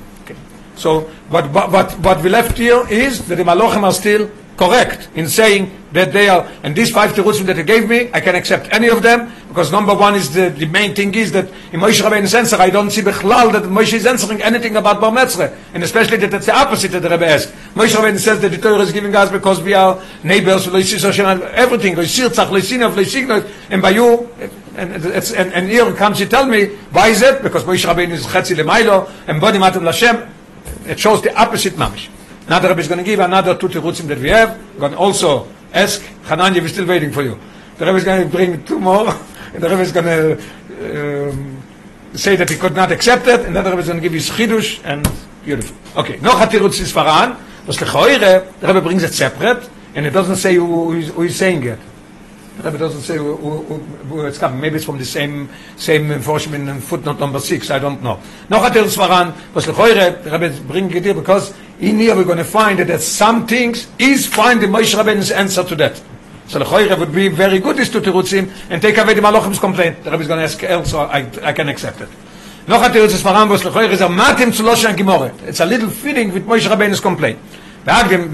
So 0.76 1.00
what, 1.28 1.50
what, 1.50 2.22
we 2.22 2.28
left 2.28 2.58
here 2.58 2.86
is 2.88 3.26
that 3.28 3.36
the 3.36 3.44
Malachim 3.44 3.82
are 3.82 3.92
still 3.92 4.30
correct 4.56 5.08
in 5.14 5.28
saying 5.28 5.70
that 5.92 6.12
they 6.12 6.28
are, 6.28 6.46
and 6.62 6.74
these 6.74 6.90
five 6.90 7.12
terutzim 7.12 7.46
that 7.46 7.56
he 7.56 7.62
gave 7.62 7.88
me, 7.88 8.10
I 8.12 8.20
can 8.20 8.34
accept 8.34 8.68
any 8.72 8.88
of 8.88 9.02
them, 9.02 9.32
because 9.48 9.72
number 9.72 9.94
one 9.94 10.14
is 10.14 10.34
the, 10.34 10.50
the 10.50 10.66
main 10.66 10.94
thing 10.94 11.14
is 11.14 11.32
that 11.32 11.46
in 11.72 11.80
Moshe 11.80 12.02
Rabbeinu's 12.02 12.34
answer, 12.34 12.56
I 12.56 12.68
don't 12.70 12.90
see 12.90 13.00
Bechlal 13.02 13.52
that 13.52 13.62
Moshe 13.62 13.94
is 13.94 14.06
answering 14.06 14.42
anything 14.42 14.76
about 14.76 15.00
Bar 15.00 15.12
Metzre, 15.12 15.56
and 15.72 15.82
especially 15.82 16.18
that 16.18 16.34
it's 16.34 16.46
the 16.46 16.54
opposite 16.56 16.92
that 16.92 17.00
the 17.00 17.08
Rebbe 17.08 17.26
asked. 17.26 17.52
Moshe 17.74 17.94
Rabbeinu 17.94 18.18
says 18.18 18.40
that 18.40 18.50
the 18.50 18.58
Torah 18.58 18.80
is 18.80 18.92
giving 18.92 19.14
us 19.14 19.30
because 19.30 19.62
we 19.62 19.72
are 19.74 20.02
neighbors, 20.22 20.66
everything, 20.66 21.96
and 23.70 23.82
by 23.82 23.90
you, 23.90 24.28
and, 24.76 24.92
it's, 25.06 25.32
and, 25.32 25.52
and 25.54 25.68
here 25.70 25.90
comes 25.94 26.18
to 26.18 26.26
tell 26.26 26.46
me, 26.46 26.66
why 26.92 27.08
is 27.08 27.22
it? 27.22 27.42
Because 27.42 27.64
Moshe 27.64 27.86
Rabbeinu 27.86 28.12
is 28.12 28.26
Chetzi 28.26 28.54
Lemailo, 28.56 29.10
and 29.26 29.40
Bodi 29.40 29.58
Matam 29.58 29.84
Lashem, 29.84 30.30
it 30.88 30.98
shows 30.98 31.22
the 31.22 31.34
opposite 31.34 31.74
mamish. 31.74 32.08
Now 32.48 32.58
the 32.60 32.68
Rebbe 32.68 32.80
is 32.80 32.88
going 32.88 32.98
to 32.98 33.04
give 33.04 33.18
another 33.18 33.56
two 33.56 33.68
terutzim 33.68 34.06
that 34.06 34.18
we 34.18 34.28
have. 34.28 34.58
Going 34.78 34.92
to 34.92 34.98
also 34.98 35.48
ask 35.72 36.00
Hananya, 36.24 36.60
we're 36.60 36.68
still 36.68 36.86
waiting 36.86 37.12
for 37.12 37.22
you. 37.22 37.38
The 37.78 37.86
Rebbe 37.86 37.98
is 37.98 38.04
going 38.04 38.22
to 38.22 38.28
bring 38.28 38.64
two 38.64 38.78
more, 38.78 39.08
and 39.52 39.62
the 39.62 39.68
Rebbe 39.68 39.82
is 39.82 39.92
going 39.92 40.06
to 40.06 41.30
um, 41.30 41.62
say 42.14 42.36
that 42.36 42.48
he 42.48 42.56
could 42.56 42.74
not 42.74 42.92
accept 42.92 43.26
it, 43.26 43.40
and 43.40 43.54
then 43.54 43.64
the 43.64 43.70
Rebbe 43.70 43.82
is 43.82 43.88
going 43.88 44.00
to 44.00 44.02
give 44.02 44.12
his 44.12 44.30
chidush, 44.30 44.80
and 44.84 45.06
beautiful. 45.44 45.76
Okay, 45.96 46.18
noch 46.18 46.40
a 46.40 46.64
is 46.66 46.92
faran, 46.92 47.36
lechoire, 47.66 48.60
the 48.60 48.66
Rebbe 48.66 48.80
brings 48.80 49.02
it 49.02 49.12
separate, 49.12 49.68
and 49.94 50.06
it 50.06 50.10
doesn't 50.10 50.36
say 50.36 50.54
who, 50.54 50.66
who, 50.66 50.92
is, 50.92 51.08
who 51.08 51.22
is 51.22 51.36
saying 51.36 51.64
it. 51.64 51.78
Rebbe 52.62 52.78
doesn't 52.78 53.02
say 53.02 53.16
who, 53.16 53.36
who, 53.36 53.78
who 53.78 54.26
it's 54.26 54.38
coming. 54.38 54.60
Maybe 54.60 54.76
it's 54.76 54.84
from 54.84 54.98
the 54.98 55.04
same 55.04 55.48
same 55.76 56.10
enforcement 56.10 56.68
in 56.68 56.80
footnote 56.80 57.20
number 57.20 57.38
six. 57.38 57.70
I 57.70 57.78
don't 57.78 58.02
know. 58.02 58.18
Noch 58.48 58.64
a 58.64 58.70
tirutz 58.70 58.96
faran, 58.96 59.34
was 59.54 59.66
lechoire, 59.66 60.24
Rebbe 60.24 60.60
bring 60.62 60.90
it 60.94 61.04
here 61.04 61.14
because 61.14 61.52
in 61.80 61.98
here 61.98 62.16
we're 62.16 62.24
going 62.24 62.38
to 62.38 62.44
find 62.44 62.78
that, 62.78 63.00
some 63.02 63.46
things 63.46 63.88
is 63.98 64.26
find 64.26 64.62
the 64.62 64.66
Moshe 64.66 64.94
Rabbeinu's 64.94 65.30
answer 65.30 65.64
to 65.64 65.76
that. 65.76 66.00
So 66.48 66.60
the 66.60 66.64
Choyre 66.64 66.98
would 66.98 67.12
be 67.12 67.28
very 67.28 67.58
good 67.58 67.78
is 67.78 67.90
to 67.90 68.00
Terutzim 68.00 68.50
and 68.70 68.80
take 68.80 68.96
away 68.98 69.14
the 69.14 69.20
Malachim's 69.20 69.58
complaint. 69.58 70.04
The 70.04 70.12
Rebbe 70.12 70.22
is 70.22 70.28
going 70.28 70.38
to 70.38 70.44
ask 70.44 70.62
else, 70.62 70.94
I, 70.94 71.28
I 71.42 71.52
can 71.52 71.68
accept 71.68 72.00
it. 72.00 72.08
Noch 72.68 72.82
a 72.82 72.88
Terutz 72.88 73.14
is 73.14 73.22
Faram, 73.22 73.50
was 73.50 73.62
Lechoyre 73.62 73.90
is 73.90 74.00
a 74.00 74.06
matim 74.06 74.52
zu 74.52 74.62
Loshan 74.62 74.96
Gimore. 74.96 75.32
It's 75.42 75.60
a 75.60 75.66
little 75.66 75.90
fitting 75.90 76.32
with 76.32 76.46
Moshe 76.46 76.68
Rabbeinu's 76.68 77.00
complaint. 77.00 77.38
Ve'agdim, 77.86 78.28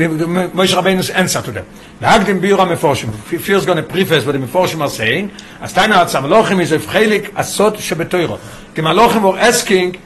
Moshe 0.52 0.74
Rabbeinu's 0.74 1.10
answer 1.10 1.42
to 1.42 1.52
them. 1.52 1.66
Ve'agdim 2.00 2.40
biura 2.40 2.66
meforshim. 2.66 3.12
Fear 3.12 3.56
is 3.56 3.66
going 3.66 3.76
to 3.76 3.82
preface 3.82 4.24
what 4.24 4.32
the 4.32 4.38
meforshim 4.38 4.80
are 4.80 4.88
saying. 4.88 5.30
As 5.60 5.74
Taina 5.74 5.92
Hatz 5.92 6.14
HaMalochim 6.14 6.60
is 6.60 6.72
a 6.72 6.78
vchelik 6.78 7.26
asot 7.32 7.76
shebetoiro. 7.76 8.40
The 8.74 8.80
Malachim 8.80 9.30
were 9.30 9.38
asking 9.38 10.00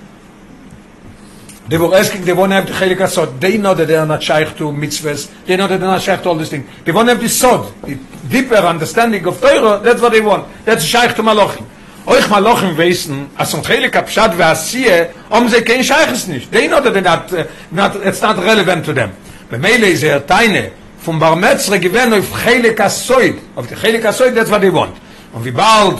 They 1.68 1.78
were 1.78 1.94
asking, 1.96 2.24
they 2.24 2.32
want 2.32 2.50
to 2.50 2.56
have 2.56 2.66
the 2.66 2.72
chelik 2.72 2.98
asod. 2.98 3.40
They 3.40 3.56
know 3.59 3.74
that 3.74 3.87
they 3.87 3.96
are 3.96 4.06
not 4.06 4.22
shaykh 4.22 4.56
to 4.56 4.64
mitzvahs. 4.64 5.32
They 5.46 5.56
know 5.56 5.66
that 5.66 5.78
they 5.78 5.87
are 5.87 5.92
not 5.92 6.02
shaykh 6.02 6.22
to 6.22 6.28
all 6.28 6.37
these 6.37 6.50
things. 6.50 6.68
They 6.85 6.92
want 6.92 7.09
to 7.09 7.14
have 7.14 7.22
the 7.22 7.28
sod, 7.28 7.72
the 7.82 7.96
deeper 8.28 8.54
understanding 8.54 9.26
of 9.26 9.40
Torah. 9.40 9.80
That's 9.82 10.00
what 10.00 10.12
they 10.12 10.20
want. 10.20 10.46
That's 10.64 10.85
shaykh 10.85 11.16
to 11.16 11.22
malochim. 11.22 11.66
Euch 12.06 12.22
malochim 12.28 12.76
wissen, 12.76 13.28
as 13.37 13.52
un 13.54 13.62
chelik 13.62 13.90
apshat 13.90 14.35
ve'asiyeh, 14.35 15.30
om 15.30 15.48
ze 15.48 15.61
kein 15.62 15.82
shaykhs 15.82 16.28
nicht. 16.28 16.52
They 16.52 16.68
know 16.68 16.80
that 16.80 17.02
not, 17.02 17.32
not, 17.72 17.96
it's 17.96 18.22
not 18.22 18.37
relevant 18.38 18.85
to 18.85 18.92
them. 18.92 19.12
Bemele 19.50 19.88
is 19.88 20.02
er 20.02 20.26
teine, 20.26 20.70
vom 20.98 21.18
Bar 21.18 21.37
Metzre 21.37 21.78
gewähne 21.78 22.18
auf 22.18 22.44
chelik 22.44 22.80
asoid. 22.80 23.37
Auf 23.54 23.66
die 23.66 23.76
chelik 23.76 24.04
asoid, 24.04 24.35
that's 24.35 24.50
what 24.50 24.61
they 24.61 24.72
want. 24.72 24.96
Und 25.32 25.44
wie 25.44 25.50
bald, 25.50 25.98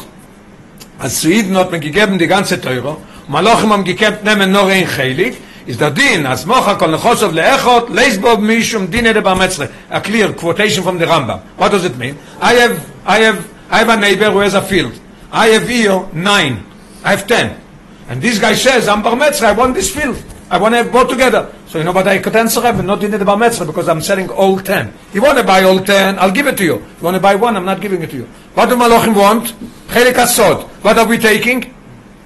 als 0.99 1.21
Suiden 1.21 1.57
hat 1.57 1.71
man 1.71 1.81
gegeben 1.81 2.19
die 2.19 2.27
ganze 2.27 2.61
Teure, 2.61 2.97
Malochim 3.29 3.73
haben 3.73 3.85
gekämpft, 3.85 4.25
nehmen 4.25 4.53
nur 4.53 4.67
ein 4.67 4.87
Chelik, 4.87 5.37
is 5.67 5.77
der 5.79 5.91
din 5.91 6.27
as 6.27 6.47
mocha 6.47 6.77
kol 6.77 6.89
nechosov 6.89 7.33
leechot 7.33 7.91
leisbob 7.91 8.41
mishum 8.41 8.87
dine 8.91 9.13
de 9.13 9.21
bametzre 9.21 9.69
a 9.91 10.01
clear 10.01 10.33
quotation 10.33 10.83
from 10.83 10.99
the 10.99 11.05
Rambam. 11.05 11.41
What 11.57 11.73
does 11.73 11.85
it 11.85 11.97
mean? 11.99 12.17
I 12.41 12.55
have 12.55 12.91
I 13.05 13.19
have 13.21 13.49
I 13.69 13.79
have 13.79 13.89
a 13.89 13.97
neighbor 13.97 14.31
who 14.31 14.39
has 14.39 14.55
a 14.55 14.63
field. 14.63 14.93
I 15.33 15.49
have 15.49 15.69
here 15.69 16.07
nine. 16.13 16.65
I 17.03 17.11
have 17.11 17.27
ten. 17.27 17.61
And 18.09 18.23
this 18.23 18.39
guy 18.39 18.55
says 18.55 18.87
I'm 18.89 19.03
bametzre 19.03 19.47
I 19.47 19.53
want 19.53 19.75
this 19.75 19.91
field. 19.91 20.23
I 20.49 20.59
want 20.59 20.75
to 20.75 20.79
have 20.79 20.93
both 20.93 21.11
together 21.11 21.53
so 21.67 21.79
you 21.79 21.85
know 21.85 21.93
what 21.93 22.07
I 22.07 22.19
could 22.19 22.37
answer 22.37 22.61
him 22.63 22.87
not 22.87 23.03
in 23.03 23.11
the 23.11 23.19
bametzre 23.19 23.67
because 23.67 23.89
I'm 23.89 24.01
selling 24.01 24.29
all 24.31 24.59
ten 24.59 24.93
you 25.13 25.23
want 25.23 25.39
to 25.39 25.45
buy 25.45 25.63
all 25.63 25.79
ten 25.81 26.19
I'll 26.19 26.33
give 26.33 26.47
it 26.47 26.57
to 26.59 26.65
you 26.65 26.75
you 26.75 27.03
want 27.03 27.15
to 27.15 27.21
buy 27.21 27.35
one 27.35 27.57
I'm 27.57 27.65
not 27.65 27.81
giving 27.81 28.03
it 28.03 28.11
to 28.11 28.17
you 28.17 28.25
what 28.55 28.69
do 28.69 28.77
malochim 28.77 29.17
want 29.17 29.55
chelik 29.89 30.15
asod 30.15 30.69
what 30.83 30.99
are 30.99 31.07
we 31.07 31.19
taking 31.19 31.75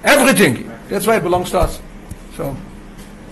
everything 0.03 0.71
that's 0.89 1.07
why 1.07 1.17
it 1.17 1.23
belongs 1.23 1.51
to 1.51 1.59
us 1.59 1.81
so 2.35 2.55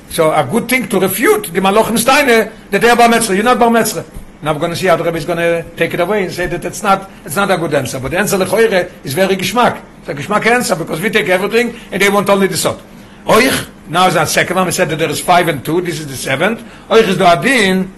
So 0.10 0.32
a 0.34 0.44
good 0.44 0.68
thing 0.68 0.90
to 0.90 1.00
refute 1.00 1.54
the 1.54 1.60
Malochim 1.60 1.98
Steine 1.98 2.52
that 2.72 2.82
they 2.82 2.90
are 2.90 2.96
Bar 2.96 3.10
Metzre. 3.10 3.36
You're 3.36 3.44
not 3.44 3.60
Bar 3.60 3.70
Metzre. 3.70 4.04
Now 4.42 4.54
we're 4.54 4.60
going 4.60 4.72
to 4.72 4.78
see 4.78 4.88
how 4.88 4.96
the 4.96 5.04
Rebbe 5.04 5.18
is 5.18 5.26
going 5.26 5.38
to 5.38 5.64
take 5.76 5.94
it 5.94 6.00
away 6.00 6.24
and 6.24 6.34
say 6.34 6.48
that 6.48 6.66
it's 6.66 6.82
not, 6.82 7.10
it's 7.26 7.36
not 7.36 7.52
a 7.52 7.58
good 7.58 7.74
answer. 7.74 8.00
But 8.00 8.12
the 8.12 8.18
answer 8.18 8.38
lechoire 8.38 8.92
is 9.04 9.14
very 9.14 9.36
geschmack. 9.36 9.84
It's 10.00 10.10
a 10.10 10.16
geschmack 10.16 10.46
answer 10.48 10.76
because 10.76 11.00
we 11.00 11.10
take 11.10 11.30
everything 11.30 11.80
and 11.92 12.02
they 12.02 12.10
want 12.10 12.28
only 12.30 12.48
the 12.48 12.58
sod. 12.58 12.82
Oich, 13.30 13.70
now 13.88 14.08
is 14.08 14.16
that 14.16 14.28
second 14.28 14.58
one. 14.58 14.66
We 14.66 14.72
said 14.72 14.90
that 14.90 14.98
there 14.98 15.10
is 15.10 15.22
five 15.22 15.48
and 15.48 15.64
two. 15.64 15.82
This 15.82 16.00
is 16.00 16.08
the 16.08 16.18
seventh. 16.18 16.64
Oich 16.90 17.08
is 17.08 17.18
the 17.18 17.28
adin. 17.28 17.94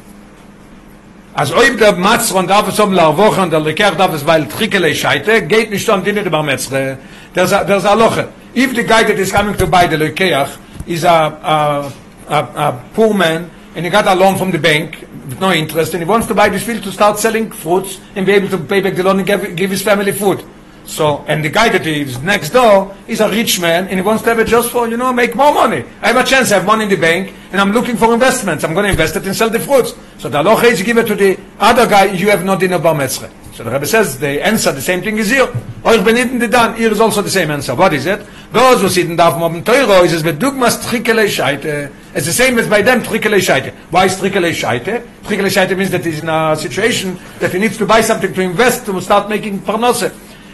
As 1.34 1.52
oib 1.52 1.80
der 1.80 1.94
Matzron 1.94 2.46
darf 2.46 2.67
es 2.67 2.78
um 2.80 2.91
larvochen 2.91 3.44
und 3.44 3.52
der 3.52 3.62
Lekach 3.62 3.96
darf 3.96 4.13
es 4.13 4.28
weil 4.28 4.46
Trikele 4.48 4.94
scheite, 4.94 5.41
geht 5.44 5.72
nicht 5.72 5.88
um 5.89 6.04
dinne 6.04 6.24
der 6.24 6.44
Metzre. 6.44 6.98
A, 7.38 7.63
there's 7.63 7.86
a 7.86 7.94
loche. 7.94 8.28
If 8.54 8.76
the 8.76 8.84
guy 8.84 9.04
that 9.04 9.17
is 9.17 9.32
coming 9.32 9.56
to 9.56 9.65
buy 9.65 9.88
the 9.88 9.96
Lekach 9.96 10.50
is 10.86 11.06
a, 11.06 11.10
a 11.10 11.94
a, 12.32 12.39
a 12.39 12.84
poor 12.94 13.13
man 13.13 13.50
and 13.76 13.86
he 13.86 13.91
got 13.91 14.08
a 14.08 14.15
loan 14.15 14.38
from 14.38 14.52
the 14.52 14.58
bank 14.58 15.02
with 15.02 15.39
no 15.39 15.52
interest 15.52 15.94
and 15.94 16.04
he 16.04 16.10
wants 16.10 16.28
to 16.28 16.34
buy 16.34 16.50
this 16.50 16.63
field 16.63 16.84
to 16.84 16.91
start 16.91 17.20
selling 17.20 17.52
fruits 17.52 18.00
and 18.15 18.26
be 18.26 18.34
able 18.34 18.50
to 18.50 18.58
pay 18.58 18.82
back 18.82 18.96
the 18.96 19.04
loan 19.04 19.20
and 19.20 19.28
give, 19.28 19.56
give 19.56 19.70
his 19.70 19.82
family 19.82 20.12
food. 20.12 20.44
So, 20.91 21.23
and 21.25 21.43
the 21.43 21.49
guy 21.49 21.69
that 21.69 21.86
lives 21.86 22.21
next 22.21 22.49
door 22.49 22.93
is 23.08 23.21
a 23.21 23.30
rich 23.30 23.62
man 23.62 23.88
and 23.88 23.95
he 23.95 24.01
wants 24.01 24.23
to 24.23 24.30
have 24.30 24.39
it 24.39 24.47
just 24.47 24.71
for, 24.71 24.89
you 24.89 24.97
know, 24.97 25.13
make 25.13 25.36
more 25.36 25.54
money. 25.54 25.86
I 26.01 26.08
have 26.08 26.17
a 26.17 26.23
chance, 26.27 26.51
I 26.51 26.56
have 26.56 26.65
money 26.65 26.84
in 26.84 26.89
the 26.89 26.97
bank 26.97 27.34
and 27.54 27.62
I'm 27.62 27.71
looking 27.71 27.95
for 27.95 28.13
investments. 28.13 28.65
I'm 28.65 28.73
going 28.73 28.84
to 28.84 28.91
invest 28.91 29.15
it 29.15 29.25
and 29.25 29.34
sell 29.34 29.49
the 29.49 29.60
fruits. 29.60 29.93
So 30.17 30.27
the 30.27 30.39
Allah 30.39 30.62
is 30.65 30.84
give 30.84 30.97
it 30.97 31.08
to 31.08 31.15
the 31.15 31.39
other 31.60 31.88
guy, 31.88 32.12
you 32.12 32.30
have 32.30 32.43
no 32.43 32.60
dinner 32.60 32.77
bar 32.77 32.93
metzre. 32.93 33.32
So 33.54 33.63
the 33.63 33.71
Rebbe 33.71 33.86
says 33.86 34.19
the 34.19 34.45
answer, 34.45 34.73
the 34.73 34.82
same 34.82 35.01
thing 35.01 35.17
is 35.17 35.30
here. 35.30 35.47
Euch 35.86 36.04
benitten 36.04 36.39
die 36.39 36.47
dann, 36.47 36.75
here 36.75 36.91
is 36.91 36.99
also 36.99 37.21
the 37.21 37.30
same 37.30 37.51
answer. 37.51 37.73
What 37.73 37.93
is 37.93 38.06
it? 38.06 38.19
Those 38.51 38.82
who 38.82 38.89
sit 38.89 39.10
in 39.10 39.15
darf 39.15 39.39
man 39.39 39.63
teuro 39.63 40.04
is 40.04 40.12
es 40.12 40.23
mit 40.25 40.39
dugmas 40.39 40.77
trikele 40.77 41.25
scheite. 41.27 41.89
It's 42.13 42.25
the 42.25 42.34
same 42.34 42.60
as 42.60 42.67
by 42.67 42.82
them 42.82 43.01
trikele 43.01 43.39
scheite. 43.39 43.73
Why 43.91 44.08
is 44.08 44.15
trikele 44.15 44.51
scheite? 44.51 45.08
Trikele 45.23 45.49
scheite 45.49 45.77
means 45.77 45.91
that 45.91 46.04
he's 46.04 46.21
in 46.21 46.27
a 46.27 46.56
situation 46.58 47.17
that 47.39 47.54
he 47.54 47.60
needs 47.60 47.77
to 47.77 47.86
buy 47.86 48.01
something 48.01 48.34
to 48.34 48.41
invest 48.41 48.86
to 48.88 48.99
start 48.99 49.30
making 49.30 49.60
parnose. 49.60 50.12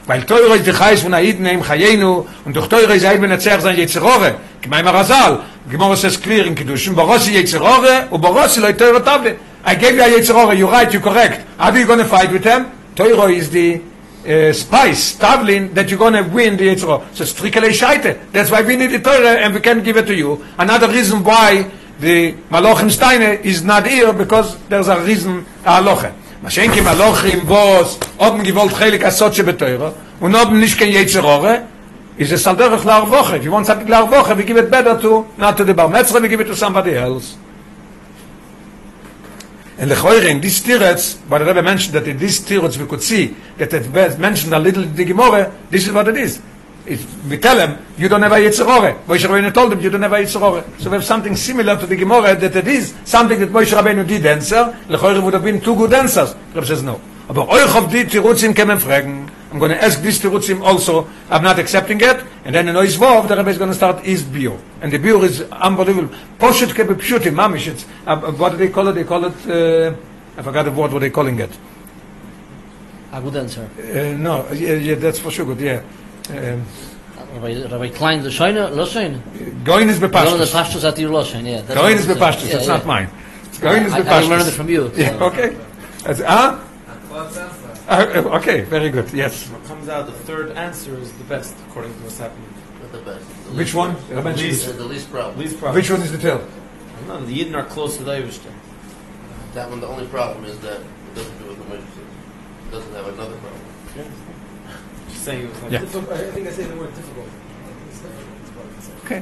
Weil 0.07 0.23
teuro 0.23 0.53
ist 0.53 0.65
die 0.65 0.71
Chais 0.71 1.01
von 1.01 1.13
Aiden 1.13 1.45
im 1.45 1.61
Chayenu 1.61 2.25
und 2.45 2.55
durch 2.55 2.67
teuro 2.67 2.93
ist 2.93 3.05
Aiden 3.05 3.21
benezach 3.21 3.59
sein 3.59 3.77
Yetzirore. 3.77 4.35
Kmai 4.61 4.81
Marazal. 4.81 5.41
Gemor 5.69 5.97
says 5.97 6.19
clear 6.19 6.45
in 6.45 6.55
Kedushin. 6.55 6.95
Borosi 6.95 7.33
Yetzirore 7.33 8.07
und 8.09 8.21
Borosi 8.21 8.61
loy 8.61 8.73
teuro 8.73 9.01
tavle. 9.01 9.35
I 9.65 9.75
gave 9.75 9.97
you 9.97 10.01
a 10.01 10.07
Yetzirah, 10.07 10.57
you're 10.57 10.71
right, 10.71 10.91
you're 10.93 11.01
correct. 11.01 11.45
How 11.57 11.71
are 11.71 11.77
you 11.77 11.85
going 11.85 11.99
to 11.99 12.05
fight 12.05 12.31
with 12.31 12.43
them? 12.43 12.71
Torah 12.95 13.29
is 13.29 13.49
the 13.49 13.81
uh, 14.25 14.53
spice, 14.53 15.17
tavlin, 15.17 15.73
that 15.73 15.89
you're 15.89 15.99
going 15.99 16.13
to 16.13 16.23
win 16.23 16.55
the 16.55 16.69
Yetzirah. 16.69 17.13
So 17.13 17.25
strikele 17.25 17.71
shaite. 17.71 18.31
That's 18.31 18.49
why 18.49 18.61
we 18.61 18.77
need 18.77 18.91
the 18.91 18.99
Torah 18.99 19.35
and 19.43 19.53
we 19.53 19.59
can 19.59 19.83
give 19.83 19.97
it 19.97 20.05
to 20.05 20.15
you. 20.15 20.41
Another 20.57 20.87
reason 20.87 21.21
why 21.21 21.69
the 21.99 22.31
Malachim 22.49 22.89
Steine 22.89 23.43
is 23.43 23.61
not 23.65 23.85
here, 23.85 24.13
because 24.13 24.57
there's 24.69 24.87
a 24.87 25.01
reason, 25.01 25.45
a 25.65 25.81
halacha. 25.81 26.13
מה 26.47 26.51
שאין 26.51 26.73
כי 26.73 26.81
מלוכים 26.81 27.39
בוס, 27.39 27.99
אובן 28.19 28.43
גבולת 28.43 28.73
חלק 28.73 29.03
הסוד 29.03 29.33
שבתוירו, 29.33 29.87
ונובן 30.21 30.61
נשכן 30.61 30.85
יצר 30.87 31.23
אורה, 31.23 31.55
is 32.19 32.31
es 32.31 32.47
al 32.47 32.55
derech 32.55 32.85
l'arvoche. 32.85 33.35
If 33.35 33.43
you 33.43 33.51
want 33.51 33.65
something 33.65 33.89
l'arvoche, 33.89 34.33
we 34.37 34.43
give 34.45 34.55
it 34.55 34.71
better 34.71 34.97
to, 35.01 35.25
not 35.37 35.57
to 35.57 35.65
the 35.65 35.73
bar 35.73 35.89
metzra, 35.89 36.21
we 36.21 36.29
give 36.29 36.39
it 36.39 36.45
to 36.45 36.55
somebody 36.55 36.95
else. 36.95 37.35
And 39.77 39.91
lechoire, 39.91 40.25
in 40.29 40.39
this 40.39 40.61
tirets, 40.61 41.17
but 41.29 41.39
the 41.39 41.45
Rebbe 41.47 41.63
mentioned 41.63 41.95
that 41.95 42.07
in 42.07 42.17
this 42.17 42.39
tirets 42.39 42.77
we 42.77 42.85
could 42.85 43.03
see 43.03 43.35
that 43.57 43.73
it 43.73 44.17
mentioned 44.17 44.53
a 44.53 44.59
little 44.59 44.83
the 44.83 45.03
Gemara, 45.03 45.51
this 45.69 45.85
is 45.85 45.91
what 45.91 46.07
it 46.07 46.15
is. 46.15 46.39
If 46.87 47.29
we 47.29 47.37
tell 47.37 47.59
him, 47.59 47.77
you 47.97 48.07
don't 48.07 48.21
have 48.21 48.31
a 48.31 48.35
Yitzhorore. 48.35 49.03
Moshe 49.05 49.27
Rabbeinu 49.27 49.53
told 49.53 49.73
him, 49.73 49.81
you 49.81 49.89
don't 49.89 50.01
have 50.03 50.13
a 50.13 50.17
Yitzhorore. 50.17 50.63
So 50.79 50.89
we 50.89 50.95
have 50.95 51.03
something 51.03 51.35
similar 51.35 51.77
to 51.77 51.85
the 51.85 51.97
Gemara, 51.97 52.35
that 52.35 52.55
it 52.55 52.67
is 52.67 52.95
something 53.03 53.39
that 53.41 53.49
Moshe 53.49 53.73
Rabbeinu 53.77 54.07
did 54.07 54.25
answer, 54.25 54.73
lechoire 54.87 55.21
would 55.21 55.33
have 55.33 55.43
been 55.43 55.59
two 55.59 55.75
good 55.75 55.93
answers. 55.93 56.33
Rebbe 56.53 56.65
says 56.65 56.83
no. 56.83 57.01
Aber 57.27 57.49
euch 57.49 57.75
auf 57.75 57.89
die 57.89 58.05
Tirutzim 58.05 58.53
kämen 58.53 58.79
fragen, 58.79 59.29
I'm 59.51 59.59
going 59.59 59.71
to 59.71 59.83
ask 59.83 60.01
this 60.01 60.19
Tirutzim 60.19 60.61
also, 60.63 61.09
I'm 61.29 61.43
not 61.43 61.59
accepting 61.59 61.99
it, 61.99 62.23
and 62.45 62.55
then 62.55 62.69
in 62.69 62.75
Oizvov, 62.75 63.27
the 63.27 63.35
Rebbe 63.35 63.49
is 63.49 63.57
going 63.57 63.71
to 63.71 63.75
start 63.75 63.99
his 64.05 64.23
bio. 64.23 64.57
And 64.79 64.89
the 64.89 64.97
bio 64.97 65.21
is 65.23 65.41
unbelievable. 65.41 66.15
Poshet 66.39 66.69
kebe 66.69 66.95
pshutim, 66.95 67.33
mamish, 67.33 67.67
it's, 67.67 67.85
uh, 68.05 68.15
what 68.31 68.51
do 68.51 68.57
they 68.57 68.69
call 68.69 68.87
it? 68.87 68.93
They 68.93 69.03
call 69.03 69.25
it, 69.25 69.33
uh, 69.45 69.93
I 70.37 70.41
forgot 70.41 70.63
the 70.63 70.71
word 70.71 70.93
what 70.93 70.99
they're 70.99 71.09
calling 71.09 71.37
it. 71.37 71.51
A 73.11 73.21
good 73.21 73.35
answer. 73.35 73.69
Uh, 73.77 74.17
no, 74.17 74.49
yeah, 74.53 74.73
yeah, 74.75 74.95
that's 74.95 75.19
for 75.19 75.31
sure 75.31 75.45
good, 75.45 75.59
yeah. 75.59 75.81
Um, 76.29 76.65
Rabbi, 77.33 77.63
Rabbi 77.71 77.89
Klein, 77.89 78.23
the 78.23 78.29
Shoyne, 78.29 78.55
Lo 78.75 78.85
Shoyne. 78.85 79.21
Goin 79.63 79.89
is 79.89 79.99
No, 79.99 80.07
the 80.07 80.13
bepashtus. 80.13 80.51
Pashtus 80.53 80.83
at 80.87 80.97
your 80.99 81.11
Lo 81.11 81.23
yeah. 81.23 81.61
that's 81.61 81.73
Goin 81.73 81.83
what 81.83 81.91
is 81.93 81.99
it 82.01 82.07
says. 82.07 82.17
bepashtus, 82.17 82.47
Yeah, 82.47 82.53
that's 82.53 82.67
yeah. 82.67 82.77
not 82.77 82.85
mine. 82.85 83.09
Goin 83.61 83.83
is 83.83 83.93
I, 83.93 83.99
I 83.99 84.21
learned 84.23 84.47
it 84.47 84.51
from 84.51 84.69
you. 84.69 84.91
Yeah, 84.95 85.23
okay. 85.23 85.57
That's, 86.03 86.21
huh? 86.21 86.59
Uh, 87.89 88.37
okay, 88.39 88.61
very 88.61 88.89
good, 88.89 89.11
yes. 89.13 89.47
What 89.49 89.63
comes 89.65 89.87
out, 89.89 90.05
the 90.05 90.11
third 90.11 90.51
answer 90.51 90.95
is 90.97 91.11
the 91.13 91.23
best, 91.23 91.55
according 91.69 91.93
to 91.93 91.99
what's 92.03 92.17
happening. 92.17 92.47
Not 92.81 92.91
the 92.91 92.97
best. 92.99 93.25
The 93.45 93.49
Which 93.51 93.57
least- 93.59 93.75
one? 93.75 93.95
The 94.09 94.15
Rabbi 94.15 94.29
least, 94.31 94.41
Jesus. 94.41 94.75
the 94.75 94.83
least 94.83 95.09
problem. 95.11 95.39
Least 95.39 95.57
problem. 95.59 95.75
Which 95.75 95.89
one 95.89 96.01
is 96.01 96.11
the 96.11 96.17
tail? 96.17 96.45
No, 97.07 97.23
the 97.25 97.33
Yidden 97.39 97.55
are 97.55 97.63
close 97.65 97.95
to 97.97 98.03
the 98.03 98.11
Eivishter. 98.11 98.51
That 99.53 99.69
one, 99.69 99.79
the 99.79 99.87
only 99.87 100.05
problem 100.07 100.43
is 100.45 100.59
that 100.59 100.81
it 100.81 101.15
doesn't 101.15 101.37
do 101.39 101.45
what 101.45 101.57
the 101.57 101.63
Moshe. 101.75 102.67
It 102.67 102.71
doesn't 102.71 102.93
have 102.93 103.07
another 103.07 103.37
problem. 103.37 103.61
Just 103.95 104.09
saying 105.27 105.43
it 105.43 105.49
was 105.49 105.61
like 105.63 105.71
Yeah. 105.71 105.79
Difficult- 105.79 106.11
I 106.11 106.31
think 106.31 106.47
I 106.47 106.51
say 106.51 106.63
the 106.63 106.75
word 106.75 106.93
difficult. 106.95 107.27
It's 107.89 107.99
difficult, 107.99 108.37
it's 108.41 108.51
what 108.55 108.65
I 108.65 108.81
say. 108.87 109.05
Okay. 109.05 109.21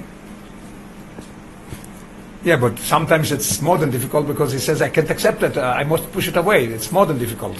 Yeah, 2.43 2.57
but 2.57 2.77
sometimes 2.77 3.31
it's 3.31 3.61
more 3.61 3.77
than 3.77 3.89
difficult 3.89 4.27
because 4.27 4.51
he 4.53 4.59
says, 4.59 4.81
I 4.81 4.89
can't 4.89 5.09
accept 5.09 5.41
it, 5.41 5.57
uh, 5.57 5.81
I 5.81 5.83
must 5.83 6.11
push 6.11 6.27
it 6.27 6.37
away. 6.37 6.65
It's 6.65 6.91
more 6.91 7.05
than 7.07 7.17
difficult. 7.17 7.57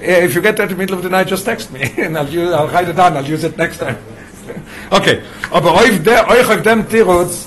Yeah, 0.00 0.26
if 0.26 0.34
you 0.34 0.40
get 0.42 0.56
that 0.56 0.64
in 0.64 0.70
the 0.70 0.80
middle 0.82 0.96
of 0.96 1.04
the 1.04 1.08
night, 1.08 1.28
just 1.28 1.44
text 1.44 1.70
me 1.72 1.82
and 2.04 2.18
I'll, 2.18 2.28
use, 2.28 2.52
I'll 2.52 2.66
write 2.68 2.88
it 2.88 2.96
down, 2.96 3.16
I'll 3.16 3.30
use 3.36 3.44
it 3.44 3.56
next 3.56 3.78
time. 3.78 3.96
okay, 4.98 5.22
aber 5.52 5.74
euch, 5.76 6.02
der, 6.02 6.28
euch 6.28 6.48
auf 6.50 6.62
dem 6.62 6.88
Tirutz, 6.88 7.46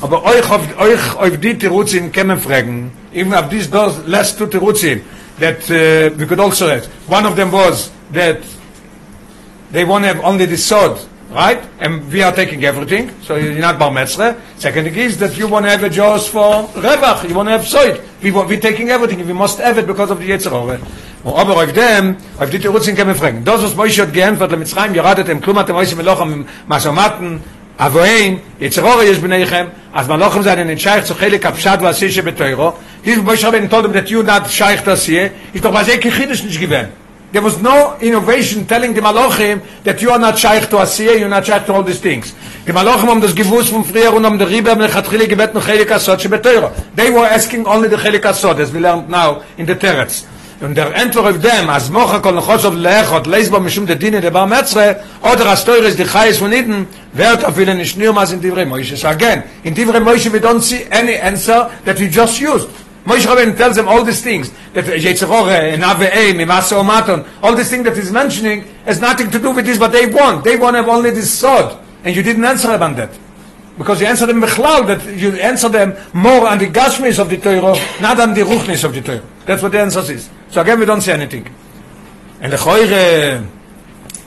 aber 0.00 0.24
euch 0.24 0.48
auf, 0.48 0.62
euch 0.78 1.16
auf 1.16 1.36
die 1.40 1.58
Tirutzin 1.58 2.12
kämen 2.12 2.38
fragen, 2.38 2.92
even 3.12 3.34
auf 3.34 3.48
these 3.48 3.68
those 3.68 4.00
last 4.06 4.38
two 4.38 4.46
Tirutzin, 4.46 5.02
that 5.39 5.69
uh, 5.69 6.15
we 6.15 6.25
could 6.25 6.39
also 6.39 6.69
have. 6.69 6.85
One 7.09 7.25
of 7.25 7.35
them 7.35 7.51
was 7.51 7.91
that 8.11 8.39
they 9.71 9.85
want 9.85 10.03
to 10.03 10.13
have 10.13 10.23
only 10.23 10.45
the 10.45 10.57
sword, 10.57 10.99
right? 11.31 11.63
And 11.79 12.11
we 12.11 12.21
are 12.21 12.31
taking 12.31 12.63
everything, 12.63 13.09
so 13.23 13.35
you're 13.35 13.53
not 13.53 13.79
bar 13.79 13.91
metzre. 13.91 14.39
Second 14.57 14.85
thing 14.85 14.95
is 14.95 15.17
that 15.17 15.37
you 15.37 15.47
want 15.47 15.65
to 15.65 15.71
have 15.71 15.83
a 15.83 15.89
jaws 15.89 16.27
for 16.27 16.67
revach, 16.75 17.27
you 17.27 17.35
want 17.35 17.47
to 17.47 17.53
have 17.57 17.61
soid. 17.61 18.01
We 18.21 18.31
want, 18.31 18.49
we're 18.49 18.59
taking 18.59 18.89
everything, 18.89 19.25
we 19.25 19.33
must 19.33 19.59
have 19.59 19.77
it 19.77 19.87
because 19.87 20.11
of 20.11 20.19
the 20.19 20.29
Yetzirah. 20.29 20.79
Aber 21.25 21.55
auf 21.55 21.71
dem, 21.73 22.17
auf 22.37 22.49
die 22.49 22.59
Tirutzin 22.59 22.95
kann 22.95 23.07
man 23.07 23.15
fragen. 23.15 23.45
Das, 23.45 23.63
was 23.63 23.75
Moshe 23.75 24.01
hat 24.01 24.13
geantwortet 24.13 24.51
למצרים, 24.51 24.95
ירדתם, 24.95 25.39
כלום 25.39 25.59
אתם 25.59 25.73
עושים 25.73 25.97
מלוכם, 25.97 26.43
מסומטן, 26.67 27.37
אבוהים, 27.79 28.39
יצרור 28.59 29.03
יש 29.03 29.17
בניכם, 29.17 29.65
אז 29.93 30.09
מלוכם 30.09 30.41
זה 30.41 30.53
אני 30.53 30.77
שייך 30.77 31.05
צו 31.05 31.15
חלק 31.15 31.45
הפשט 31.45 31.79
והעשי 31.81 32.11
שבתוירו. 32.11 32.71
This 33.02 33.18
Moshe 33.18 33.44
Rabbeinu 33.44 33.70
told 33.70 33.84
them 33.84 33.92
that 33.92 34.10
you 34.10 34.22
not 34.22 34.48
שייך 34.48 34.84
to 34.84 34.90
עשייה, 34.92 35.28
ist 35.54 35.64
doch 35.64 35.72
בזה 35.72 35.98
כחידש 35.98 36.42
nicht 36.42 36.60
gewesen. 36.60 36.88
There 37.30 37.42
was 37.42 37.58
no 37.60 37.94
innovation 38.00 38.66
telling 38.66 38.94
the 38.94 39.02
Malachim 39.02 39.60
that 39.84 40.00
you 40.00 40.10
are 40.10 40.18
not 40.18 40.38
shaykh 40.38 40.70
to 40.70 40.76
Asiyah, 40.76 41.18
you're 41.18 41.28
not 41.28 41.44
shaykh 41.44 41.66
to 41.66 41.74
all 41.74 41.82
these 41.82 42.00
things. 42.00 42.32
Die 42.66 42.72
Malachim 42.72 43.10
haben 43.10 43.20
das 43.20 43.34
gewusst 43.34 43.68
von 43.68 43.84
früher 43.84 44.14
und 44.14 44.24
haben 44.24 44.38
der 44.38 44.48
Riebe 44.48 44.72
am 44.72 44.80
Lechatchili 44.80 45.28
gebet 45.28 45.52
noch 45.52 45.66
Chelik 45.66 45.90
Asod 45.92 46.22
shebeteuro. 46.22 46.70
They 46.96 47.10
were 47.12 47.28
asking 47.30 47.66
only 47.66 47.90
the 47.90 47.96
Chelik 47.96 48.24
Asod, 48.24 48.58
as 48.60 48.72
we 48.72 48.78
learned 48.78 49.10
now 49.10 49.42
in 49.58 49.66
the 49.66 49.74
Teretz. 49.74 50.24
Und 50.60 50.74
der 50.74 50.92
Antwort 50.96 51.26
of 51.26 51.42
them, 51.42 51.68
as 51.68 51.90
mocha 51.90 52.18
kol 52.18 52.32
nechosov 52.32 52.74
lechot, 52.74 53.26
leisbo 53.26 53.60
mishum 53.60 53.86
de 53.86 53.94
dine 53.94 54.22
de 54.22 54.30
bar 54.30 54.46
metzre, 54.46 54.96
oder 55.22 55.50
as 55.50 55.64
teures 55.66 55.96
di 55.96 56.04
chayes 56.04 56.38
von 56.38 56.50
Iden, 56.50 56.86
wird 57.12 57.44
auf 57.44 57.58
ihnen 57.60 57.76
nicht 57.76 57.98
nur 57.98 58.16
in 58.32 58.40
Divrei 58.40 58.64
Moshe. 58.64 58.96
So 58.96 59.06
again, 59.06 59.42
in 59.64 59.74
Divrei 59.74 60.00
Moshe 60.00 60.32
we 60.32 60.40
don't 60.40 60.62
see 60.62 60.86
any 60.90 61.14
answer 61.14 61.70
that 61.84 62.00
we 62.00 62.08
just 62.08 62.40
used. 62.40 62.68
Moshe 63.08 63.24
Rabbeinu 63.24 63.56
tells 63.56 63.74
them 63.74 63.88
all 63.88 64.04
these 64.04 64.20
things 64.20 64.52
that 64.74 64.84
Yetzirore 64.84 65.72
and 65.72 65.82
Ave'e, 65.82 66.34
Mimasa 66.34 67.26
all 67.42 67.56
these 67.56 67.70
things 67.70 67.84
that 67.84 67.96
he's 67.96 68.12
mentioning 68.12 68.64
has 68.84 69.00
nothing 69.00 69.30
to 69.30 69.38
do 69.38 69.50
with 69.50 69.64
this, 69.64 69.78
but 69.78 69.92
they 69.92 70.04
want. 70.04 70.44
They 70.44 70.56
want 70.56 70.74
to 70.74 70.82
have 70.82 70.90
only 70.90 71.08
this 71.10 71.32
sword. 71.32 71.74
And 72.04 72.14
you 72.14 72.22
didn't 72.22 72.44
answer 72.44 72.70
on 72.70 72.94
that. 72.96 73.10
Because 73.78 74.02
you 74.02 74.06
answered 74.06 74.26
them 74.26 74.42
Bechlal, 74.42 74.86
that 74.88 75.16
you 75.16 75.30
answer 75.36 75.70
them 75.70 75.96
more 76.12 76.46
on 76.48 76.58
the 76.58 76.66
Gashmis 76.66 77.18
of 77.18 77.30
the 77.30 77.38
Torah, 77.38 77.78
not 78.02 78.20
on 78.20 78.34
the 78.34 78.42
Ruchnis 78.42 78.84
of 78.84 78.92
the 78.92 79.00
Torah. 79.00 79.24
That's 79.46 79.62
what 79.62 79.72
the 79.72 79.80
answer 79.80 80.00
is. 80.12 80.28
So 80.50 80.60
again, 80.60 80.78
we 80.78 80.84
don't 80.84 81.00
say 81.00 81.14
anything. 81.14 81.48
And 82.42 82.52
the 82.52 82.58
Choire, 82.58 83.46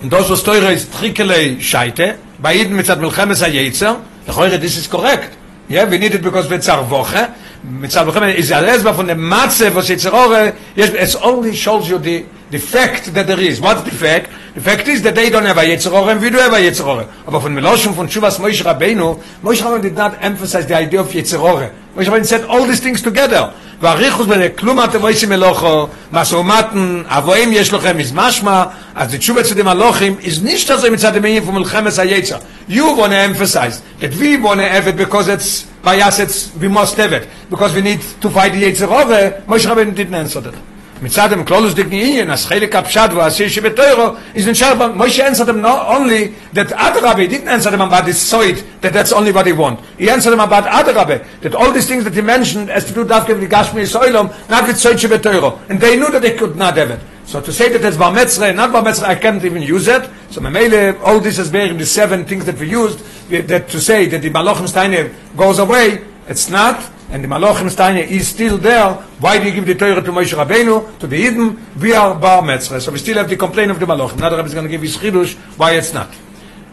and 0.02 0.10
those 0.10 0.28
was 0.28 0.42
Torah 0.42 0.72
is 0.72 0.88
Trikele 0.88 1.58
Shaite, 1.58 2.18
by 2.42 2.56
Eden 2.56 2.74
mitzat 2.74 2.98
Milchemes 2.98 3.44
HaYetzer, 3.46 4.04
the 4.26 4.32
Choire, 4.32 4.60
this 4.60 4.76
is 4.78 4.88
correct. 4.88 5.38
Yeah, 5.72 5.90
we 5.90 5.98
need 5.98 6.16
it 6.16 6.22
because 6.22 6.50
we 6.50 6.58
tzar 6.58 6.84
voche. 6.84 7.34
Mitzat 7.65 8.09
Milchemes 8.09 8.35
is 8.35 8.51
a 8.51 8.55
lesba 8.55 8.95
from 8.95 9.07
the 9.07 9.15
Matze, 9.15 9.75
was 9.75 9.89
Yetzirore, 9.89 10.57
yes, 10.75 11.15
it 11.15 11.21
only 11.23 11.55
shows 11.55 11.89
you 11.89 11.99
the, 11.99 12.25
the 12.51 12.59
fact 12.59 13.13
that 13.15 13.27
there 13.27 13.41
is. 13.41 13.61
What's 13.61 13.83
the 13.83 13.91
fact? 13.91 14.31
The 14.55 14.61
fact 14.61 14.87
is 14.89 15.03
that 15.03 15.15
they 15.15 15.31
don't 15.31 15.45
have 15.45 15.59
a 15.59 15.63
Yetzirore 15.63 16.13
and 16.13 16.21
we 16.21 16.31
do 16.31 16.39
have 16.39 16.53
a 16.53 16.57
Yetzirore. 16.57 17.09
Aber 17.27 17.41
von 17.41 17.55
Meloshim, 17.55 17.93
von 17.93 18.07
Shuvas 18.09 18.39
Moshe 18.39 18.63
Rabbeinu, 18.63 19.21
Moshe 19.43 19.63
Rabbeinu 19.63 19.83
did 19.83 19.95
not 19.95 20.23
emphasize 20.23 20.67
the 20.67 20.77
idea 20.77 21.01
of 21.01 21.09
Yetzirore. 21.09 21.73
Moshe 21.95 22.07
Rabbeinu 22.07 22.25
said 22.25 22.45
all 22.45 22.67
these 22.67 22.81
things 22.81 23.03
together. 23.03 23.53
והריחוס 23.81 24.27
בין 24.27 24.49
כלום 24.59 24.85
אתם 24.85 25.03
עושים 25.03 25.29
מלוכו, 25.29 25.89
מסעומתן, 26.13 27.03
אבואים 27.07 27.53
יש 27.53 27.73
לכם 27.73 27.99
מזמשמע, 27.99 28.65
אז 28.95 29.15
תשובה 29.15 29.43
צדם 29.43 29.69
הלוכים, 29.69 30.17
is 30.23 30.43
nicht 30.45 30.71
also 30.71 30.91
מצד 30.91 31.17
המאים 31.17 31.43
von 31.49 31.51
מלחמת 31.51 31.99
היצר. 31.99 32.37
You 32.69 32.97
want 32.97 33.13
to 33.13 33.17
emphasize 33.17 33.83
that 34.01 34.15
we 34.15 34.37
want 34.37 34.61
to 34.61 34.69
have 34.69 34.87
it 34.87 34.97
because 34.97 35.29
it's, 35.29 35.67
by 35.83 36.01
us 36.01 36.19
it's, 36.19 36.55
we 36.57 36.69
must 36.69 36.97
have 36.97 37.13
it, 37.13 37.29
because 37.51 37.75
we 37.75 37.83
need 37.83 38.01
to 38.21 38.29
fight 38.31 38.53
the 38.53 38.63
יצר 38.63 38.89
over, 38.89 39.43
Moshe 39.47 39.67
Rabbeinu 39.67 39.95
didn't 39.95 40.15
answer 40.15 40.41
that. 40.41 40.55
מצד 41.03 41.33
הם 41.33 41.45
כלולוס 41.45 41.75
דיק 41.75 41.87
עניין, 41.87 42.31
אז 42.31 42.47
חלק 42.47 42.75
הפשט 42.75 43.11
והעשיר 43.15 43.49
שבתוירו, 43.49 44.09
is 44.35 44.49
נשאר, 44.49 44.97
Moshe 44.97 45.21
answered 45.21 45.47
them 45.47 45.61
not 45.61 45.87
only 45.89 46.35
that 46.55 46.69
Adrabe 46.73 47.29
didn't 47.29 47.49
answer 47.49 47.71
them 47.71 47.83
about 47.83 48.07
this 48.07 48.33
soid, 48.33 48.63
that 48.81 48.93
that's 48.95 49.13
only 49.13 49.31
what 49.31 49.47
he 49.47 49.53
want. 49.53 49.79
He 49.99 50.09
answered 50.09 50.31
them 50.31 50.41
about 50.41 50.65
Adrabe, 50.65 51.25
that 51.43 51.55
all 51.55 51.71
these 51.71 51.87
things 51.87 52.05
that 52.05 52.15
he 52.15 52.23
mentioned 52.23 52.71
has 52.71 52.87
to 52.87 52.95
do 52.95 53.05
dafke 53.05 53.29
with 53.29 53.41
the 53.41 53.47
Gashmi 53.47 53.85
Soilom, 53.85 54.33
not 54.49 54.67
with 54.67 54.77
soid 54.77 54.99
שבתוירו. 54.99 55.59
And 55.69 55.79
they 55.81 55.97
knew 55.97 56.11
that 56.11 56.23
they 56.23 56.35
could 56.35 56.57
not 56.57 56.77
have 56.79 56.91
it. 56.91 57.01
So 57.27 57.41
to 57.41 57.53
say 57.53 57.69
that 57.69 57.85
it's 57.85 57.97
Bar 57.97 58.13
Metzre, 58.13 58.55
not 58.55 58.73
Bar 58.73 58.85
Metzre, 58.85 59.03
I 59.03 59.17
can't 59.17 59.45
even 59.45 59.61
use 59.61 59.89
it. 59.89 60.09
So 60.31 60.41
Memele, 60.41 60.99
all 61.03 61.19
this 61.19 61.39
is 61.39 61.51
bearing 61.51 61.77
the 61.77 61.85
seven 61.85 62.25
things 62.25 62.45
that 62.45 62.57
we 62.57 62.71
used, 62.71 63.01
that 63.32 63.70
to 63.70 63.80
say 63.80 64.06
that 64.08 64.22
the 64.22 64.30
Malachim 64.30 64.68
Steiner 64.68 65.14
goes 65.36 65.60
away, 65.60 66.06
it's 66.28 66.50
not, 66.50 66.92
and 67.10 67.24
the 67.24 67.28
Malachim 67.28 67.70
Steiner 67.70 68.02
is 68.02 68.28
still 68.28 68.58
there, 68.58 68.94
why 69.20 69.40
do 69.40 69.46
you 69.46 69.52
give 69.52 69.66
the 69.66 69.76
Torah 69.76 70.02
to 70.02 70.12
Moshe 70.12 70.34
Rabbeinu, 70.34 71.00
to 71.00 71.08
the 71.08 71.18
Eden? 71.18 71.60
We 71.80 71.94
are 71.94 72.16
Bar 72.16 72.42
Metzre, 72.42 72.82
so 72.82 72.92
we 72.92 73.00
still 73.00 73.18
have 73.18 73.30
the 73.30 73.38
complaint 73.38 73.72
of 73.72 73.80
the 73.80 73.86
Malachim. 73.86 74.20
Now 74.20 74.30
the 74.30 74.38
Rebbe 74.38 74.48
is 74.48 74.54
going 74.54 74.66
to 74.66 74.72
give 74.72 74.82
his 74.82 74.98
Chidush, 74.98 75.36
why 75.58 75.72
it's 75.72 75.94
not. 75.94 76.10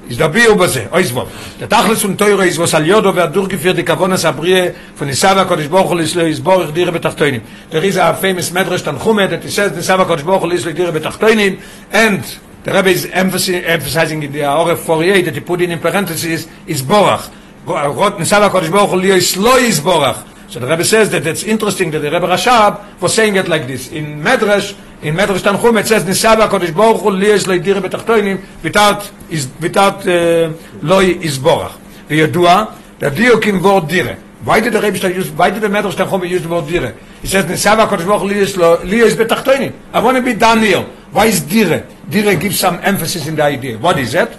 ist 0.09 0.19
the 0.19 0.29
Bio 0.29 0.55
Baze. 0.57 0.89
oizbo 0.91 1.29
The 1.59 1.67
tachlis 1.67 2.05
und 2.05 2.17
teure 2.17 2.47
is 2.47 2.59
was 2.59 2.75
al 2.75 2.87
yodo 2.87 3.11
und 3.11 3.37
durchgeführt 3.37 3.77
die 3.77 3.85
kavonas 3.85 4.25
abrie 4.25 4.75
von 4.95 5.09
isava 5.09 5.45
kodesh 5.45 5.69
bochol 5.69 6.01
is 6.01 6.15
leis 6.15 6.41
borg 6.41 6.73
dire 6.73 6.93
betachtoinim 6.93 7.43
there 7.71 7.85
is 7.85 7.97
a 7.97 8.15
famous 8.15 8.51
medrash 8.51 8.83
tanchumet 8.83 9.31
that 9.31 9.45
he 9.45 9.51
says 9.51 9.73
nisava 9.73 10.05
kodesh 10.07 10.25
bochol 10.25 10.53
is 10.53 10.65
leis 10.65 10.75
dire 10.75 10.93
betachtoinim 10.93 11.61
and 11.93 12.25
the 12.64 12.72
Rebbe 12.72 12.89
is 12.89 13.06
emphasizing, 13.06 13.64
emphasizing 13.64 14.24
in 14.24 14.32
the 14.32 14.39
Oref 14.39 14.78
48 14.78 15.22
that 15.26 15.34
he 15.36 15.41
put 15.41 15.62
in 15.62 15.72
in 15.72 15.80
parentheses 15.80 16.48
is 16.68 16.82
Borach. 16.82 17.30
Nisava 17.66 18.50
Kodesh 18.50 18.72
Baruch 18.72 18.89
Hu 18.91 19.02
Lislo 19.02 19.58
Yisborach 19.58 20.28
So 20.50 20.60
the 20.60 20.68
Rebbe 20.68 20.84
says 20.84 21.10
that 21.12 21.26
it's 21.26 21.44
interesting 21.44 21.91
that 21.91 22.00
the 22.00 22.12
Rebbe 22.12 22.28
Rashab 22.28 23.02
was 23.02 23.14
saying 23.14 23.36
it 23.36 23.48
like 23.48 23.68
this. 23.68 23.91
In 23.91 24.22
Medrash, 24.22 24.76
in 25.02 25.16
Medrash 25.16 25.39
Tanchum, 25.39 25.80
it 25.80 25.88
says, 25.88 26.04
Nisava 26.04 26.48
Kodesh 26.48 26.74
Baruch 26.76 27.02
Hu 27.02 27.10
li 27.12 27.28
יש 27.28 27.48
להידיר 27.48 27.80
בתחתונים, 27.80 28.38
without, 28.64 29.10
is- 29.30 29.48
without 29.62 30.02
uh, 30.06 30.52
לא 30.82 31.04
יסבורך. 31.04 31.78
וידוע, 32.10 32.66
that 33.00 33.14
דיוקים 33.16 33.62
word 33.62 33.88
דירה. 33.88 34.14
Why 34.44 34.60
did 34.60 34.74
the 34.74 34.82
Rebbe 34.82 34.98
Shlomo 34.98 35.16
use, 35.16 35.30
why 35.32 35.50
did 35.50 35.62
the 35.62 35.68
Medrash 35.68 35.94
Tanchum 35.96 36.28
use 36.30 36.41
the 36.41 36.50
word 36.50 36.66
דירה? 36.66 36.94
He 37.22 37.28
says, 37.28 37.46
Nisava 37.46 37.88
Kodesh 37.88 38.06
Baruch 38.06 38.22
Hu 38.22 38.28
li 38.28 38.36
יש 38.36 38.58
לו- 38.58 38.84
לי 38.84 38.98
יש 38.98 39.16
בתחתונים. 39.16 39.72
I 39.94 40.00
want 40.00 40.18
to 40.18 40.22
be 40.22 40.34
Daniel. 40.34 40.84
Why 41.14 41.28
is 41.28 41.41
דירה? 41.41 41.82
דירה 42.10 42.39
gives 42.39 42.60
some 42.60 42.80
emphasis 42.84 43.28
in 43.28 43.36
the 43.36 43.44
idea. 43.44 43.78
What 43.78 43.98
is 44.00 44.12
that? 44.14 44.30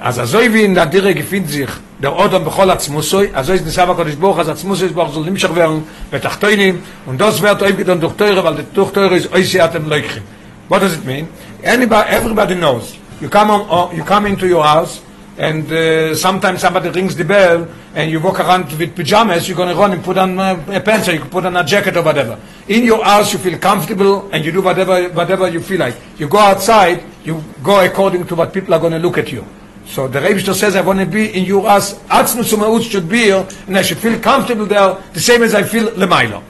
אז 0.00 0.18
azoi 0.18 0.48
wie 0.52 0.64
in 0.64 0.74
der 0.74 0.86
Dire 0.86 1.14
gefindt 1.14 1.48
sich 1.50 1.68
der 2.02 2.18
Odom 2.18 2.44
bechol 2.44 2.68
Atzmusoi, 2.70 3.30
also 3.32 3.52
ist 3.52 3.64
Nisava 3.64 3.94
Kodesh 3.94 4.16
Baruch, 4.16 4.38
als 4.38 4.48
Atzmusoi 4.48 4.86
ist 4.86 4.94
Baruch 4.94 5.14
soll 5.14 5.24
nimschach 5.24 5.54
werden 5.54 5.84
betachtoinim, 6.10 6.82
und 7.06 7.20
das 7.20 7.40
wird 7.40 7.62
oib 7.62 7.76
getan 7.78 8.00
durch 8.00 8.14
Teure, 8.14 8.42
weil 8.44 8.56
der 8.56 8.64
durch 8.74 8.90
Teure 8.92 9.14
ist 9.16 9.32
oisiatem 9.32 9.88
leuchim. 9.88 10.22
What 10.68 10.82
does 10.82 10.94
it 10.94 11.04
mean? 11.06 11.28
Anybody, 11.62 12.08
everybody 12.10 12.54
knows. 12.56 12.94
You 13.20 13.28
come, 13.28 13.50
on, 13.50 13.66
oh, 13.70 13.90
you 13.94 14.02
come 14.02 14.26
into 14.26 14.46
your 14.46 14.64
house, 14.64 15.00
and 15.38 15.70
uh, 15.72 16.14
sometimes 16.14 16.60
somebody 16.60 16.90
rings 16.90 17.16
the 17.16 17.24
bell, 17.24 17.66
and 17.94 18.10
you 18.10 18.20
walk 18.20 18.40
around 18.40 18.72
with 18.78 18.94
pajamas, 18.94 19.48
you're 19.48 19.56
going 19.56 19.68
to 19.68 19.74
run 19.74 19.92
and 19.92 20.04
put 20.04 20.16
on 20.16 20.38
uh, 20.38 20.64
a 20.68 20.80
pants, 20.80 21.08
or 21.08 21.12
you 21.12 21.20
put 21.20 21.44
on 21.44 21.56
a 21.56 21.64
jacket 21.64 21.96
or 21.96 22.02
whatever. 22.02 22.38
In 22.68 22.84
your 22.84 23.04
house, 23.04 23.32
you 23.32 23.38
feel 23.38 23.58
comfortable, 23.58 24.28
and 24.32 24.44
you 24.44 24.52
do 24.52 24.62
whatever, 24.62 25.08
whatever 25.08 25.48
you 25.48 25.60
feel 25.60 25.80
like. 25.80 25.96
You 26.18 26.28
go 26.28 26.38
outside, 26.38 27.02
you 27.24 27.42
go 27.62 27.84
according 27.84 28.26
to 28.26 28.34
what 28.34 28.52
people 28.52 28.74
are 28.74 28.80
going 28.80 28.92
to 28.92 28.98
look 28.98 29.18
at 29.18 29.32
you. 29.32 29.44
So 29.86 30.08
the 30.08 30.20
Rebbe 30.20 30.54
says, 30.54 30.76
I 30.76 30.80
want 30.80 31.00
to 31.00 31.06
be 31.06 31.36
in 31.36 31.44
your 31.44 31.68
house, 31.68 31.94
Atzmus 32.08 32.52
Umaut 32.52 32.88
should 32.88 33.08
be 33.08 33.24
here, 33.24 33.46
and 33.66 33.76
I 33.76 33.82
should 33.82 33.98
feel 33.98 34.18
comfortable 34.20 34.66
there, 34.66 34.96
the 35.12 35.20
same 35.20 35.42
as 35.42 35.54
I 35.54 35.62
feel 35.62 35.90
Lemailo. 35.90 36.42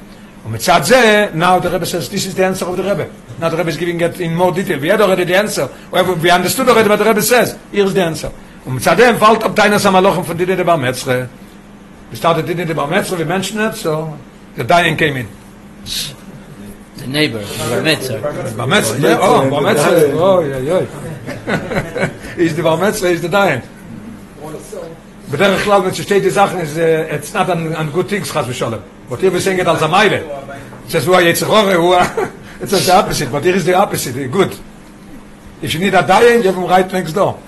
ומצד 0.47 0.81
זה, 0.85 1.31
now 1.35 1.59
the 1.59 1.71
Rebbe 1.71 1.87
says, 1.87 2.09
this 2.11 2.27
is 2.27 2.35
the 2.35 2.45
answer 2.45 2.67
of 2.67 2.77
the 2.77 2.83
Rebbe. 2.83 3.09
Now 3.41 3.49
the 3.49 3.57
Rebbe 3.57 3.71
is 3.71 3.79
giving 3.79 4.01
it 4.01 4.21
in 4.21 4.37
more 4.37 4.53
detail. 4.53 4.79
We 4.79 4.89
had 4.89 5.01
already 5.01 5.25
the 5.25 5.37
answer. 5.37 5.69
We 5.91 5.99
have- 5.99 6.23
we 6.23 6.31
understood 6.31 6.69
already 6.69 6.89
what 6.89 6.99
the 6.99 7.07
Rebbe 7.07 7.23
says. 7.23 7.57
Here's 7.73 7.95
the 7.95 8.05
answer. 8.05 8.31
Und 8.70 8.76
mit 8.76 8.84
Zadeh 8.84 9.06
empfalt 9.06 9.44
ab 9.44 9.56
deines 9.56 9.84
am 9.84 9.96
von 10.24 10.38
Dinnah 10.38 10.56
der 10.56 10.64
Bar 10.64 10.78
Bist 10.78 11.08
du 11.08 11.28
da 12.22 12.40
Dinnah 12.40 12.66
der 12.66 12.76
Bar 12.76 12.88
wie 13.18 13.26
Menschen 13.26 13.66
nicht 13.66 13.78
so? 13.78 14.14
Der 14.56 14.64
Dayan 14.64 14.96
came 14.96 15.22
in. 15.22 15.28
The 16.98 17.08
neighbor, 17.08 17.40
the 17.40 17.82
oh, 19.20 19.50
Bar 19.50 19.62
Metzre. 19.62 20.14
Oh, 20.14 20.42
yeah, 20.42 20.58
oh 20.58 20.62
yeah, 20.62 20.78
Bar 20.78 20.78
Ist 20.78 20.86
Oh, 21.50 21.50
yeah, 21.50 21.98
yeah, 21.98 22.10
der 22.38 22.46
is 22.46 22.56
the 22.56 22.62
Bar 22.62 22.78
is 23.12 23.22
the 23.22 23.28
Dayan. 23.28 23.64
בדרך 25.32 25.64
כלל 25.64 25.82
are 25.82 25.82
clouds 25.82 25.98
that 25.98 26.32
Sachen, 26.32 26.60
ist 26.60 26.78
uh, 26.78 27.16
it's 27.16 27.34
not 27.34 27.50
an, 27.50 27.76
an 27.76 27.90
good 27.92 28.08
things 28.08 28.32
Chas 28.32 28.46
Vishalem. 28.46 28.82
But 29.10 29.20
here 29.20 29.32
we 29.32 29.40
sing 29.40 29.58
it 29.58 29.68
als 29.68 29.82
a 29.82 29.88
Meile. 29.88 30.22
It 30.86 30.92
says, 30.92 31.06
who 31.06 31.14
are 31.14 31.24
you, 31.24 31.34
Rore, 31.48 31.74
who 31.74 31.94
are... 31.94 32.32
The 32.60 32.94
opposite, 32.94 33.32
but 33.32 33.44
here 33.44 33.56
is 33.56 33.66
the 33.66 33.74
opposite, 33.74 34.32
good. 34.32 34.56
If 35.60 35.74
you 35.74 35.80
need 35.80 35.96
a 35.96 36.04
Dayan, 36.04 36.44
you 36.44 36.52
have 36.52 36.56
him 36.56 36.66
right 36.66 36.92
next 36.92 37.14
door. 37.14 37.40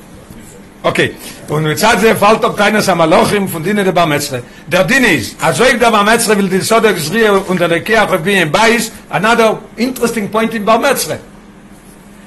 Okay, 0.84 1.13
und 1.47 1.61
mit 1.63 1.77
Zadze 1.77 2.15
fällt 2.15 2.43
auf 2.43 2.55
keines 2.55 2.89
am 2.89 2.97
Malochim 2.97 3.47
von 3.47 3.63
Dine 3.63 3.84
der 3.84 3.91
Barmetzre. 3.91 4.41
Der 4.65 4.84
Dine 4.84 5.13
ist, 5.13 5.36
als 5.39 5.57
so 5.57 5.63
ich 5.63 5.77
der 5.77 5.91
Barmetzre 5.91 6.36
will 6.36 6.49
die 6.49 6.59
Soder 6.59 6.91
Gizrie 6.93 7.29
unter 7.29 7.67
der 7.67 7.84
Keach 7.84 8.11
of 8.11 8.23
being 8.23 8.51
biased, 8.51 8.91
another 9.09 9.59
interesting 9.77 10.29
point 10.29 10.55
in 10.55 10.65
Barmetzre. 10.65 11.19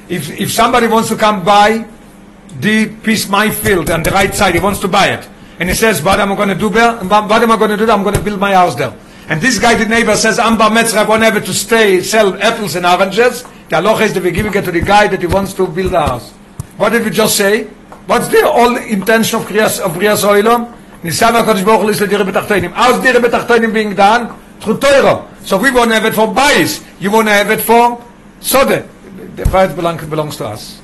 If, 0.09 0.39
if 0.39 0.53
somebody 0.53 0.87
wants 0.87 1.09
to 1.09 1.17
come 1.17 1.43
by 1.43 1.85
the 2.61 2.87
piece 3.03 3.29
My 3.29 3.51
Field 3.51 3.91
on 3.91 4.05
the 4.05 4.13
right 4.13 4.33
side, 4.33 4.55
he 4.55 4.61
wants 4.61 4.79
to 4.81 4.89
buy 4.89 5.09
it. 5.09 5.29
And 5.59 5.69
he 5.69 5.75
says, 5.75 6.01
what 6.01 6.21
am 6.21 6.31
I 6.31 6.37
going 6.37 6.51
to 6.51 6.55
do 6.55 6.69
there? 6.69 6.93
What 6.93 7.43
am 7.43 7.51
I 7.51 7.57
going 7.57 7.71
to 7.71 7.77
do 7.77 7.87
there? 7.87 7.95
I'm 7.95 8.05
going 8.05 8.15
to 8.15 8.21
build 8.21 8.39
my 8.39 8.55
house 8.55 8.77
there. 8.77 8.93
And 9.29 9.41
this 9.41 9.59
guy, 9.59 9.75
the 9.75 9.87
neighbor, 9.87 10.15
says, 10.15 10.39
I'm 10.39 10.57
Barmetzre, 10.57 10.99
I 10.99 11.09
want 11.09 11.25
ever 11.25 11.41
to 11.41 11.55
stay, 11.55 12.03
sell 12.03 12.41
apples 12.41 12.77
and 12.77 12.87
oranges. 12.87 13.43
The 13.69 13.81
aloha 13.81 14.05
is 14.05 14.15
that 14.15 14.23
we're 14.23 14.31
giving 14.31 14.55
it 14.55 14.65
to 14.65 14.71
the 14.71 14.81
guy 14.81 15.09
that 15.09 15.21
he 15.21 15.27
wants 15.27 15.55
to 15.55 15.67
build 15.67 15.93
a 15.95 16.07
house. 16.07 16.31
What 16.77 16.91
did 16.91 17.05
we 17.05 17.11
just 17.11 17.37
say? 17.37 17.69
What's 18.07 18.29
the 18.29 18.45
whole 18.45 18.77
intention 18.77 19.41
of 19.41 19.47
Kriyas, 19.47 19.81
of 19.81 19.93
Kriyas 19.93 20.25
Oilom? 20.25 20.77
Nisan 21.03 21.33
HaKadosh 21.33 21.65
Baruch 21.65 21.83
Hu 21.83 21.89
is 21.89 22.01
Betachtoinim. 22.01 22.73
How's 22.73 23.03
Dire 23.03 23.15
Betachtoinim 23.15 23.73
being 23.73 23.95
done? 23.95 24.39
Through 24.61 24.79
Torah. 24.79 25.27
So 25.43 25.57
we 25.57 25.71
want 25.71 25.91
to 25.91 25.95
have 25.95 26.05
it 26.05 26.15
for 26.15 26.29
Bayis. 26.29 26.85
You 27.01 27.11
want 27.11 27.29
to 27.29 27.33
have 27.33 27.51
it 27.51 27.61
for 27.63 28.03
Sode. 28.41 28.89
The 29.37 29.45
right 29.45 29.75
belong, 29.75 29.97
belongs 30.09 30.37
to 30.37 30.47
us. 30.47 30.81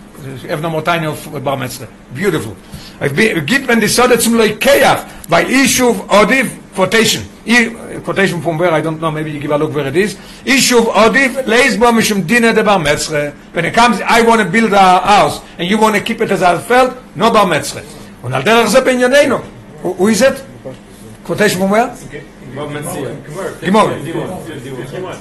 Have 0.48 0.62
no 0.62 0.70
more 0.70 0.82
time 0.82 1.04
of 1.04 1.44
Bar 1.44 1.56
Metzra. 1.56 1.88
Beautiful. 2.14 2.56
Gibt 3.46 3.66
man 3.66 3.80
die 3.80 3.88
Sode 3.88 4.18
zum 4.18 4.36
Leikeach 4.36 5.06
bei 5.28 5.44
Ishuv 5.44 6.04
Odiv 6.08 6.50
quotation 6.74 7.22
quotation 8.04 8.40
from 8.42 8.58
where 8.58 8.72
I 8.72 8.80
don't 8.80 9.00
know, 9.00 9.10
maybe 9.10 9.30
you 9.30 9.40
give 9.40 9.50
a 9.50 9.58
look 9.58 9.74
where 9.74 9.86
it 9.86 9.96
is. 9.96 10.14
Ishuv 10.44 10.86
Odif 10.92 11.46
lays 11.46 11.76
bo 11.76 11.92
mishum 11.92 12.26
dina 12.26 12.52
de 12.52 12.62
bar 12.62 12.78
metzre. 12.78 13.34
When 13.52 13.64
it 13.64 13.74
comes, 13.74 14.00
I 14.00 14.22
want 14.22 14.40
to 14.42 14.48
build 14.48 14.72
a 14.72 15.00
house, 15.00 15.40
and 15.58 15.68
you 15.68 15.78
want 15.78 15.96
to 15.96 16.02
keep 16.02 16.20
it 16.20 16.30
as 16.30 16.42
a 16.42 16.58
felt, 16.60 16.96
no 17.16 17.30
bar 17.30 17.46
metzre. 17.46 17.82
Und 18.22 18.34
al 18.34 18.42
derach 18.42 18.68
ze 18.68 18.80
penyaneno. 18.80 19.42
Who 19.82 20.08
is 20.08 20.22
it? 20.22 20.42
Quotation 21.24 21.60
from 21.60 21.70
where? 21.70 21.94
Gemara. 22.54 22.82
Gemara. 23.60 23.96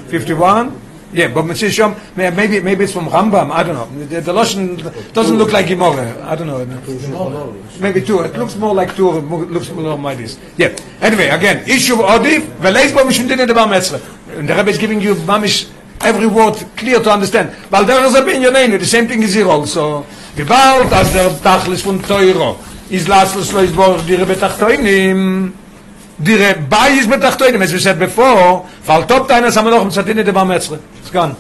51. 0.10 0.89
Yeah, 1.12 1.28
but 1.30 1.46
Shom, 1.46 1.98
maybe, 2.16 2.60
maybe 2.60 2.84
it's 2.84 2.94
from 2.94 3.08
Rambam, 3.08 3.50
I 3.52 3.64
don't 3.64 3.76
know. 3.76 4.06
The, 4.06 4.22
the 4.22 4.32
Lashon 4.32 5.14
doesn't 5.14 5.38
look 5.38 5.52
like 5.52 5.68
Gemara, 5.68 6.24
I 6.24 6.36
don't 6.36 6.46
know. 6.46 6.64
Maybe 7.80 8.02
two, 8.02 8.20
it 8.22 8.38
looks 8.38 8.56
more 8.56 8.76
like 8.76 8.96
two, 8.96 9.10
looks 9.10 9.72
more 9.72 9.98
like 9.98 10.20
this. 10.20 10.40
Yeah, 10.58 10.76
anyway, 11.02 11.30
again, 11.30 11.68
issue 11.68 11.96
Odif, 11.96 12.42
Veleis 12.58 12.94
Bo 12.94 13.04
Mishum 13.06 13.28
Dinah 13.28 13.48
Debar 13.48 13.68
Metzler. 13.68 14.02
And 14.38 14.48
the 14.48 14.54
Rebbe 14.54 14.70
is 14.70 14.78
giving 14.78 15.02
you 15.02 15.16
mamish 15.16 15.72
every 16.02 16.28
word 16.28 16.56
clear 16.78 17.00
to 17.00 17.12
understand. 17.12 17.50
Weil 17.72 17.86
der 17.86 18.06
a 18.06 18.22
binyaneinu, 18.22 18.78
the 18.78 18.86
same 18.86 19.08
thing 19.08 19.24
is 19.24 19.34
here 19.34 19.48
also. 19.48 20.06
Gewalt, 20.36 20.92
as 20.92 21.12
der 21.12 21.30
Tachlis 21.42 21.82
von 21.82 22.00
Teuro, 22.00 22.58
is 22.90 23.08
laslos 23.08 23.52
lo 23.52 23.64
isborg 23.64 24.06
dire 24.06 24.26
betachtoinim, 24.26 25.54
dire 26.22 26.56
bayis 26.70 27.06
betachtoinim, 27.06 27.62
as 27.62 27.74
we 27.74 27.80
said 27.80 28.00
before, 28.00 28.68
fall 28.82 29.04
top 29.06 29.28
deiner 29.28 29.52
samaloch 29.52 29.86
mit 29.86 29.94
Zadine 29.94 30.24
de 30.24 30.32
Barmetzre. 30.32 30.80
It's 31.00 31.12
gone. 31.12 31.36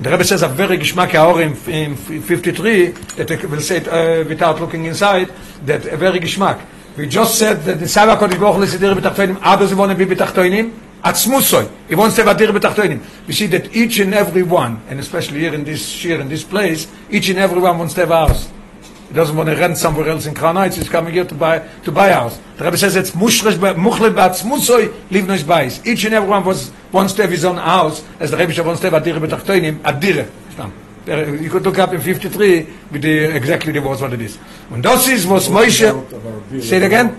The 0.00 0.10
Rebbe 0.10 0.24
says 0.24 0.42
a 0.42 0.48
very 0.48 0.78
geschmack 0.78 1.14
hour 1.14 1.40
in, 1.40 1.56
in 1.68 1.96
53 1.96 2.86
that 3.16 3.30
I 3.30 3.46
will 3.46 3.60
say 3.60 3.76
it 3.76 3.88
uh, 3.88 4.24
without 4.28 4.60
looking 4.60 4.86
inside 4.86 5.32
that 5.64 5.86
a 5.86 5.96
very 5.96 6.18
geschmack. 6.18 6.60
We 6.96 7.06
just 7.08 7.38
said 7.38 7.62
that 7.64 7.78
the 7.78 7.88
Sava 7.88 8.16
Kodesh 8.16 8.38
Baruch 8.38 8.56
Hu 8.56 8.62
is 8.62 8.78
dir 8.78 8.94
betachtoinim. 8.94 9.38
How 9.40 9.56
does 9.56 9.70
he 9.70 9.76
want 9.76 9.96
to 9.96 10.06
be 10.06 10.12
betachtoinim? 10.12 10.72
Atzmusoi. 11.04 11.70
He 11.88 11.94
wants 11.94 12.16
to 12.16 12.24
have 12.24 12.36
a 12.36 12.38
dir 12.38 12.52
betachtoinim. 12.52 13.00
We 13.26 13.32
see 13.32 13.46
that 13.46 13.74
each 13.74 13.98
and 14.00 14.12
every 14.12 14.42
one, 14.42 14.82
and 14.88 14.98
especially 14.98 15.40
here 15.40 15.54
in 15.54 15.64
this 15.64 16.02
here 16.02 16.20
in 16.20 16.28
this 16.28 16.44
place, 16.44 16.86
each 17.08 17.28
and 17.28 17.38
every 17.38 17.60
one 17.60 17.78
wants 17.78 17.94
to 17.94 18.00
have 18.00 18.10
house. 18.10 18.50
He 19.12 19.16
doesn't 19.16 19.36
want 19.36 19.50
to 19.50 19.56
rent 19.56 19.76
somewhere 19.76 20.08
else 20.08 20.24
in 20.24 20.34
Crown 20.34 20.56
Heights. 20.56 20.76
He's 20.76 20.88
coming 20.88 21.12
here 21.12 21.26
to 21.26 21.34
buy 21.34 21.58
to 21.84 21.92
buy 21.92 22.08
a 22.08 22.14
house. 22.14 22.40
The 22.56 22.64
Rebbe 22.64 22.78
says 22.78 22.96
it's 22.96 23.10
mushresh 23.10 23.58
muchle 23.58 24.10
live 25.10 25.26
nois 25.26 25.42
bais. 25.42 25.86
Each 25.86 26.06
and 26.06 26.14
every 26.14 26.30
one 26.30 26.42
was, 26.46 26.72
wants 26.92 27.12
to 27.12 27.22
have 27.22 27.30
his 27.30 27.44
own 27.44 27.58
house, 27.58 28.02
as 28.18 28.30
the 28.30 28.38
Rebbe 28.38 28.54
says, 28.54 28.64
wants 28.64 28.80
to 28.80 28.88
have 28.88 29.02
a 29.02 29.04
dire 29.04 29.20
betachtoinim, 29.20 29.80
a 29.84 29.92
dire. 29.92 30.30
There- 31.04 31.26
uh, 31.26 31.32
You 31.32 31.50
could 31.50 31.62
look 31.62 31.78
up 31.78 31.92
in 31.92 32.00
53 32.00 32.66
with 32.90 33.02
the 33.02 33.36
exactly 33.36 33.70
the 33.70 33.82
words 33.82 34.00
what 34.00 34.14
it 34.14 34.20
is. 34.22 34.38
And 34.70 34.82
das 34.82 35.06
ist 35.06 35.26
was 35.28 35.46
Moshe. 35.48 36.62
Say 36.62 36.78
it 36.78 36.84
again. 36.84 37.18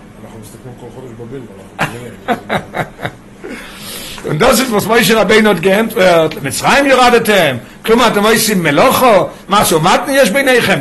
Und 4.24 4.40
das 4.40 4.60
ist, 4.60 4.72
was 4.72 4.86
Moshe 4.86 5.14
Rabbeinu 5.16 5.50
hat 5.50 5.62
geantwortet. 5.62 6.42
Mitzrayim 6.42 6.86
ירדתם. 6.86 7.56
כלומר, 7.84 8.06
אתם 8.06 8.22
עושים 8.22 8.62
מלוכו? 8.62 9.28
מה 9.48 9.64
שומעתם 9.64 10.12
יש 10.12 10.30
ביניכם? 10.30 10.78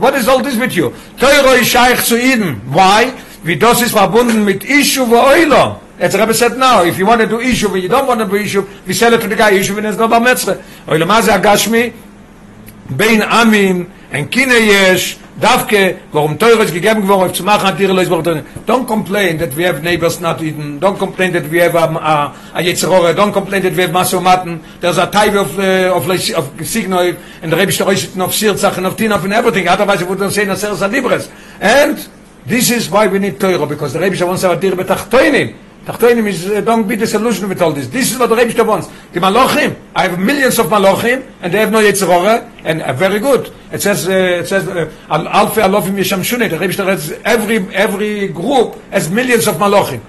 What 0.00 0.14
is 0.14 0.28
all 0.28 0.40
this 0.40 0.56
with 0.56 0.76
you? 0.76 0.90
תוירו 1.18 1.54
ישייך 1.54 2.04
zu 2.04 2.16
Eden. 2.16 2.74
Why? 2.74 3.12
Wie 3.44 3.56
das 3.56 3.82
ist 3.82 3.94
verbunden 3.94 4.44
mit 4.44 4.64
Ishu 4.64 5.02
ואוילו. 5.10 5.76
As 6.00 6.12
the 6.12 6.18
Rebbe 6.18 6.34
said 6.34 6.58
now, 6.58 6.82
if 6.84 6.98
you 6.98 7.06
want 7.06 7.20
to 7.20 7.26
do 7.26 7.38
Ishu 7.38 7.72
and 7.72 7.82
you 7.82 7.88
don't 7.88 8.06
want 8.06 8.20
to 8.20 8.26
do 8.26 8.36
Ishu, 8.36 8.66
we 8.86 8.92
sell 8.92 9.14
it 9.14 9.20
to 9.22 9.28
the 9.28 9.36
guy, 9.36 9.52
Ishu 9.52 9.78
and 9.78 9.86
it's 9.86 9.98
not 9.98 10.10
bar 10.10 10.56
אוילו, 10.88 11.06
מה 11.06 11.22
זה 11.22 11.34
הגשמי? 11.34 11.90
בין 12.90 13.22
עמים, 13.22 13.84
אין 14.12 14.24
קינה 14.26 14.54
יש, 14.54 15.16
דווקא, 15.38 15.90
warum 16.12 16.38
teuer 16.38 16.60
ist 16.60 16.72
gegeben 16.72 17.02
geworden, 17.02 17.28
auf 17.28 17.32
zu 17.34 17.44
machen, 17.44 17.66
hat 17.66 17.78
dir 17.78 17.88
Leute 17.88 18.08
gesagt, 18.08 18.44
don't 18.66 18.86
complain 18.86 19.38
that 19.38 19.54
we 19.54 19.66
have 19.66 19.82
neighbors 19.82 20.18
not 20.18 20.40
eaten, 20.40 20.80
don't 20.80 20.98
complain 20.98 21.32
that 21.32 21.50
we 21.50 21.60
have 21.60 21.74
a, 21.74 21.84
a, 21.84 22.34
a 22.54 22.62
Yetzirore, 22.62 23.14
don't 23.14 23.32
complain 23.32 23.62
that 23.62 23.76
we 23.76 23.82
have 23.82 23.90
Masomaten, 23.90 24.60
there's 24.80 24.96
a 24.96 25.06
type 25.06 25.34
of, 25.34 25.58
uh, 25.58 25.94
of, 25.94 26.08
of, 26.08 26.44
Signoi, 26.60 27.18
and 27.42 27.52
the 27.52 27.56
Rebbe 27.56 27.70
Shtoishit, 27.70 28.18
of 28.18 28.30
Sirzach, 28.30 28.78
and 28.78 28.86
of 28.86 28.96
Tinov, 28.96 29.24
and 29.24 29.34
everything, 29.34 29.68
otherwise 29.68 30.00
it 30.00 30.08
wouldn't 30.08 30.32
say 30.32 30.46
Naseres 30.46 30.90
Libres. 30.90 31.28
And 31.60 32.08
this 32.46 32.70
is 32.70 32.88
why 32.88 33.06
we 33.06 33.18
need 33.18 33.38
Torah, 33.38 33.66
because 33.66 33.92
the 33.92 34.00
Rebbe 34.00 34.16
wants 34.24 34.44
a 34.44 34.56
dir 34.56 34.72
betachtoinim. 34.72 35.65
Tachtoinim 35.86 36.26
is, 36.26 36.50
uh, 36.50 36.60
don't 36.60 36.88
be 36.88 36.96
disillusioned 36.96 37.48
with 37.48 37.62
all 37.62 37.72
this. 37.72 37.86
This 37.88 38.12
is 38.12 38.18
what 38.18 38.28
the 38.28 38.36
Rebbe 38.36 38.64
wants. 38.64 38.88
The 39.12 39.20
Malochim, 39.20 39.76
I 39.94 40.08
have 40.08 40.18
millions 40.18 40.58
of 40.58 40.66
Malochim, 40.66 41.24
and 41.40 41.54
they 41.54 41.58
have 41.58 41.70
no 41.70 41.80
Yetzirore, 41.80 42.50
and 42.64 42.82
uh, 42.82 42.92
very 42.92 43.20
good. 43.20 43.52
It 43.70 43.80
says, 43.82 44.08
uh, 44.08 44.12
it 44.12 44.48
says, 44.48 44.66
uh, 44.66 44.92
Al- 45.08 45.26
Alfi 45.26 45.62
Alofim 45.62 45.94
Yeshamshuni, 45.94 46.50
the 46.50 46.58
Rebbe 46.58 46.72
says 46.72 47.12
every, 47.24 47.58
every 47.72 48.28
group 48.28 48.82
has 48.90 49.08
millions 49.10 49.46
of 49.46 49.56
Malochim. 49.56 50.00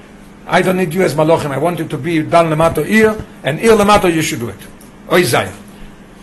I 0.47 0.61
don't 0.61 0.77
need 0.77 0.93
you 0.93 1.03
as 1.03 1.13
Malachim. 1.13 1.51
I 1.51 1.57
want 1.57 1.77
you 1.77 1.87
to 1.87 1.97
be 1.97 2.23
Dan 2.23 2.49
Lemato 2.49 2.83
Ir, 2.83 3.23
and 3.43 3.59
Ir 3.59 3.73
Lemato 3.73 4.11
you 4.11 4.21
should 4.21 4.39
do 4.39 4.49
it. 4.49 4.59
Oy 5.11 5.23
Zay. 5.23 5.51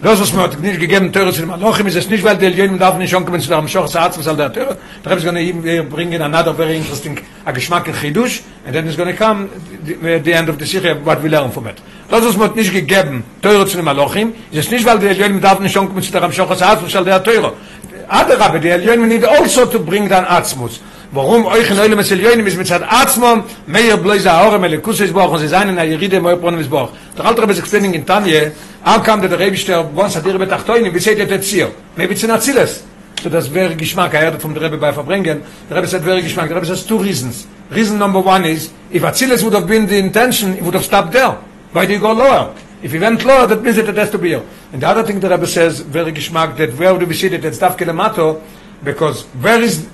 Das 0.05 0.21
was 0.21 0.35
mir 0.35 0.51
nicht 0.61 0.79
gegeben 0.79 1.11
Teure 1.11 1.33
zu 1.33 1.41
dem 1.41 1.49
Malachim 1.49 1.87
ist 1.87 1.97
es 1.97 2.11
nicht, 2.11 2.23
weil 2.23 2.37
der 2.37 2.49
Elyonim 2.49 2.79
darf 2.79 2.99
nicht 2.99 3.09
schon 3.09 3.25
kommen 3.25 3.41
zu 3.41 3.49
dem 3.49 3.67
Schoch 3.67 3.87
Saatz, 3.87 4.19
was 4.19 4.37
der 4.37 4.53
Teure. 4.53 4.77
Da 5.03 5.09
habe 5.09 5.19
ich 5.19 5.25
gonna 5.25 5.41
even 5.41 5.89
bring 5.89 6.13
in 6.13 6.21
another 6.21 6.53
very 6.53 6.77
interesting 6.77 7.19
a 7.47 7.53
Geschmack 7.53 7.89
in 7.89 7.95
Chidush, 7.95 8.43
and 8.67 8.75
then 8.75 8.87
it's 8.87 8.99
gonna 8.99 9.15
come 9.15 9.49
the, 9.83 10.21
the 10.23 10.33
end 10.35 10.51
of 10.51 10.59
the 10.59 10.67
Sikha, 10.67 10.95
what 11.07 11.23
we 11.23 11.31
learn 11.31 11.51
from 11.51 11.69
it. 11.69 11.77
Das 12.11 12.23
was 12.23 12.37
mir 12.37 12.51
nicht 12.55 12.75
gegeben 12.75 13.25
Teure 13.41 13.67
zu 13.67 13.79
dem 13.79 13.87
Malachim, 13.87 14.35
ist 14.51 14.67
es 14.67 14.71
nicht, 14.71 14.85
weil 14.85 14.99
der 14.99 15.13
Elyonim 15.13 15.41
darf 15.41 15.59
nicht 15.61 15.73
schon 15.73 15.89
kommen 15.89 16.03
zu 16.03 16.13
dem 16.13 16.33
Schoch 16.33 16.55
Saatz, 16.55 16.83
was 16.83 16.93
der 16.93 17.25
Teure. 17.25 17.55
Adrabe, 18.07 18.61
der 18.61 18.75
Elyonim 18.75 19.09
need 19.09 19.25
also 19.25 19.65
to 19.65 19.79
bring 19.79 20.07
down 20.07 20.27
Atzmus. 20.27 20.83
Warum 21.15 21.47
euch 21.47 21.71
in 21.71 21.79
Eulem 21.79 22.01
Eselionim 22.01 22.45
ist 22.49 22.59
mit 22.59 22.67
Zad 22.67 22.83
Atzmon, 22.83 23.45
meier 23.69 23.97
bloise 23.97 24.33
Haore, 24.33 24.59
mele 24.59 24.81
Kusses 24.81 25.13
Boch, 25.13 25.31
und 25.31 25.39
sie 25.39 25.47
seien 25.47 25.69
in 25.69 25.77
der 25.77 25.85
Yeride, 25.85 26.21
moir 26.21 26.37
Pronem 26.37 26.59
is 26.59 26.67
Boch. 26.67 26.91
Der 27.17 27.25
Alter 27.25 27.43
Rebbe 27.43 27.53
is 27.53 27.61
explaining 27.61 27.95
in 27.95 28.05
Tanje, 28.05 28.51
that 28.85 29.21
the 29.21 29.37
Rebbe 29.37 29.57
Shter, 29.57 29.85
once 29.95 30.17
hat 30.17 30.27
ihr 30.27 30.35
Rebbe 30.35 30.49
Tachtoinim, 30.49 30.93
wie 30.93 30.99
seht 30.99 31.17
ihr 31.17 31.27
das 31.27 31.47
Ziel? 31.47 31.69
Maybe 31.95 32.15
it's 32.15 32.25
in 32.25 32.33
Aziles. 32.33 32.83
So 33.23 33.29
das 33.29 33.55
wäre 33.55 33.77
Geschmack, 33.77 34.13
er 34.13 34.33
hat 34.33 34.43
vom 34.43 34.57
Rebbe 34.57 34.77
bei 34.77 34.93
Verbringen, 34.93 35.43
der 35.71 35.77
Rebbe 35.77 35.87
sagt, 35.87 36.05
wäre 36.05 36.21
Geschmack, 36.21 36.49
der 36.49 36.57
Rebbe 36.57 36.67
says 36.67 36.85
two 36.85 36.97
reasons. 36.97 37.47
Reason 37.71 37.97
number 37.97 38.19
one 38.19 38.45
is, 38.45 38.73
if 38.91 39.05
Aziles 39.05 39.45
would 39.45 39.55
have 39.55 39.69
been 39.69 39.87
the 39.87 39.97
intention, 39.97 40.57
it 40.57 40.63
would 40.63 40.75
have 40.75 40.85
stopped 40.85 41.13
there. 41.13 41.37
Why 41.73 41.87
do 41.87 41.93
you 41.93 42.01
go 42.01 42.11
lower? 42.11 42.53
If 42.83 42.93
you 42.93 43.01
went 43.01 43.25
lower, 43.25 43.47
that 43.47 43.63
means 43.63 43.77
that 43.77 43.89
it 43.89 43.97
has 43.97 44.11
to 44.11 44.19
be 44.19 44.31
here. 44.31 44.43
And 44.73 44.83
the 44.83 44.89
other 44.89 45.05
thing 45.05 45.21
the 45.21 45.31
Rebbe 45.31 45.47
says, 45.47 45.79
very 45.79 46.11
Geschmack, 46.11 46.57
that 46.57 46.77
where 46.77 46.99
do 46.99 47.07
we 47.07 47.15
see 47.15 47.29
that 47.29 47.45
it's 47.45 47.59
Davke 47.59 47.87
Lemato, 47.87 48.43
because 48.83 49.23
where 49.41 49.63
is 49.63 49.87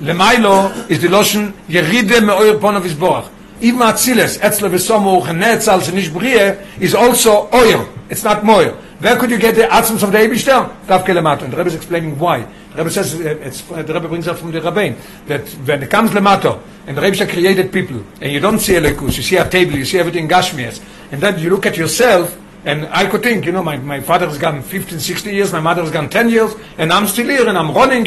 lemailo 0.00 0.90
is 0.90 1.00
the 1.02 1.08
lotion 1.08 1.52
yeride 1.68 2.24
meoir 2.24 2.58
ponov 2.58 2.84
is 2.84 2.94
borach. 2.94 3.28
Even 3.60 3.80
Atzilus, 3.80 4.38
Etzle 4.38 4.70
Vesomuch, 4.70 5.28
and 5.28 5.42
Netzal, 5.42 5.80
Shenish 5.80 6.12
Brie, 6.12 6.56
is 6.80 6.94
also 6.94 7.48
oil. 7.52 7.88
It's 8.08 8.22
not 8.22 8.44
moil. 8.44 8.70
Where 9.00 9.18
could 9.18 9.30
you 9.30 9.38
get 9.38 9.56
the 9.56 9.72
atoms 9.72 10.04
of 10.04 10.12
the 10.12 10.18
Eibishter? 10.18 10.86
Daf 10.86 11.04
Kelemato. 11.04 11.42
And 11.42 11.52
the 11.52 11.56
Rebbe 11.56 11.68
is 11.68 11.74
explaining 11.74 12.18
why. 12.18 12.46
The 12.70 12.78
Rebbe 12.78 12.90
says, 12.90 13.14
uh, 13.14 13.74
uh 13.74 13.82
the 13.82 13.94
Rebbe 13.94 14.08
brings 14.08 14.28
up 14.28 14.38
from 14.38 14.52
the 14.52 14.60
Rabbein, 14.60 14.96
that 15.26 15.48
when 15.64 15.82
it 15.82 15.90
comes 15.90 16.12
Lemato, 16.12 16.60
and 16.86 16.96
the 16.96 17.02
Rebbe 17.02 17.26
created 17.26 17.72
people, 17.72 18.04
and 18.20 18.32
you 18.32 18.38
don't 18.38 18.60
see 18.60 18.76
a 18.76 18.80
lekus, 18.80 19.16
you 19.16 19.24
see 19.24 19.36
a 19.36 19.48
table, 19.48 19.72
you 19.72 19.84
see 19.84 19.98
everything 19.98 20.28
Gashmias, 20.28 20.80
and 21.10 21.20
then 21.20 21.38
you 21.40 21.50
look 21.50 21.66
at 21.66 21.76
yourself, 21.76 22.38
and 22.64 22.86
I 22.88 23.08
could 23.08 23.22
think, 23.22 23.44
you 23.44 23.52
know, 23.52 23.62
my, 23.62 23.76
my 23.76 24.00
father 24.00 24.26
has 24.26 24.38
gone 24.38 24.62
15, 24.62 25.00
60 25.00 25.34
years, 25.34 25.52
my 25.52 25.60
mother 25.60 25.82
has 25.82 25.90
gone 25.90 26.08
10 26.08 26.28
years, 26.28 26.54
and 26.76 26.92
I'm 26.92 27.06
still 27.08 27.26
here, 27.26 27.48
and 27.48 27.58
I'm 27.58 27.72
running, 27.72 28.04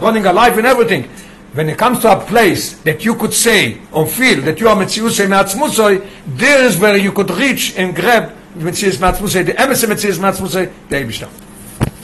running 0.00 0.26
alive 0.26 0.58
and 0.58 0.66
everything 0.66 1.08
when 1.54 1.68
it 1.68 1.76
comes 1.76 2.00
to 2.00 2.10
a 2.10 2.20
place 2.24 2.78
that 2.82 3.04
you 3.04 3.14
could 3.14 3.34
say 3.34 3.78
or 3.92 4.06
feel 4.06 4.40
that 4.42 4.58
you 4.58 4.68
are 4.68 4.76
Metziusei 4.76 5.28
Me'atzmusoi, 5.28 6.06
there 6.26 6.64
is 6.64 6.78
where 6.78 6.96
you 6.96 7.12
could 7.12 7.30
reach 7.30 7.76
and 7.76 7.94
grab 7.94 8.32
Metzius 8.56 9.00
Me'atzmusoi, 9.00 9.44
the 9.44 9.52
emes 9.52 9.84
Metzius 9.86 10.18
Me'atzmusoi, 10.18 10.70
the 10.88 10.96
Eibishter. 10.96 11.28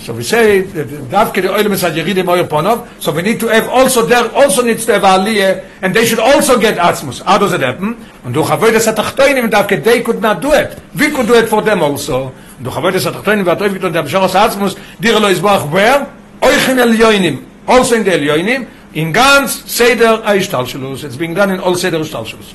So 0.01 0.15
we 0.15 0.23
say 0.23 0.63
Davke 0.63 1.43
the 1.43 1.49
Oilem 1.49 1.75
Yeride 1.75 2.25
Moyer 2.25 2.45
Ponov, 2.45 2.89
so 2.99 3.13
we 3.13 3.23
need 3.23 3.41
to 3.41 3.49
have 3.49 3.69
also 3.69 4.07
there, 4.07 4.31
also 4.35 4.63
needs 4.63 4.87
to 4.87 4.93
have 4.95 5.03
Aliyah, 5.03 5.65
and 5.83 5.95
they 5.95 6.07
should 6.07 6.19
also 6.19 6.59
get 6.59 6.79
Atzmus. 6.79 7.23
How 7.23 7.39
does 7.39 7.53
it 7.53 7.61
happen? 7.61 7.97
Und 8.25 8.35
durch 8.35 8.51
Avoides 8.51 8.87
HaTachtoinim, 8.87 9.51
Davke, 9.51 9.83
they 9.83 10.03
could 10.03 10.21
not 10.21 10.41
do 10.41 10.53
it. 10.53 10.79
We 10.95 11.11
could 11.11 11.27
do 11.27 11.35
it 11.35 11.49
for 11.49 11.63
them 11.63 11.83
also. 11.83 12.33
Und 12.59 12.65
durch 12.65 12.77
Avoides 12.77 13.07
HaTachtoinim, 13.07 13.45
Vatoivit 13.45 13.85
und 13.85 13.97
Abshoros 13.97 14.35
Atzmus, 14.35 14.77
dir 14.99 15.19
lo 15.19 15.29
Yisboach, 15.29 15.71
where? 15.73 16.07
Oichin 16.41 16.79
El 16.79 16.95
Elyoinim, 16.95 17.45
also 17.67 17.95
in 17.97 18.05
the 18.05 18.11
Elyoinim, 18.13 18.67
in 18.99 19.13
ganz 19.13 19.63
Seder 19.67 20.27
Eistalschulus. 20.27 21.05
It's 21.05 21.17
being 21.17 21.35
done 21.35 21.51
in 21.55 21.61
all 21.61 21.77
Seder 21.77 22.01
Eistalschulus. 22.01 22.53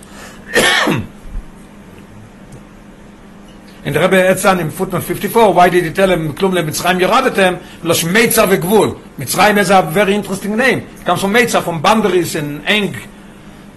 in 3.86 3.94
der 3.94 4.04
Rebbe 4.04 4.28
Etzan 4.28 4.60
im 4.60 4.70
footnote 4.70 5.04
54, 5.04 5.56
why 5.56 5.70
did 5.70 5.86
he 5.86 5.92
tell 5.92 6.10
him, 6.12 6.36
klum 6.36 6.54
le 6.54 6.64
Mitzrayim 6.64 7.00
yeradetem, 7.00 7.60
lo 7.84 7.94
shmeitza 7.94 8.46
vegvul. 8.46 8.98
Mitzrayim 9.18 9.58
is 9.58 9.70
a 9.70 9.82
very 9.84 10.14
interesting 10.16 10.58
name. 10.58 10.80
It 10.80 11.06
comes 11.06 11.22
from 11.22 11.34
Meitza, 11.34 11.64
from 11.64 11.82
boundaries 11.82 12.36
and 12.36 12.62
eng. 12.68 12.94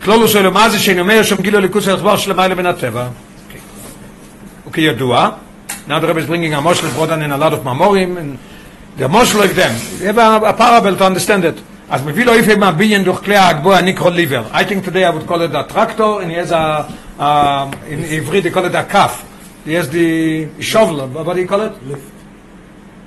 כלולו 0.03 0.29
שלו, 0.29 0.53
מה 0.53 0.71
זה 0.71 0.79
שאני 0.79 1.01
אומר 1.01 1.23
שם 1.23 1.37
גילו 1.43 1.61
ליכוס 1.61 1.89
הרכבור 1.89 2.17
שלמה 2.17 2.49
לבין 2.49 2.67
הטבע? 2.67 3.09
וכידוע, 4.69 5.31
now 5.89 6.01
the 6.01 6.07
Rebbe 6.07 6.21
is 6.21 6.27
bringing 6.27 6.53
a 6.53 6.61
moshel 6.61 6.93
brought 6.95 7.11
in 7.11 7.31
a 7.31 7.37
lot 7.37 7.53
of 7.53 7.61
mamorim, 7.61 8.17
and 8.17 8.39
the 8.97 9.09
moshel 9.09 9.45
of 9.45 9.55
them, 9.55 9.73
you 10.01 10.07
have 10.07 10.19
a, 10.19 10.47
a 10.47 10.53
parable 10.53 10.97
to 10.97 11.05
understand 11.05 11.45
it. 11.45 11.59
אז 11.90 12.06
מביא 12.06 12.26
לו 12.26 12.34
איפה 12.34 12.56
מהבניין 12.56 13.04
דוח 13.04 13.20
כלי 13.20 13.38
הגבוה 13.38 13.78
הניקרו 13.78 14.10
ליבר. 14.10 14.44
I 14.54 14.64
think 14.64 14.86
today 14.86 15.04
I 15.06 15.12
would 15.12 15.28
call 15.28 15.42
it 15.42 15.54
a 15.54 15.74
tractor, 15.74 16.22
and 16.22 16.32
he 16.32 16.36
has 16.36 16.52
a, 16.52 16.88
a 17.20 17.72
in 17.90 18.04
עברית 18.04 18.44
they 18.44 18.50
call 18.50 18.66
it 18.66 18.76
a 18.76 18.84
cuff. 18.84 19.26
He 19.66 19.74
has 19.74 19.90
the 19.90 20.48
shovel, 20.60 21.08
what 21.08 21.34
do 21.36 21.42
you 21.42 21.48
call 21.48 21.62
it? 21.62 21.74
Lift. 21.88 22.12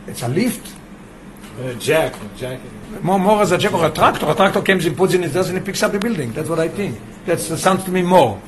It's 0.06 0.22
a 0.22 0.28
lift? 0.28 0.66
Uh, 0.68 1.72
Jack, 1.74 2.14
Jack. 2.36 2.60
More, 3.02 3.18
more 3.18 3.42
as 3.42 3.52
a 3.52 3.58
jack 3.58 3.72
or 3.72 3.86
a 3.86 3.90
tractor. 3.90 4.26
A 4.28 4.34
tractor 4.34 4.60
comes 4.60 4.86
in, 4.86 4.94
puts 4.94 5.14
in 5.14 5.24
it, 5.24 5.32
does 5.32 5.48
and 5.48 5.58
it 5.58 5.64
picks 5.64 5.82
up 5.82 5.92
the 5.92 5.98
building. 5.98 6.32
That's 6.32 6.48
what 6.48 6.60
I 6.60 6.68
think. 6.68 6.98
That 7.26 7.40
sounds 7.40 7.84
to 7.84 7.90
me 7.90 8.02
more. 8.02 8.40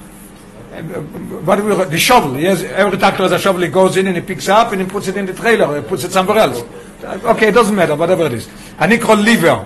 And, 0.72 0.94
uh, 0.94 1.00
What 1.46 1.56
do 1.56 1.64
we, 1.64 1.84
the 1.84 1.98
shovel, 1.98 2.38
yes, 2.38 2.62
every 2.62 2.98
tractor 2.98 3.22
has 3.22 3.32
a 3.32 3.38
shovel, 3.38 3.62
he 3.62 3.68
goes 3.68 3.96
in 3.96 4.06
and 4.06 4.16
he 4.16 4.22
picks 4.22 4.48
up 4.48 4.72
and 4.72 4.82
he 4.82 4.86
puts 4.86 5.08
it 5.08 5.16
in 5.16 5.26
the 5.26 5.32
trailer, 5.32 5.66
or 5.66 5.76
he 5.76 5.82
puts 5.82 6.04
it 6.04 6.12
somewhere 6.12 6.38
else. 6.38 6.62
Okay, 7.04 7.48
it 7.48 7.52
doesn't 7.52 7.74
matter, 7.74 7.96
whatever 7.96 8.26
it 8.26 8.34
is. 8.34 8.48
A 8.78 8.86
nickel 8.86 9.16
lever. 9.16 9.64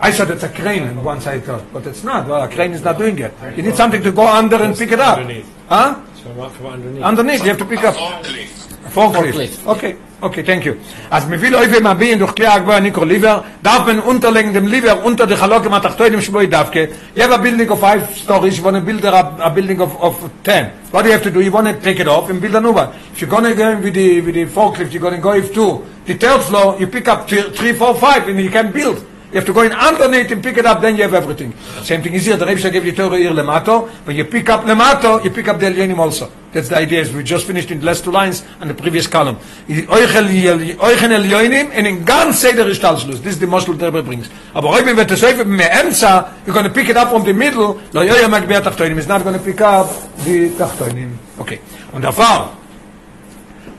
I 0.00 0.10
thought 0.12 0.30
it's 0.30 0.42
a 0.44 0.48
crane, 0.48 0.84
and 0.84 1.04
once 1.04 1.26
I 1.26 1.40
thought, 1.40 1.62
but 1.72 1.86
it's 1.86 2.02
not. 2.02 2.26
Well, 2.26 2.42
a 2.42 2.48
crane 2.48 2.72
is 2.72 2.82
not 2.82 2.96
doing 2.96 3.18
it. 3.18 3.34
You 3.56 3.62
need 3.62 3.76
something 3.76 4.02
to 4.02 4.10
go 4.10 4.26
under 4.26 4.56
and 4.56 4.74
pick 4.76 4.92
it 4.92 5.00
up. 5.00 5.18
Underneath. 5.18 5.46
Huh? 5.68 6.00
So 6.22 6.30
I'm 6.42 6.50
from 6.50 6.66
underneath. 6.66 7.02
Underneath, 7.02 7.42
you 7.42 7.48
have 7.48 7.58
to 7.58 7.66
pick 7.66 7.84
up. 7.84 7.94
Forklift. 7.94 8.56
Forklift. 8.88 9.66
Okay, 9.66 9.96
okay, 10.22 10.42
thank 10.42 10.64
you. 10.64 10.76
אז 11.10 11.28
מביא 11.28 11.50
לו 11.50 11.60
איפה 11.62 11.80
מביאים 11.80 12.18
durch 12.18 12.32
כלי 12.32 12.46
הגבוה 12.46 12.80
ניקרו 12.80 13.04
ליבר, 13.04 13.40
darf 13.64 13.86
man 13.86 14.00
unterlegen 14.08 14.52
dem 14.54 14.66
liver 14.66 15.04
unter 15.04 15.26
die 15.26 15.36
Chalokim 15.36 15.72
התחתונים 15.72 16.20
שבו 16.20 16.42
דווקא. 16.44 16.84
You 17.16 17.22
have 17.22 17.32
a 17.32 17.38
building 17.38 17.70
of 17.70 17.80
five 17.80 18.16
stories, 18.16 18.58
you 18.58 18.64
want 18.64 18.76
to 18.76 18.80
build 18.80 19.04
a, 19.04 19.46
a 19.46 19.50
building 19.50 19.80
of, 19.80 19.96
of 20.00 20.30
ten. 20.42 20.70
What 20.92 21.02
do 21.02 21.08
you 21.08 21.12
have 21.12 21.22
to 21.22 21.30
do? 21.30 21.40
You 21.40 21.52
want 21.52 21.66
to 21.68 21.74
take 21.74 22.00
it 22.00 22.08
off 22.08 22.30
and 22.30 22.40
build 22.40 22.54
a 22.54 22.60
new 22.60 22.72
one. 22.72 22.88
If 23.12 23.20
you're 23.20 23.30
going 23.30 23.44
to 23.44 23.54
go 23.54 23.70
in 23.70 23.82
with 23.82 23.94
the, 23.94 24.20
with 24.22 24.34
the 24.34 24.46
forklift, 24.46 24.92
you're 24.92 25.02
going 25.02 25.14
to 25.14 25.20
go 25.20 25.34
if 25.34 25.52
two. 25.52 25.84
The 26.06 26.14
third 26.14 26.40
floor, 26.42 26.76
you 26.80 26.86
pick 26.86 27.06
up 27.06 27.28
three, 27.28 27.50
three, 27.50 27.72
four, 27.74 27.94
five, 27.94 28.26
and 28.28 28.40
you 28.40 28.50
can 28.50 28.72
build. 28.72 29.06
You 29.35 29.39
have 29.39 29.47
to 29.47 29.53
go 29.53 29.63
in 29.63 29.73
underneath 29.73 30.31
and 30.31 30.41
pick 30.41 30.55
it 30.55 30.65
up, 30.65 30.79
then 30.79 30.95
you 30.95 31.03
have 31.03 31.13
everything. 31.13 31.53
Same 31.83 32.01
thing 32.01 32.13
is 32.13 32.25
here. 32.25 32.37
The 32.37 32.45
Rebbe 32.45 32.71
gave 32.71 32.85
you 32.85 32.93
Torah 32.93 33.17
here 33.17 33.31
lemato. 33.31 33.89
When 34.05 34.15
you 34.15 34.23
pick 34.23 34.47
up 34.47 34.63
lemato, 34.63 35.21
you 35.25 35.29
pick 35.29 35.49
up 35.49 35.59
the 35.59 35.65
Elyonim 35.65 35.97
also. 35.97 36.31
That's 36.53 36.69
the 36.69 36.77
idea. 36.77 37.01
Is 37.01 37.11
we 37.11 37.21
just 37.21 37.45
finished 37.45 37.69
in 37.69 37.81
the 37.81 37.85
last 37.85 38.05
two 38.05 38.11
lines 38.11 38.45
on 38.61 38.69
the 38.69 38.73
previous 38.73 39.07
column. 39.07 39.37
Euchen 39.67 41.11
Elyonim 41.11 41.69
and 41.73 41.85
in 41.85 42.05
ganz 42.05 42.39
Seder 42.39 42.63
Ishtalschluss. 42.63 43.21
This 43.21 43.33
is 43.33 43.39
the 43.39 43.45
Moshel 43.45 43.77
the 43.77 43.87
Rebbe 43.87 44.03
brings. 44.03 44.29
Aber 44.53 44.71
wenn 44.71 44.95
wir 44.95 45.17
Sefer 45.17 45.43
me'emza, 45.43 46.33
you're 46.45 46.53
going 46.53 46.63
to 46.63 46.71
pick 46.73 46.87
it 46.87 46.95
up 46.95 47.09
from 47.09 47.25
the 47.25 47.33
middle. 47.33 47.81
Lo 47.91 48.03
yoya 48.03 48.29
magbea 48.29 48.61
tachtoinim. 48.61 48.97
It's 48.97 49.09
not 49.09 49.21
going 49.25 49.37
to 49.37 49.43
pick 49.43 49.59
up 49.59 49.89
the 50.23 50.51
tachtoinim. 50.51 51.11
Okay. 51.39 51.59
Und 51.91 52.03
davor, 52.03 52.51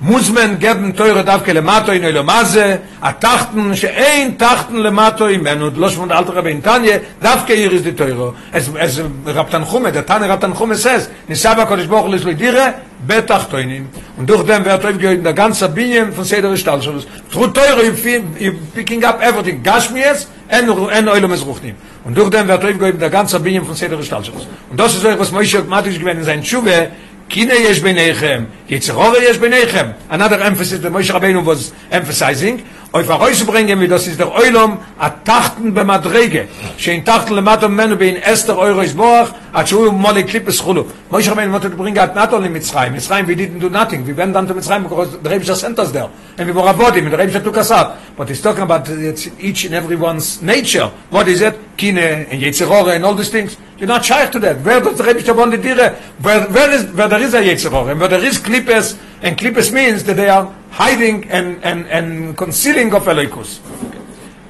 muss 0.01 0.31
man 0.31 0.59
geben 0.59 0.95
teure 0.95 1.25
davke 1.25 1.53
le 1.53 1.63
mato 1.63 1.93
in 1.93 2.03
le 2.03 2.23
maze 2.23 2.81
a 3.01 3.13
tachten 3.13 3.75
sche 3.75 3.89
ein 3.89 4.37
tachten 4.37 4.83
le 4.83 4.91
mato 4.91 5.27
im 5.27 5.43
men 5.43 5.63
und 5.63 5.77
los 5.79 5.95
von 5.95 6.09
der 6.09 6.19
alter 6.19 6.43
ben 6.43 6.63
tanje 6.63 7.01
davke 7.21 7.55
hier 7.55 7.73
is 7.73 7.83
die 7.83 7.95
teure 7.95 8.35
es 8.53 8.69
es 8.79 9.01
rabtan 9.25 9.65
khume 9.65 9.91
der 9.93 10.05
tan 10.05 10.23
rabtan 10.23 10.55
khume 10.55 10.75
ses 10.75 11.09
ni 11.29 11.35
saba 11.35 11.65
kodesh 11.65 11.89
boch 11.89 12.09
lis 12.09 12.25
lidire 12.25 12.75
betach 13.07 13.49
toinim 13.49 13.89
und 14.19 14.29
durch 14.29 14.45
dem 14.45 14.65
wer 14.65 14.81
teuf 14.81 14.99
gehen 14.99 15.25
der 15.25 15.33
ganze 15.33 15.69
binien 15.69 16.13
von 16.13 16.25
seder 16.25 16.55
stall 16.57 16.83
schon 16.83 17.03
tru 17.33 17.47
teure 17.47 17.83
im 17.83 18.59
picking 18.75 19.03
up 19.03 19.23
everything 19.23 19.63
gash 19.63 19.91
mir 19.91 20.13
es 20.13 20.29
en 20.49 20.69
en 20.69 21.09
eule 21.09 21.29
mes 21.29 21.45
ruch 21.47 21.63
nim 21.63 21.75
und 22.05 22.17
durch 22.17 22.29
dem 22.29 22.49
wer 22.49 22.61
teuf 22.61 22.79
gehen 22.79 22.99
der 22.99 23.11
ganze 23.11 23.41
binien 23.41 23.65
von 23.65 23.75
seder 23.75 24.03
stall 24.03 24.25
schon 24.25 24.35
und 24.71 24.79
das 24.79 24.95
is 24.95 25.05
euch 25.07 25.19
was 25.19 25.33
moish 25.33 25.57
matisch 25.67 25.99
gewen 25.99 26.19
in 26.19 26.25
sein 26.25 26.43
chube 26.43 26.91
Kine 27.29 27.55
yesh 27.55 27.81
benechem, 27.81 28.47
Yitzchore 28.69 29.21
yesh 29.21 29.37
benechem. 29.37 29.97
Another 30.09 30.41
emphasis 30.41 30.81
that 30.81 30.93
Moshe 30.93 31.11
Rabbeinu 31.11 31.45
was 31.45 31.73
emphasizing, 31.91 32.65
auf 32.93 33.11
Arois 33.11 33.45
bringen 33.45 33.81
wir, 33.81 33.89
das 33.89 34.07
ist 34.07 34.19
der 34.19 34.33
Oilom, 34.35 34.79
a 34.99 35.11
tachten 35.11 35.75
bemadrege, 35.75 36.49
shein 36.79 37.05
tachten 37.05 37.35
lematom 37.35 37.75
menu 37.75 37.97
bein 37.97 38.17
Esther 38.17 38.57
Euros 38.57 38.95
Boach, 38.95 39.35
at 39.53 39.69
shu 39.69 39.91
mole 39.91 40.23
klippes 40.25 40.63
chulu. 40.63 40.87
Moshe 41.11 41.29
Rabbeinu 41.29 41.53
wanted 41.53 41.71
to 41.71 41.77
bring 41.77 41.99
out 41.99 42.15
not 42.15 42.33
only 42.33 42.49
Mitzrayim, 42.49 42.95
Mitzrayim 42.95 43.27
we 43.27 43.35
didn't 43.35 43.59
do 43.59 43.69
nothing, 43.69 44.05
we 44.07 44.13
went 44.13 44.33
down 44.33 44.47
to 44.47 44.55
Mitzrayim 44.55 44.85
because 44.85 45.19
the 45.21 45.31
Rebbe 45.31 45.45
sent 45.45 45.79
us 45.79 45.93
there, 45.93 46.11
and 46.39 46.47
we 46.47 46.53
were 46.53 46.63
avodim, 46.63 47.05
and 47.05 47.13
the 47.13 47.19
Rebbe 47.19 47.41
took 47.41 47.57
us 47.57 47.71
up. 47.71 47.99
But 48.17 48.29
he's 48.29 48.41
talking 48.41 48.63
about 48.63 48.89
each 48.89 49.65
and 49.65 49.75
everyone's 49.75 50.41
nature. 50.41 50.91
What 51.11 51.29
is 51.29 51.43
it? 51.43 51.59
Kine 51.77 51.99
and 51.99 52.43
Yitzchore 52.43 52.95
and 52.95 53.05
all 53.05 53.15
these 53.15 53.31
things. 53.31 53.57
You're 53.77 53.89
not 53.89 54.05
shy 54.05 54.27
to 54.27 54.39
that. 54.39 54.61
Where 54.65 54.81
does 54.81 54.97
the 54.97 55.05
Rebbe 55.05 55.35
want 55.35 55.51
the 55.51 55.59
dire? 55.59 55.95
Where, 56.23 56.49
where 56.49 56.71
is 56.71 56.87
where 56.93 57.09
there 57.09 57.21
is 57.21 57.35
a 57.35 57.43
Yitzchore 57.43 57.91
and 57.91 58.01
where 58.01 58.09
there 58.09 58.25
is 58.25 58.39
klippes, 58.39 58.97
and 59.23 59.37
klippes 59.37 59.73
means 59.73 60.05
that 60.05 60.17
they 60.17 60.29
are 60.29 60.49
hiding 60.71 61.29
and 61.31 61.63
and 61.63 61.87
and 61.89 62.37
concealing 62.37 62.93
of 62.95 63.07
Eloikus. 63.07 63.61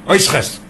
Oisches. 0.08 0.60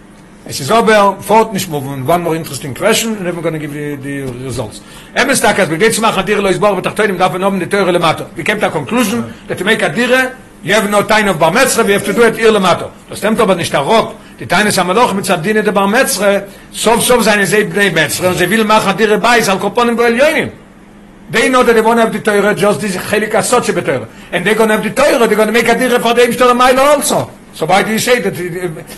Es 0.45 0.59
is 0.61 0.71
aber 0.71 1.17
fort 1.21 1.51
nicht 1.53 1.69
moving. 1.69 2.07
One 2.07 2.23
more 2.23 2.35
interesting 2.35 2.73
question 2.73 3.17
and 3.17 3.25
we're 3.35 3.41
going 3.41 3.53
to 3.53 3.59
give 3.59 3.75
you 3.75 3.97
the 3.97 4.21
results. 4.45 4.81
Em 5.13 5.29
ist 5.29 5.43
da 5.43 5.53
kas 5.53 5.69
wir 5.69 5.77
jetzt 5.77 5.99
machen 5.99 6.25
dir 6.25 6.41
lois 6.41 6.59
borg 6.59 6.75
betachtoin 6.75 7.09
im 7.09 7.17
davon 7.17 7.43
oben 7.43 7.59
die 7.59 7.67
teure 7.67 7.91
lemato. 7.91 8.25
We 8.35 8.43
came 8.43 8.59
to 8.61 8.69
conclusion 8.69 9.33
that 9.47 9.57
to 9.57 9.65
make 9.65 9.83
a 9.83 9.89
dire 9.89 10.35
you 10.63 10.73
have 10.73 10.89
no 10.89 11.03
time 11.03 11.29
of 11.29 11.37
bar 11.37 11.51
metzre, 11.51 11.85
we 11.85 11.93
have 11.93 12.05
to 12.05 12.13
do 12.13 12.23
it 12.23 12.37
ir 12.39 12.51
lemato. 12.51 12.91
Das 13.09 13.17
stimmt 13.17 13.39
aber 13.39 13.55
nicht 13.55 13.75
rob. 13.75 14.15
Die 14.39 14.45
Teine 14.45 14.71
Samaloch 14.71 15.13
mit 15.13 15.25
Sardine 15.25 15.63
der 15.63 15.71
Bar 15.71 15.87
Metzre, 15.87 16.47
sof 16.71 17.03
sof 17.03 17.23
seine 17.23 17.47
Seibnei 17.47 17.89
Metzre, 17.89 18.29
und 18.29 18.37
sie 18.37 18.47
will 18.47 18.63
machen 18.63 18.95
dire 18.95 19.17
Beis 19.17 19.49
al 19.49 19.57
Koponim 19.57 19.95
Boelionim. 19.95 20.51
They 21.29 21.49
know 21.49 21.63
that 21.63 21.73
they 21.73 21.81
won't 21.81 21.99
have 21.99 22.13
the 22.13 22.21
Torah, 22.21 22.55
just 22.55 22.79
this 22.79 22.95
Chelik 22.95 23.31
Asot 23.31 23.61
Shebetorah. 23.61 24.07
And 24.31 24.45
they're 24.45 24.55
going 24.55 24.69
to 24.69 24.75
have 24.75 24.83
the 24.83 24.93
Torah, 24.93 25.27
they're 25.27 25.35
going 25.35 25.47
to 25.47 25.53
make 25.53 25.67
a 25.67 25.77
dire 25.77 25.99
for 25.99 26.13
them 26.13 26.31
Shtor 26.31 26.55
Mile 26.55 26.79
also. 26.79 27.29
So 27.53 27.65
why 27.65 27.83
do 27.83 27.91
you 27.91 27.99
say 27.99 28.21
that, 28.21 28.33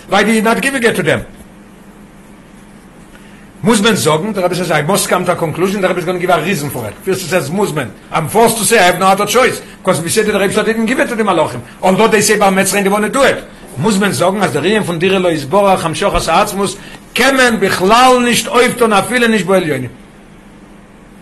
why 0.09 0.23
do 0.23 0.31
you 0.31 0.41
not 0.41 0.61
give 0.61 0.75
it 0.75 0.95
to 0.95 1.03
them? 1.03 1.25
Muss 3.61 3.81
man 3.81 3.97
sagen, 3.97 4.33
der 4.33 4.43
Rebbe 4.43 4.55
says, 4.55 4.71
I 4.71 4.83
must 4.83 5.09
come 5.09 5.25
to 5.25 5.33
a 5.33 5.35
conclusion, 5.35 5.81
the 5.81 5.87
Rebbe 5.89 5.99
is 5.99 6.05
going 6.05 6.17
to 6.17 6.25
give 6.25 6.33
a 6.33 6.41
reason 6.41 6.69
for 6.69 6.87
it. 6.87 6.93
First 6.93 7.23
it 7.23 7.29
says, 7.29 7.51
muss 7.51 7.73
man. 7.73 7.93
I'm 8.09 8.29
forced 8.29 8.57
to 8.59 8.63
say, 8.63 8.79
I 8.79 8.83
have 8.83 8.99
no 8.99 9.07
other 9.07 9.25
choice. 9.25 9.59
Because 9.59 10.01
we 10.01 10.09
said 10.09 10.27
that 10.27 10.31
the 10.31 10.39
Rebbe 10.39 10.63
didn't 10.63 10.85
give 10.85 10.99
it 10.99 11.07
to 11.07 11.15
the 11.15 11.23
Malochim. 11.23 11.61
Although 11.81 12.07
they 12.07 12.21
say, 12.21 12.37
Bar 12.39 12.51
Metzrein, 12.51 12.83
they 12.83 12.89
want 12.89 13.03
to 13.03 13.11
do 13.11 13.23
it. 13.23 13.43
Muss 13.77 13.99
man 13.99 14.13
sagen, 14.13 14.41
als 14.41 14.53
der 14.53 14.63
Riem 14.63 14.85
von 14.85 14.97
Dire 14.97 15.19
lo 15.19 15.29
Isborach, 15.29 15.83
am 15.83 15.93
Shochas 15.93 16.29
Atzmus, 16.29 16.77
kemen 17.13 17.59
bichlal 17.59 18.21
nicht 18.21 18.47
oifton, 18.47 18.93
afile 18.93 19.27
nicht 19.27 19.45
bo 19.45 19.53
Elyonim. 19.53 19.89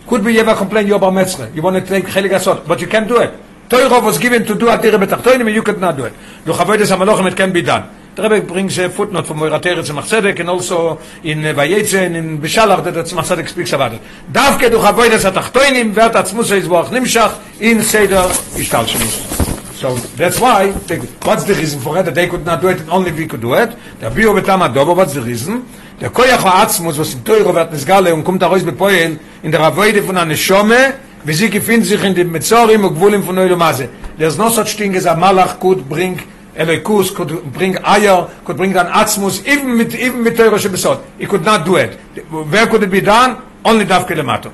Could 0.08 0.24
be 0.24 0.32
you 0.32 0.40
ever 0.40 0.54
complain, 0.54 0.86
you're 0.86 0.98
Bar 0.98 1.12
Metzre. 1.12 1.54
You 1.54 1.60
want 1.60 1.76
to 1.76 1.86
take 1.86 2.06
Chelik 2.06 2.30
Asot, 2.30 2.66
but 2.66 2.80
you 2.80 2.86
can't 2.86 3.06
do 3.06 3.20
it. 3.20 3.30
Torah 3.68 4.00
was 4.00 4.16
given 4.16 4.42
to 4.46 4.54
do 4.54 4.70
a 4.70 4.78
Dire 4.78 4.92
Betachtoinim, 4.92 5.46
and 5.46 5.54
you 5.54 5.62
could 5.62 5.78
not 5.78 5.98
do 5.98 6.06
it. 6.06 6.14
Du 6.46 6.52
chavoides 6.52 6.90
Amalochem, 6.90 7.30
it 7.30 7.36
can 7.36 7.52
be 7.52 7.60
done. 7.60 7.84
Der 8.16 8.22
Rebbe 8.22 8.46
brings 8.46 8.78
a 8.78 8.88
footnote 8.88 9.26
from 9.26 9.38
Moiratere 9.38 9.82
Tzemach 9.82 10.08
Tzedek 10.08 10.40
and 10.40 10.48
also 10.48 10.98
in 11.22 11.44
uh, 11.44 11.52
Vayetze 11.52 12.06
and 12.06 12.16
in 12.16 12.40
Beshalach 12.40 12.82
that 12.84 12.94
Tzemach 12.94 13.24
Tzedek 13.24 13.48
speaks 13.48 13.72
about 13.74 13.92
it. 13.92 14.00
דווקא 14.32 14.68
דו 14.68 14.80
חבוידס 14.80 15.24
התחתוינים 15.24 15.92
ואת 15.94 16.16
עצמוס 16.16 16.52
היזבוח 16.52 16.92
נמשך 16.92 17.32
in 17.60 17.80
סדר 17.82 18.26
השתלשלוס. 18.56 19.38
So 19.80 19.94
that's 20.16 20.40
why, 20.40 20.72
they, 20.88 20.98
what's 21.22 21.44
the 21.44 21.54
reason 21.54 21.80
for 21.80 21.98
it? 21.98 22.04
That 22.04 22.14
they 22.14 22.26
could 22.26 22.44
not 22.44 22.60
do 22.60 22.68
it 22.68 22.80
and 22.80 22.90
only 22.90 23.12
we 23.12 23.26
could 23.26 23.40
do 23.40 23.54
it. 23.54 23.76
Der 24.00 24.10
Bio 24.10 24.34
betam 24.34 24.66
adobo, 24.66 24.96
what's 24.96 25.14
the 25.14 25.22
reason? 25.22 25.64
Der 26.01 26.09
koyach 26.09 26.43
ha'atzmus, 26.43 26.97
was 26.97 27.13
in 27.13 27.23
Teuro 27.23 27.53
wird 27.53 27.71
nisgale 27.71 28.13
und 28.13 28.23
kommt 28.23 28.41
daraus 28.41 28.63
bepoyen 28.63 29.19
in 29.41 29.51
der 29.51 29.61
Avoide 29.61 30.03
von 30.03 30.17
einer 30.17 30.35
Shome, 30.35 30.93
wie 31.23 31.33
sie 31.33 31.49
gefinden 31.49 31.85
sich 31.85 32.03
in 32.03 32.15
den 32.15 32.31
Metzorim 32.31 32.83
und 32.83 32.95
Gvulim 32.95 33.23
von 33.23 33.35
Neulomase. 33.35 33.89
There's 34.17 34.37
no 34.37 34.49
such 34.49 34.75
thing 34.75 34.95
as 34.95 35.05
a 35.05 35.15
Malach 35.15 35.59
could 35.59 35.87
bring 35.87 36.19
Elikus 36.55 37.13
could 37.13 37.51
bring 37.51 37.75
Eier, 37.75 38.29
could 38.45 38.57
bring 38.57 38.73
down 38.73 38.87
Atzmus, 38.87 39.45
even 39.47 39.75
mit, 39.77 39.95
even 39.95 40.23
mit 40.23 40.35
Teure 40.35 40.59
Shebesot. 40.59 41.01
He 41.17 41.25
could 41.25 41.43
not 41.43 41.65
do 41.65 41.77
it. 41.77 41.97
Where 42.29 42.67
could 42.67 42.83
it 42.83 42.91
be 42.91 43.01
done? 43.01 43.41
Only 43.65 43.85
Davke 43.85 44.15
Lemato. 44.15 44.51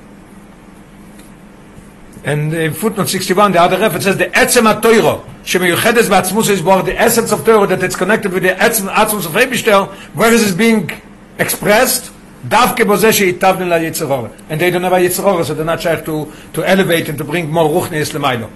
And 2.23 2.53
in 2.53 2.73
footnote 2.73 3.09
61, 3.09 3.53
the 3.53 3.61
other 3.61 3.77
reference 3.79 4.03
says, 4.03 4.17
the 4.17 4.25
Etzem 4.25 4.71
HaToiro, 4.71 5.23
שמייוחדת 5.45 6.09
בעצמוס 6.09 6.49
is 6.49 6.61
born, 6.61 6.85
the 6.85 6.99
essence 6.99 7.31
of 7.31 7.43
Torah, 7.45 7.65
that 7.67 7.81
it's 7.81 7.95
connected 7.95 8.31
with 8.33 8.43
the 8.43 8.49
Etzem 8.49 8.93
Atzmus 8.93 9.25
of 9.25 9.31
Rebishter, 9.31 9.87
where 10.15 10.31
is 10.31 10.51
it 10.51 10.57
being 10.57 10.89
expressed? 11.38 12.10
דווקא 12.48 12.84
בזה 12.84 13.12
שהיטבנו 13.12 13.66
ליצרור. 13.68 14.28
And 14.50 14.60
they 14.60 14.70
don't 14.70 14.82
have 14.82 14.92
a 14.92 14.98
yitzror, 14.98 15.44
so 15.44 15.54
they're 15.54 15.64
not 15.64 15.80
trying 15.80 16.04
to, 16.04 16.30
to 16.52 16.68
elevate 16.68 17.08
and 17.08 17.18
to 17.18 17.24
bring 17.24 17.50
more 17.50 17.68
ruchnis 17.68 18.12
lemailo. 18.12 18.50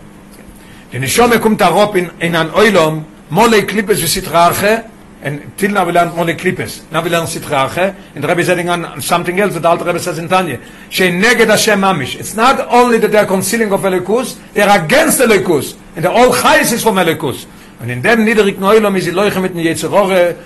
The 0.91 0.99
neshome 0.99 1.39
kommt 1.39 1.59
arop 1.59 1.97
in, 1.97 2.11
in 2.21 2.35
an 2.35 2.51
oilom, 2.51 3.05
mole 3.31 3.63
klippes 3.63 4.01
v'sitrache, 4.01 4.91
and 5.23 5.53
till 5.57 5.71
now 5.73 5.85
we 5.85 5.93
learn 5.93 6.15
mole 6.15 6.35
klippes. 6.35 6.91
Now 6.93 7.03
we 7.03 7.11
learn 7.11 7.25
sitrache, 7.25 7.95
and 8.15 8.25
is 8.39 8.51
adding 8.51 8.69
on 8.69 9.01
something 9.01 9.39
else 9.41 9.55
that 9.55 9.65
Alter 9.65 9.85
Rebbe 9.85 9.99
says 9.99 10.19
in 10.19 10.29
Tanya. 10.29 10.61
She'neged 10.91 11.49
Hashem 11.49 11.81
mamish. 11.81 12.19
It's 12.19 12.35
not 12.35 12.61
only 12.69 12.99
that 12.99 13.11
they're 13.11 13.27
concealing 13.27 13.73
of 13.73 13.81
Elikus, 13.81 14.39
they're 14.53 14.85
against 14.85 15.21
Elikus. 15.21 15.77
And 15.97 16.05
the 16.05 16.11
all 16.11 16.33
chayes 16.33 16.73
is 16.73 16.83
from 16.83 16.97
Elikus. 16.97 17.47
And 17.81 17.91
in 17.91 18.03
dem 18.03 18.25
niedrigen 18.25 18.63
oilom 18.63 18.97
is 18.97 19.07
iloiche 19.09 19.41
mit 19.41 19.55
Yetzirore, 19.55 20.37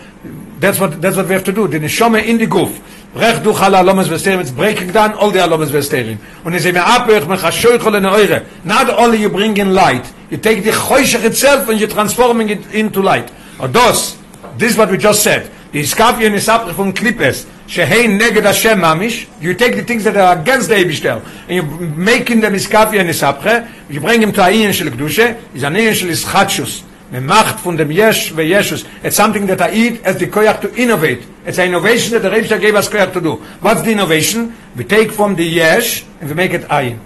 that's 0.59 0.79
what, 0.79 1.01
that's 1.03 1.16
what 1.16 1.27
we 1.27 1.35
have 1.35 1.45
to 1.45 1.53
do. 1.53 1.66
The 1.66 1.79
neshome 1.79 2.25
in 2.25 2.39
the 2.39 2.47
goof. 2.47 2.81
Rech 3.14 3.43
du 3.43 3.53
chala 3.53 3.81
alomas 3.81 4.09
vesterim, 4.09 4.41
it's 4.41 4.51
breaking 4.51 4.93
down 4.93 5.12
all 5.14 5.31
the 5.31 5.45
alomas 5.45 5.70
vesterim. 5.70 6.18
Und 6.45 6.55
es 6.55 6.64
ist 6.64 6.73
mir 6.73 6.83
abweg, 6.83 7.27
mech 7.29 7.41
hashoichol 7.41 7.97
in 7.97 8.05
eure. 8.05 8.47
Not 8.64 8.89
only 8.89 9.18
you 9.18 9.29
bring 9.29 9.57
in 9.57 9.75
light, 9.75 10.11
you 10.31 10.39
take 10.39 10.62
the 10.62 10.70
choshech 10.70 11.25
itself 11.25 11.68
and 11.68 11.79
you're 11.79 11.91
transforming 11.91 12.49
it 12.49 12.75
into 12.75 13.03
light. 13.03 13.31
Or 13.59 13.68
those, 13.68 14.16
this 14.57 14.73
is 14.73 14.79
what 14.79 14.91
we 14.91 14.97
just 14.97 15.23
said. 15.23 15.51
The 15.73 15.81
iskafion 15.81 16.33
is 16.35 16.49
up 16.49 16.70
from 16.77 16.93
klippes, 16.93 17.45
shehei 17.66 18.07
neged 18.07 18.45
Hashem 18.45 18.79
mamish, 18.79 19.27
you 19.43 19.55
take 19.55 19.75
the 19.75 19.83
things 19.83 20.05
that 20.05 20.16
are 20.16 20.39
against 20.39 20.68
the 20.68 20.77
Eibishter, 20.77 21.23
and 21.49 21.51
you 21.51 21.62
making 21.62 22.41
them 22.41 22.53
iskafion 22.53 23.09
isapche, 23.09 23.68
you 23.91 24.01
bring 24.01 24.23
him 24.23 24.33
to 24.33 24.41
ayin 24.41 24.73
shel 24.73 24.89
kedusha, 24.89 25.39
is 25.55 25.62
an 25.64 25.75
ayin 25.75 25.95
shel 25.95 26.09
ischatshus. 26.09 26.85
The 27.13 27.21
macht 27.21 27.61
von 27.61 27.77
dem 27.77 27.91
Yesh 27.91 28.33
ve 28.33 28.43
Yeshus. 28.43 28.87
It's 29.03 29.17
something 29.17 29.47
that 29.47 29.61
I 29.61 29.71
eat 29.75 30.03
as 30.03 30.17
the 30.17 30.27
koyach 30.27 30.63
to 30.63 30.75
innovate. 30.75 31.23
It's 31.45 31.59
an 31.59 31.69
innovation 31.69 32.13
that 32.13 32.23
the 32.23 32.31
Rebbe 32.31 32.59
gave 32.59 32.75
us 32.75 32.89
koyach 32.89 33.13
to 33.13 33.21
do. 33.21 33.35
What's 33.61 33.83
the 33.83 33.93
innovation? 33.93 34.57
We 34.75 34.85
take 34.85 35.13
from 35.13 35.37
the 35.37 35.45
Yesh 35.45 36.07
and 36.21 36.31
we 36.31 36.35
make 36.35 36.55
it 36.55 36.63
ayin. 36.69 36.99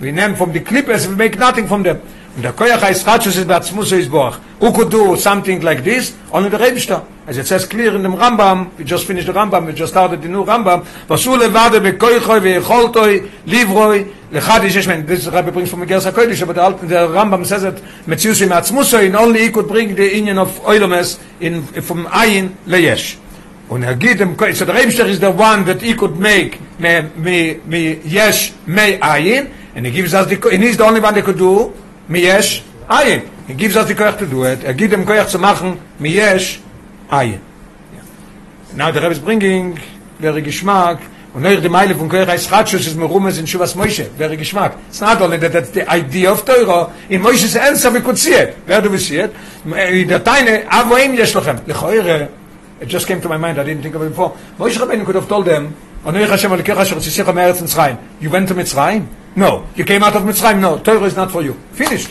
We 0.00 0.12
name 0.12 0.34
from 0.34 0.52
the 0.52 0.60
clippers 0.60 1.06
we 1.06 1.14
make 1.14 1.38
nothing 1.38 1.68
from 1.68 1.82
them. 1.82 2.00
Der 2.42 2.52
koyach 2.52 2.80
heißt 2.80 3.06
Ratschus 3.06 3.36
ist 3.36 3.48
Batzmus 3.48 3.90
Boach. 4.08 4.38
Who 4.60 4.72
could 4.72 4.90
do 4.90 5.16
something 5.16 5.60
like 5.62 5.84
this? 5.84 6.14
Only 6.32 6.50
the 6.50 6.58
Rebbe 6.58 6.80
As 7.26 7.36
it 7.36 7.46
says 7.46 7.66
clear 7.66 7.94
in 7.94 8.02
the 8.02 8.08
Rambam, 8.08 8.70
we 8.78 8.84
just 8.84 9.06
finished 9.06 9.26
the 9.26 9.32
Rambam, 9.32 9.66
we 9.66 9.72
just 9.72 9.92
started 9.92 10.22
the 10.22 10.28
new 10.28 10.44
Rambam. 10.44 10.84
Vasu 11.06 11.36
levade 11.36 11.80
bekoychoi 11.80 12.40
ve'echoltoi 12.40 13.30
livroi 13.46 14.06
lechad 14.32 14.64
ish 14.64 14.76
yeshmen. 14.76 15.06
This 15.06 15.26
Rabbi 15.26 15.50
brings 15.50 15.70
from 15.70 15.86
Gersa 15.86 16.12
Kodesh, 16.12 16.46
but 16.46 16.56
the, 16.56 16.86
the 16.86 17.08
Rambam 17.08 17.44
says 17.44 17.62
that 17.62 17.76
Metzius 18.06 18.42
im 18.42 18.50
Atzmusoi, 18.50 19.06
and 19.06 19.16
only 19.16 19.40
he 19.40 19.50
could 19.50 19.68
bring 19.68 19.94
the 19.94 20.14
union 20.14 20.38
of 20.38 20.48
Oilomes 20.62 21.20
in, 21.40 21.62
from 21.62 22.06
Ayin 22.06 22.56
leyesh. 22.66 23.16
Und 23.68 23.84
er 23.84 23.94
geht 23.94 24.18
dem 24.18 24.36
Ko- 24.36 24.52
so 24.52 24.64
der 24.64 24.74
Rebster 24.74 25.06
is 25.06 25.20
the 25.20 25.30
one 25.30 25.64
that 25.64 25.80
he 25.80 25.94
could 25.94 26.18
make 26.18 26.58
me 26.80 27.02
me 27.16 27.60
me 27.66 28.00
yesh 28.04 28.52
me 28.66 28.98
ayin 29.00 29.48
and 29.76 29.86
he 29.86 29.92
gives 29.92 30.12
us 30.12 30.26
the 30.26 30.36
and 30.50 30.64
he's 30.64 30.76
the 30.76 30.84
only 30.84 31.00
one 31.00 31.14
that 31.14 31.24
could 31.24 31.38
do 31.38 31.72
me 32.10 32.20
yesh 32.22 32.62
ayin 32.88 33.28
he 33.46 33.54
gives 33.54 33.76
us 33.76 33.88
the 33.88 33.94
koyach 33.94 34.18
to 34.18 34.26
do 34.26 34.44
it. 34.44 34.64
Er 34.64 34.74
gibt 34.74 34.92
dem 34.92 35.06
koyach 35.06 35.28
zu 35.28 35.38
machen. 35.38 35.80
me 35.98 36.10
yesh 36.10 36.60
ayin 37.10 37.40
now 38.74 38.90
the 38.90 39.00
Rebbe 39.00 39.12
is 39.12 39.18
bringing 39.18 39.78
very 40.18 40.42
geschmack 40.42 40.98
und 41.32 41.42
neuer 41.42 41.60
die 41.60 41.68
Meile 41.68 41.94
von 41.94 42.08
koyach 42.10 42.34
is 42.34 42.48
ratschus 42.48 42.86
is 42.86 42.94
merumes 42.96 43.38
in 43.38 43.46
shuvas 43.46 43.74
moishe. 43.74 44.10
Very 44.18 44.36
geschmack 44.36 44.74
it's 44.88 45.00
not 45.00 45.22
only 45.22 45.38
that 45.38 45.52
that's 45.52 45.70
the 45.70 45.88
idea 45.88 46.30
of 46.30 46.44
Torah 46.44 46.92
in 47.08 47.22
Moshe's 47.22 47.56
answer 47.56 47.90
we 47.90 48.00
could 48.00 48.18
see 48.18 48.34
it 48.34 48.56
where 48.66 48.82
do 48.82 48.90
we 48.90 48.98
see 48.98 49.18
it 49.18 49.32
in 49.64 50.08
der 50.08 50.18
Teine 50.18 50.66
avoim 50.68 51.16
yesh 51.16 51.32
lochem 51.34 51.60
lechoire 51.64 52.28
It 52.80 52.88
just 52.88 53.06
came 53.06 53.20
to 53.20 53.28
my 53.28 53.36
mind. 53.36 53.60
I 53.60 53.64
didn't 53.64 53.82
think 53.82 53.94
of 53.94 54.02
it 54.02 54.08
before. 54.08 54.34
Moshe 54.58 54.78
Rabbeinu 54.78 55.04
could 55.04 55.14
have 55.14 55.28
told 55.28 55.44
them, 55.44 55.76
"Onei 56.02 56.26
Hashem 56.26 56.50
Elokecha 56.50 56.80
asher 56.80 56.96
tzisicha 56.96 57.34
me'eretz 57.34 57.60
Mitzrayim." 57.60 57.98
You 58.20 58.30
went 58.30 58.48
to 58.48 58.54
Mitzrayim? 58.54 59.06
No. 59.36 59.66
You 59.76 59.84
came 59.84 60.02
out 60.02 60.16
of 60.16 60.22
Mitzrayim? 60.22 60.60
No. 60.60 60.78
Torah 60.78 61.02
is 61.04 61.16
not 61.16 61.30
for 61.30 61.42
you. 61.42 61.54
Finished. 61.72 62.10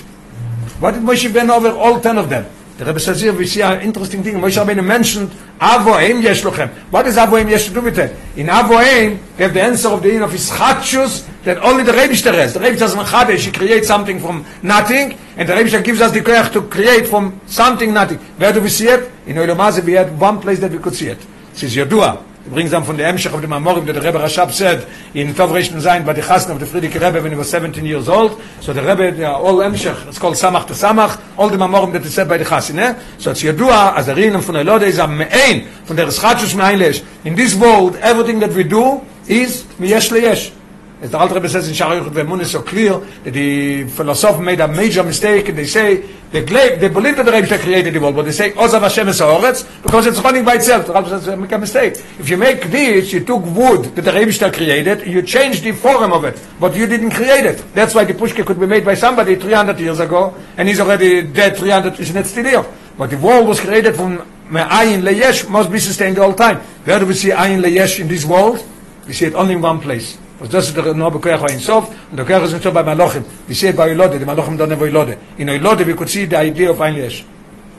Why 0.79 0.91
did 0.91 1.01
Moshe 1.01 1.33
went 1.33 1.49
over 1.49 1.69
all 1.71 1.99
ten 1.99 2.17
of 2.17 2.29
them? 2.29 2.45
The 2.77 2.85
Rebbe 2.85 2.99
says 3.01 3.19
here, 3.19 3.33
we 3.33 3.45
see 3.45 3.61
an 3.61 3.81
interesting 3.81 4.23
thing. 4.23 4.35
Moshe 4.35 4.55
Rabbeinu 4.55 4.85
mentioned 4.85 5.29
Avoim 5.59 6.23
Yesh 6.23 6.43
Lochem. 6.43 6.69
What 6.91 7.03
does 7.03 7.17
Avoim 7.17 7.49
Yesh 7.49 7.67
to 7.67 7.73
do 7.73 7.81
with 7.81 7.99
it? 7.99 8.15
In 8.37 8.47
Avoim, 8.47 9.19
we 9.37 9.43
have 9.43 9.53
the 9.53 9.61
answer 9.61 9.89
of 9.89 10.01
the 10.01 10.13
end 10.13 10.23
of 10.23 10.31
his 10.31 10.49
Ischatshus 10.49 11.27
that 11.43 11.57
only 11.57 11.83
the 11.83 11.91
Rebbe 11.91 12.13
has. 12.13 12.53
The 12.53 12.61
Rebbe 12.61 12.77
does 12.77 12.95
Machadesh, 12.95 13.47
he 13.47 13.51
creates 13.51 13.85
something 13.85 14.17
from 14.21 14.45
nothing, 14.63 15.17
and 15.35 15.49
the 15.49 15.57
Rebbe 15.57 15.81
gives 15.81 15.99
us 15.99 16.13
the 16.13 16.21
koyach 16.21 16.53
to 16.53 16.61
create 16.61 17.07
from 17.07 17.41
something 17.47 17.93
nothing. 17.93 18.17
Where 18.37 18.53
do 18.53 18.61
we 18.61 18.69
see 18.69 18.87
it? 18.87 19.11
In 19.25 19.35
Oilomazeh, 19.35 19.83
we 19.83 19.91
had 19.91 20.17
one 20.17 20.39
place 20.39 20.61
that 20.61 20.71
we 20.71 20.77
could 20.77 20.95
see 20.95 21.07
it. 21.07 21.19
This 21.51 21.63
is 21.63 21.75
Yodua. 21.75 22.28
Brings 22.49 22.71
them 22.71 22.83
from 22.83 22.97
the 22.97 23.03
Emshech 23.03 23.31
of 23.33 23.41
the 23.41 23.47
Mamorim 23.47 23.85
that 23.85 23.93
the 23.93 24.01
Rebbe 24.01 24.17
Rashab 24.17 24.51
said 24.51 24.87
in 25.13 25.35
Tov 25.35 25.49
Reish 25.49 25.69
Zayin 25.69 26.03
by 26.03 26.13
the 26.13 26.21
Chasna 26.21 26.51
of 26.51 26.59
the 26.59 26.65
Frierdiker 26.65 26.95
Rebbe 26.95 27.21
when 27.21 27.31
he 27.31 27.37
was 27.37 27.49
17 27.49 27.85
years 27.85 28.09
old. 28.09 28.41
So 28.61 28.73
the 28.73 28.81
Rebbe, 28.81 29.23
are 29.23 29.35
all 29.35 29.57
Emshech, 29.57 30.07
it's 30.07 30.17
called 30.17 30.33
Samach 30.33 30.65
to 30.67 30.73
Samach, 30.73 31.21
all 31.37 31.49
the 31.49 31.57
Mamorim 31.57 31.93
that 31.93 32.03
is 32.03 32.13
said 32.15 32.27
by 32.27 32.37
the 32.37 32.45
Chasna. 32.45 32.95
Eh? 32.95 33.01
So 33.19 33.31
it's 33.31 33.43
Yodua, 33.43 33.95
as 33.95 34.07
a 34.07 34.15
Rinam 34.15 34.43
from 34.43 34.55
Elode 34.55 34.83
is 34.83 34.97
a 34.97 35.07
Me'ein, 35.07 35.67
from 35.85 35.95
the 35.95 36.05
Reschatshus 36.05 36.55
Me'einlesh. 36.55 37.05
In 37.23 37.35
this 37.35 37.53
world, 37.53 37.97
everything 37.97 38.39
that 38.39 38.51
we 38.51 38.63
do 38.63 39.05
is 39.27 39.63
Miyesh 39.77 40.11
Leyesh. 40.11 40.58
As 41.01 41.11
the 41.11 41.17
Alter 41.17 41.35
Rebbe 41.35 41.47
says 41.47 41.65
in 41.65 41.73
Shara 41.73 42.01
Yuchot 42.01 42.11
Ve'emun 42.11 42.41
is 42.41 42.51
so 42.51 42.61
clear 42.61 42.99
that 42.99 43.31
the 43.31 43.87
philosopher 43.87 44.41
made 44.41 44.59
a 44.59 44.67
major 44.67 45.01
mistake 45.01 45.47
and 45.47 45.57
they 45.57 45.65
say 45.65 46.03
they, 46.29 46.43
claim, 46.43 46.77
they 46.77 46.89
believe 46.89 47.15
that 47.15 47.25
the 47.25 47.31
Rebbe 47.31 47.57
created 47.57 47.93
the 47.93 48.01
world 48.01 48.17
but 48.17 48.25
they 48.25 48.33
say 48.33 48.51
Ozav 48.51 48.81
Hashem 48.81 49.07
es 49.07 49.19
ha'oretz 49.19 49.81
because 49.81 50.07
it's 50.07 50.19
running 50.19 50.43
by 50.43 50.55
itself. 50.55 50.87
The 50.87 50.93
Alter 50.93 51.21
says 51.21 51.39
make 51.39 51.53
a 51.53 51.57
mistake. 51.57 51.93
If 52.19 52.27
you 52.27 52.35
make 52.35 52.63
this, 52.63 53.13
you 53.13 53.23
took 53.23 53.45
wood 53.45 53.95
that 53.95 54.01
the 54.01 54.11
Rebbe 54.11 54.51
created 54.51 55.07
you 55.07 55.21
changed 55.21 55.63
the 55.63 55.71
form 55.71 56.11
of 56.11 56.25
it 56.25 56.37
but 56.59 56.75
you 56.75 56.85
didn't 56.85 57.11
create 57.11 57.45
it. 57.45 57.63
That's 57.73 57.95
why 57.95 58.03
the 58.03 58.13
pushka 58.13 58.45
could 58.45 58.59
be 58.59 58.67
made 58.67 58.83
by 58.83 58.95
somebody 58.95 59.35
300 59.35 59.79
years 59.79 60.01
ago 60.01 60.35
and 60.57 60.67
he's 60.67 60.81
already 60.81 61.21
dead 61.21 61.55
300 61.55 61.97
is 61.97 62.13
not 62.13 62.25
still 62.25 62.43
here. 62.43 62.65
But 62.97 63.11
the 63.11 63.17
world 63.17 63.47
was 63.47 63.61
created 63.61 63.95
from 63.95 64.17
Ayin 64.51 65.01
leyesh 65.01 65.49
must 65.49 65.71
be 65.71 65.79
sustained 65.79 66.19
all 66.19 66.33
time. 66.33 66.57
Where 66.83 66.99
do 66.99 67.05
we 67.05 67.13
see 67.13 67.29
Ayin 67.29 67.63
leyesh 67.63 68.01
in 68.01 68.09
this 68.09 68.25
world? 68.25 68.61
We 69.07 69.13
see 69.13 69.27
it 69.27 69.33
only 69.33 69.53
in 69.53 69.61
one 69.61 69.79
place. 69.79 70.17
Was 70.39 70.49
das 70.49 70.73
der 70.73 70.93
no 70.93 71.09
bekoyach 71.11 71.49
in 71.51 71.59
sof, 71.59 71.89
und 72.11 72.17
der 72.17 72.25
koyach 72.25 72.43
is 72.45 72.53
not 72.53 72.73
by 72.73 72.81
Malachim. 72.83 73.23
We 73.47 73.53
it 73.53 73.75
by 73.75 73.89
Ilode, 73.89 74.19
the 74.19 74.25
Malachim 74.25 74.57
don't 74.57 74.69
have 74.69 74.79
Ilode. 74.79 75.17
In 75.37 75.47
Ilode 75.49 75.85
we 75.85 75.93
could 75.93 76.09
see 76.09 76.25
the 76.25 76.37
idea 76.37 76.71
of 76.71 76.77
leyesh. 76.77 77.23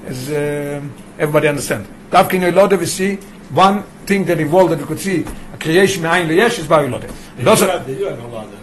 As 0.07 0.31
uh, 0.31 0.81
everybody 1.19 1.49
understand. 1.49 1.87
Davke 2.11 2.35
in 2.35 2.43
Ilode 2.43 2.79
we 2.79 2.87
see 2.87 3.17
one 3.53 3.83
thing 4.05 4.25
that 4.27 4.39
evolved 4.39 4.73
that 4.73 4.81
we 4.81 4.85
could 4.87 5.01
see 5.01 5.25
a 5.55 5.57
creation 5.59 6.03
Ayin 6.03 6.29
leyesh 6.29 6.59
is 6.59 6.67
by. 6.67 6.87
They 6.87 7.43
Those 7.45 7.63
are- 7.63 7.79
they 7.81 7.95
do 7.95 8.05
have 8.05 8.23
a 8.23 8.27
lot 8.27 8.45
of 8.45 8.53
the. 8.53 8.61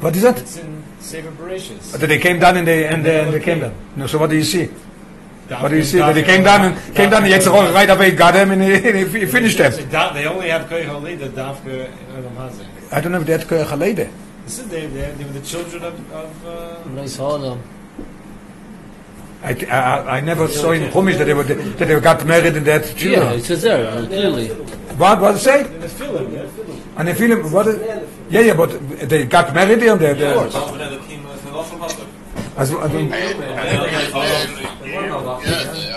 What 0.00 0.16
is 0.16 0.22
that? 0.22 0.38
It's 0.38 0.56
in 0.56 0.82
Sefer 1.00 1.30
Bereshis. 1.30 1.92
That 1.98 2.06
they 2.06 2.18
came 2.18 2.40
down 2.40 2.56
and 2.56 2.66
they 2.66 2.86
and 2.86 3.04
they, 3.04 3.20
and 3.20 3.32
they 3.32 3.40
came 3.40 3.60
down. 3.60 3.72
No, 3.94 4.06
so 4.08 4.18
what 4.18 4.30
do 4.30 4.36
you 4.36 4.42
see? 4.42 4.68
What 5.48 5.68
do 5.70 5.76
you 5.76 5.82
see? 5.82 5.98
That 5.98 6.16
he 6.16 6.22
came 6.22 6.44
down 6.44 6.72
and 6.72 6.94
came 6.94 7.10
down 7.10 7.24
and 7.24 7.32
Yetzirah 7.32 7.74
right 7.74 7.90
away 7.90 8.12
got 8.12 8.34
him, 8.34 8.52
and 8.52 8.62
he, 8.62 8.78
he, 8.80 9.20
he 9.20 9.26
finished 9.26 9.58
them. 9.58 9.72
They 10.14 10.26
only 10.26 10.48
have 10.48 10.68
Koich 10.68 10.86
Halida, 10.86 11.28
Dafka, 11.30 11.86
and 11.90 12.16
Adam 12.16 12.36
Hazek. 12.36 12.66
I 12.92 13.00
don't 13.00 13.12
know 13.12 13.20
if 13.20 13.26
they 13.26 13.32
had 13.32 13.42
koyach 13.42 13.66
halede. 13.66 14.10
This 14.44 14.58
is 14.58 14.68
they, 14.68 14.86
they, 14.86 15.10
they 15.12 15.24
were 15.24 15.32
the 15.32 15.40
children 15.40 15.82
of, 15.82 16.12
of 16.12 16.46
uh, 16.46 16.90
Reis 16.90 17.18
I, 19.44 19.54
I, 19.70 20.16
I 20.18 20.20
never 20.20 20.46
saw 20.46 20.70
in 20.72 20.90
Chumash 20.90 21.18
that 21.18 21.24
they 21.24 21.34
were 21.34 21.42
that 21.42 21.78
they 21.88 22.00
got 22.00 22.24
married 22.26 22.54
and 22.56 22.66
they 22.66 22.72
had 22.72 22.84
Yeah, 22.86 22.94
children. 22.94 23.38
it 23.38 23.50
was 23.50 23.62
there, 23.62 23.86
uh, 23.88 24.06
clearly. 24.06 24.48
What 24.48 25.20
what 25.20 25.32
does 25.32 25.40
it 25.40 25.44
say? 25.44 25.62
the 25.64 25.88
film. 25.88 26.32
Yeah, 26.32 26.46
film. 26.48 26.82
And 26.96 27.08
they 27.08 27.14
feel 27.14 27.36
what? 27.48 27.66
is- 27.66 27.80
Yeah, 28.30 28.40
yeah, 28.40 28.54
but 28.54 28.70
they 29.08 29.24
got 29.24 29.54
married 29.54 29.82
and 29.82 29.98
they. 30.00 30.12
they 30.12 30.20
That's 30.20 30.54
when 30.54 30.78
the 30.78 30.98
king 31.08 31.24
was 31.26 31.44
an 31.44 31.54
awful 31.54 31.78
husband. 31.78 32.08
as, 32.56 32.70
I 32.72 32.86
mean, 32.88 33.12
הם 33.12 34.81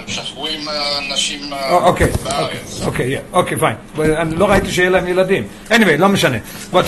שכבו 0.06 0.46
עם 0.46 0.68
האנשים 0.68 1.52
oh, 1.52 1.88
okay, 1.88 2.00
okay, 2.00 2.24
בארץ. 2.24 2.82
okay, 2.86 3.08
yeah, 3.08 3.38
okay, 3.38 3.56
fine. 3.56 3.76
But 3.96 4.00
אני 4.00 4.36
לא 4.36 4.50
ראיתי 4.50 4.70
שיהיה 4.70 4.90
להם 4.90 5.08
ילדים. 5.08 5.44
Anyway, 5.70 5.96
לא 5.98 6.08
משנה. 6.08 6.36
But 6.72 6.84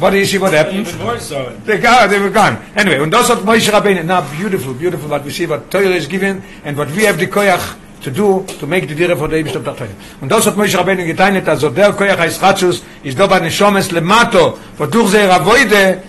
what 0.00 0.10
do 0.10 0.18
you 0.18 0.26
see 0.26 0.38
what 0.38 0.52
happened? 0.52 0.86
Even 0.86 0.98
more 0.98 1.18
so. 1.18 1.52
They 1.64 1.78
got, 1.78 2.10
they 2.10 2.18
were 2.18 2.30
gone. 2.30 2.58
Anyway, 2.76 2.98
und 3.00 3.10
das 3.10 3.28
hat 3.30 3.44
Moshe 3.44 3.70
Rabbeinu, 3.70 4.04
now 4.04 4.22
beautiful, 4.38 4.74
beautiful 4.74 5.08
what 5.08 5.24
we 5.24 5.30
see, 5.30 5.46
what 5.46 5.70
Torah 5.70 5.96
is 6.02 6.06
given, 6.06 6.42
and 6.64 6.76
what 6.76 6.90
we 6.90 7.04
have 7.04 7.18
the 7.18 7.26
koyach 7.26 7.76
to 8.02 8.10
do, 8.10 8.44
to 8.60 8.66
make 8.66 8.86
the 8.88 8.94
dire 8.94 9.16
for 9.16 9.28
the 9.28 9.36
Eibishter 9.36 9.64
Torah. 9.64 9.88
Und 10.20 10.30
das 10.30 10.46
hat 10.46 10.56
Moshe 10.56 10.76
Rabbeinu 10.76 11.04
geteinet, 11.06 11.48
also 11.48 11.70
der 11.70 11.92
koyach 11.92 12.18
Eischatzus, 12.18 12.82
ist 13.02 13.18
da 13.18 13.26
bei 13.26 13.40
Neshomes 13.40 13.90
lemato, 13.90 14.58
wodurch 14.76 15.10
sie 15.10 15.26
Ravoide, 15.26 16.02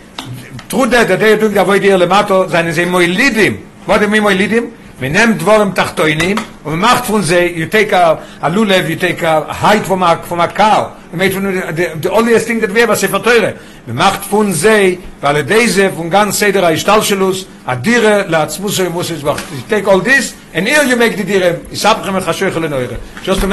through 0.69 0.87
that, 0.87 1.07
that 1.07 1.19
they 1.19 1.33
are 1.33 1.37
doing 1.37 1.53
the 1.53 1.59
Avoide 1.59 1.83
here 1.83 1.97
lemato, 1.97 2.47
seien 2.49 2.71
sie 2.73 2.85
Moilidim. 2.85 3.59
What 3.85 3.99
do 3.99 4.05
you 4.05 4.11
mean 4.11 4.23
Moilidim? 4.23 4.71
Wir 5.02 5.10
nehmen 5.10 5.36
Dvorim 5.36 5.74
Tachtoinim, 5.74 6.38
und 6.62 6.72
wir 6.74 6.76
macht 6.76 7.06
von 7.06 7.24
sie, 7.24 7.58
you 7.58 7.66
take 7.66 7.92
a, 7.92 8.20
a 8.40 8.48
lulev, 8.48 8.88
you 8.88 8.94
take 8.94 9.20
a 9.26 9.52
height 9.52 9.84
from 9.84 10.00
a, 10.04 10.16
from 10.18 10.38
a 10.38 10.46
cow, 10.46 10.92
you 11.10 11.18
make 11.18 11.32
from 11.32 11.42
the, 11.42 11.98
the, 12.00 12.08
onlyest 12.08 12.46
thing 12.46 12.60
that 12.60 12.70
we 12.72 12.82
have, 12.82 12.90
a 12.90 12.94
Sefer 12.94 13.20
Torah. 13.20 13.52
wir 13.84 13.94
macht 13.94 14.24
von 14.24 14.52
sie, 14.52 14.98
ועל 15.20 15.36
ידי 15.36 15.68
זה, 15.68 15.90
von 15.96 16.08
ganz 16.08 16.38
Seder 16.38 16.64
ההשתלשלוס, 16.64 17.44
הדירה 17.66 18.22
לעצמוס 18.28 18.76
של 18.76 18.88
מוסס, 18.88 19.22
you 19.22 19.68
take 19.68 19.88
all 19.88 19.98
this, 19.98 20.34
and 20.54 20.68
here 20.68 20.84
you 20.84 20.96
make 20.96 21.16
the 21.16 21.24
דירה, 21.24 21.50
יספכם 21.72 22.16
את 22.16 22.22
חשוך 22.22 22.56
לנוירה. 22.56 22.96
Just 23.24 23.26
to 23.26 23.40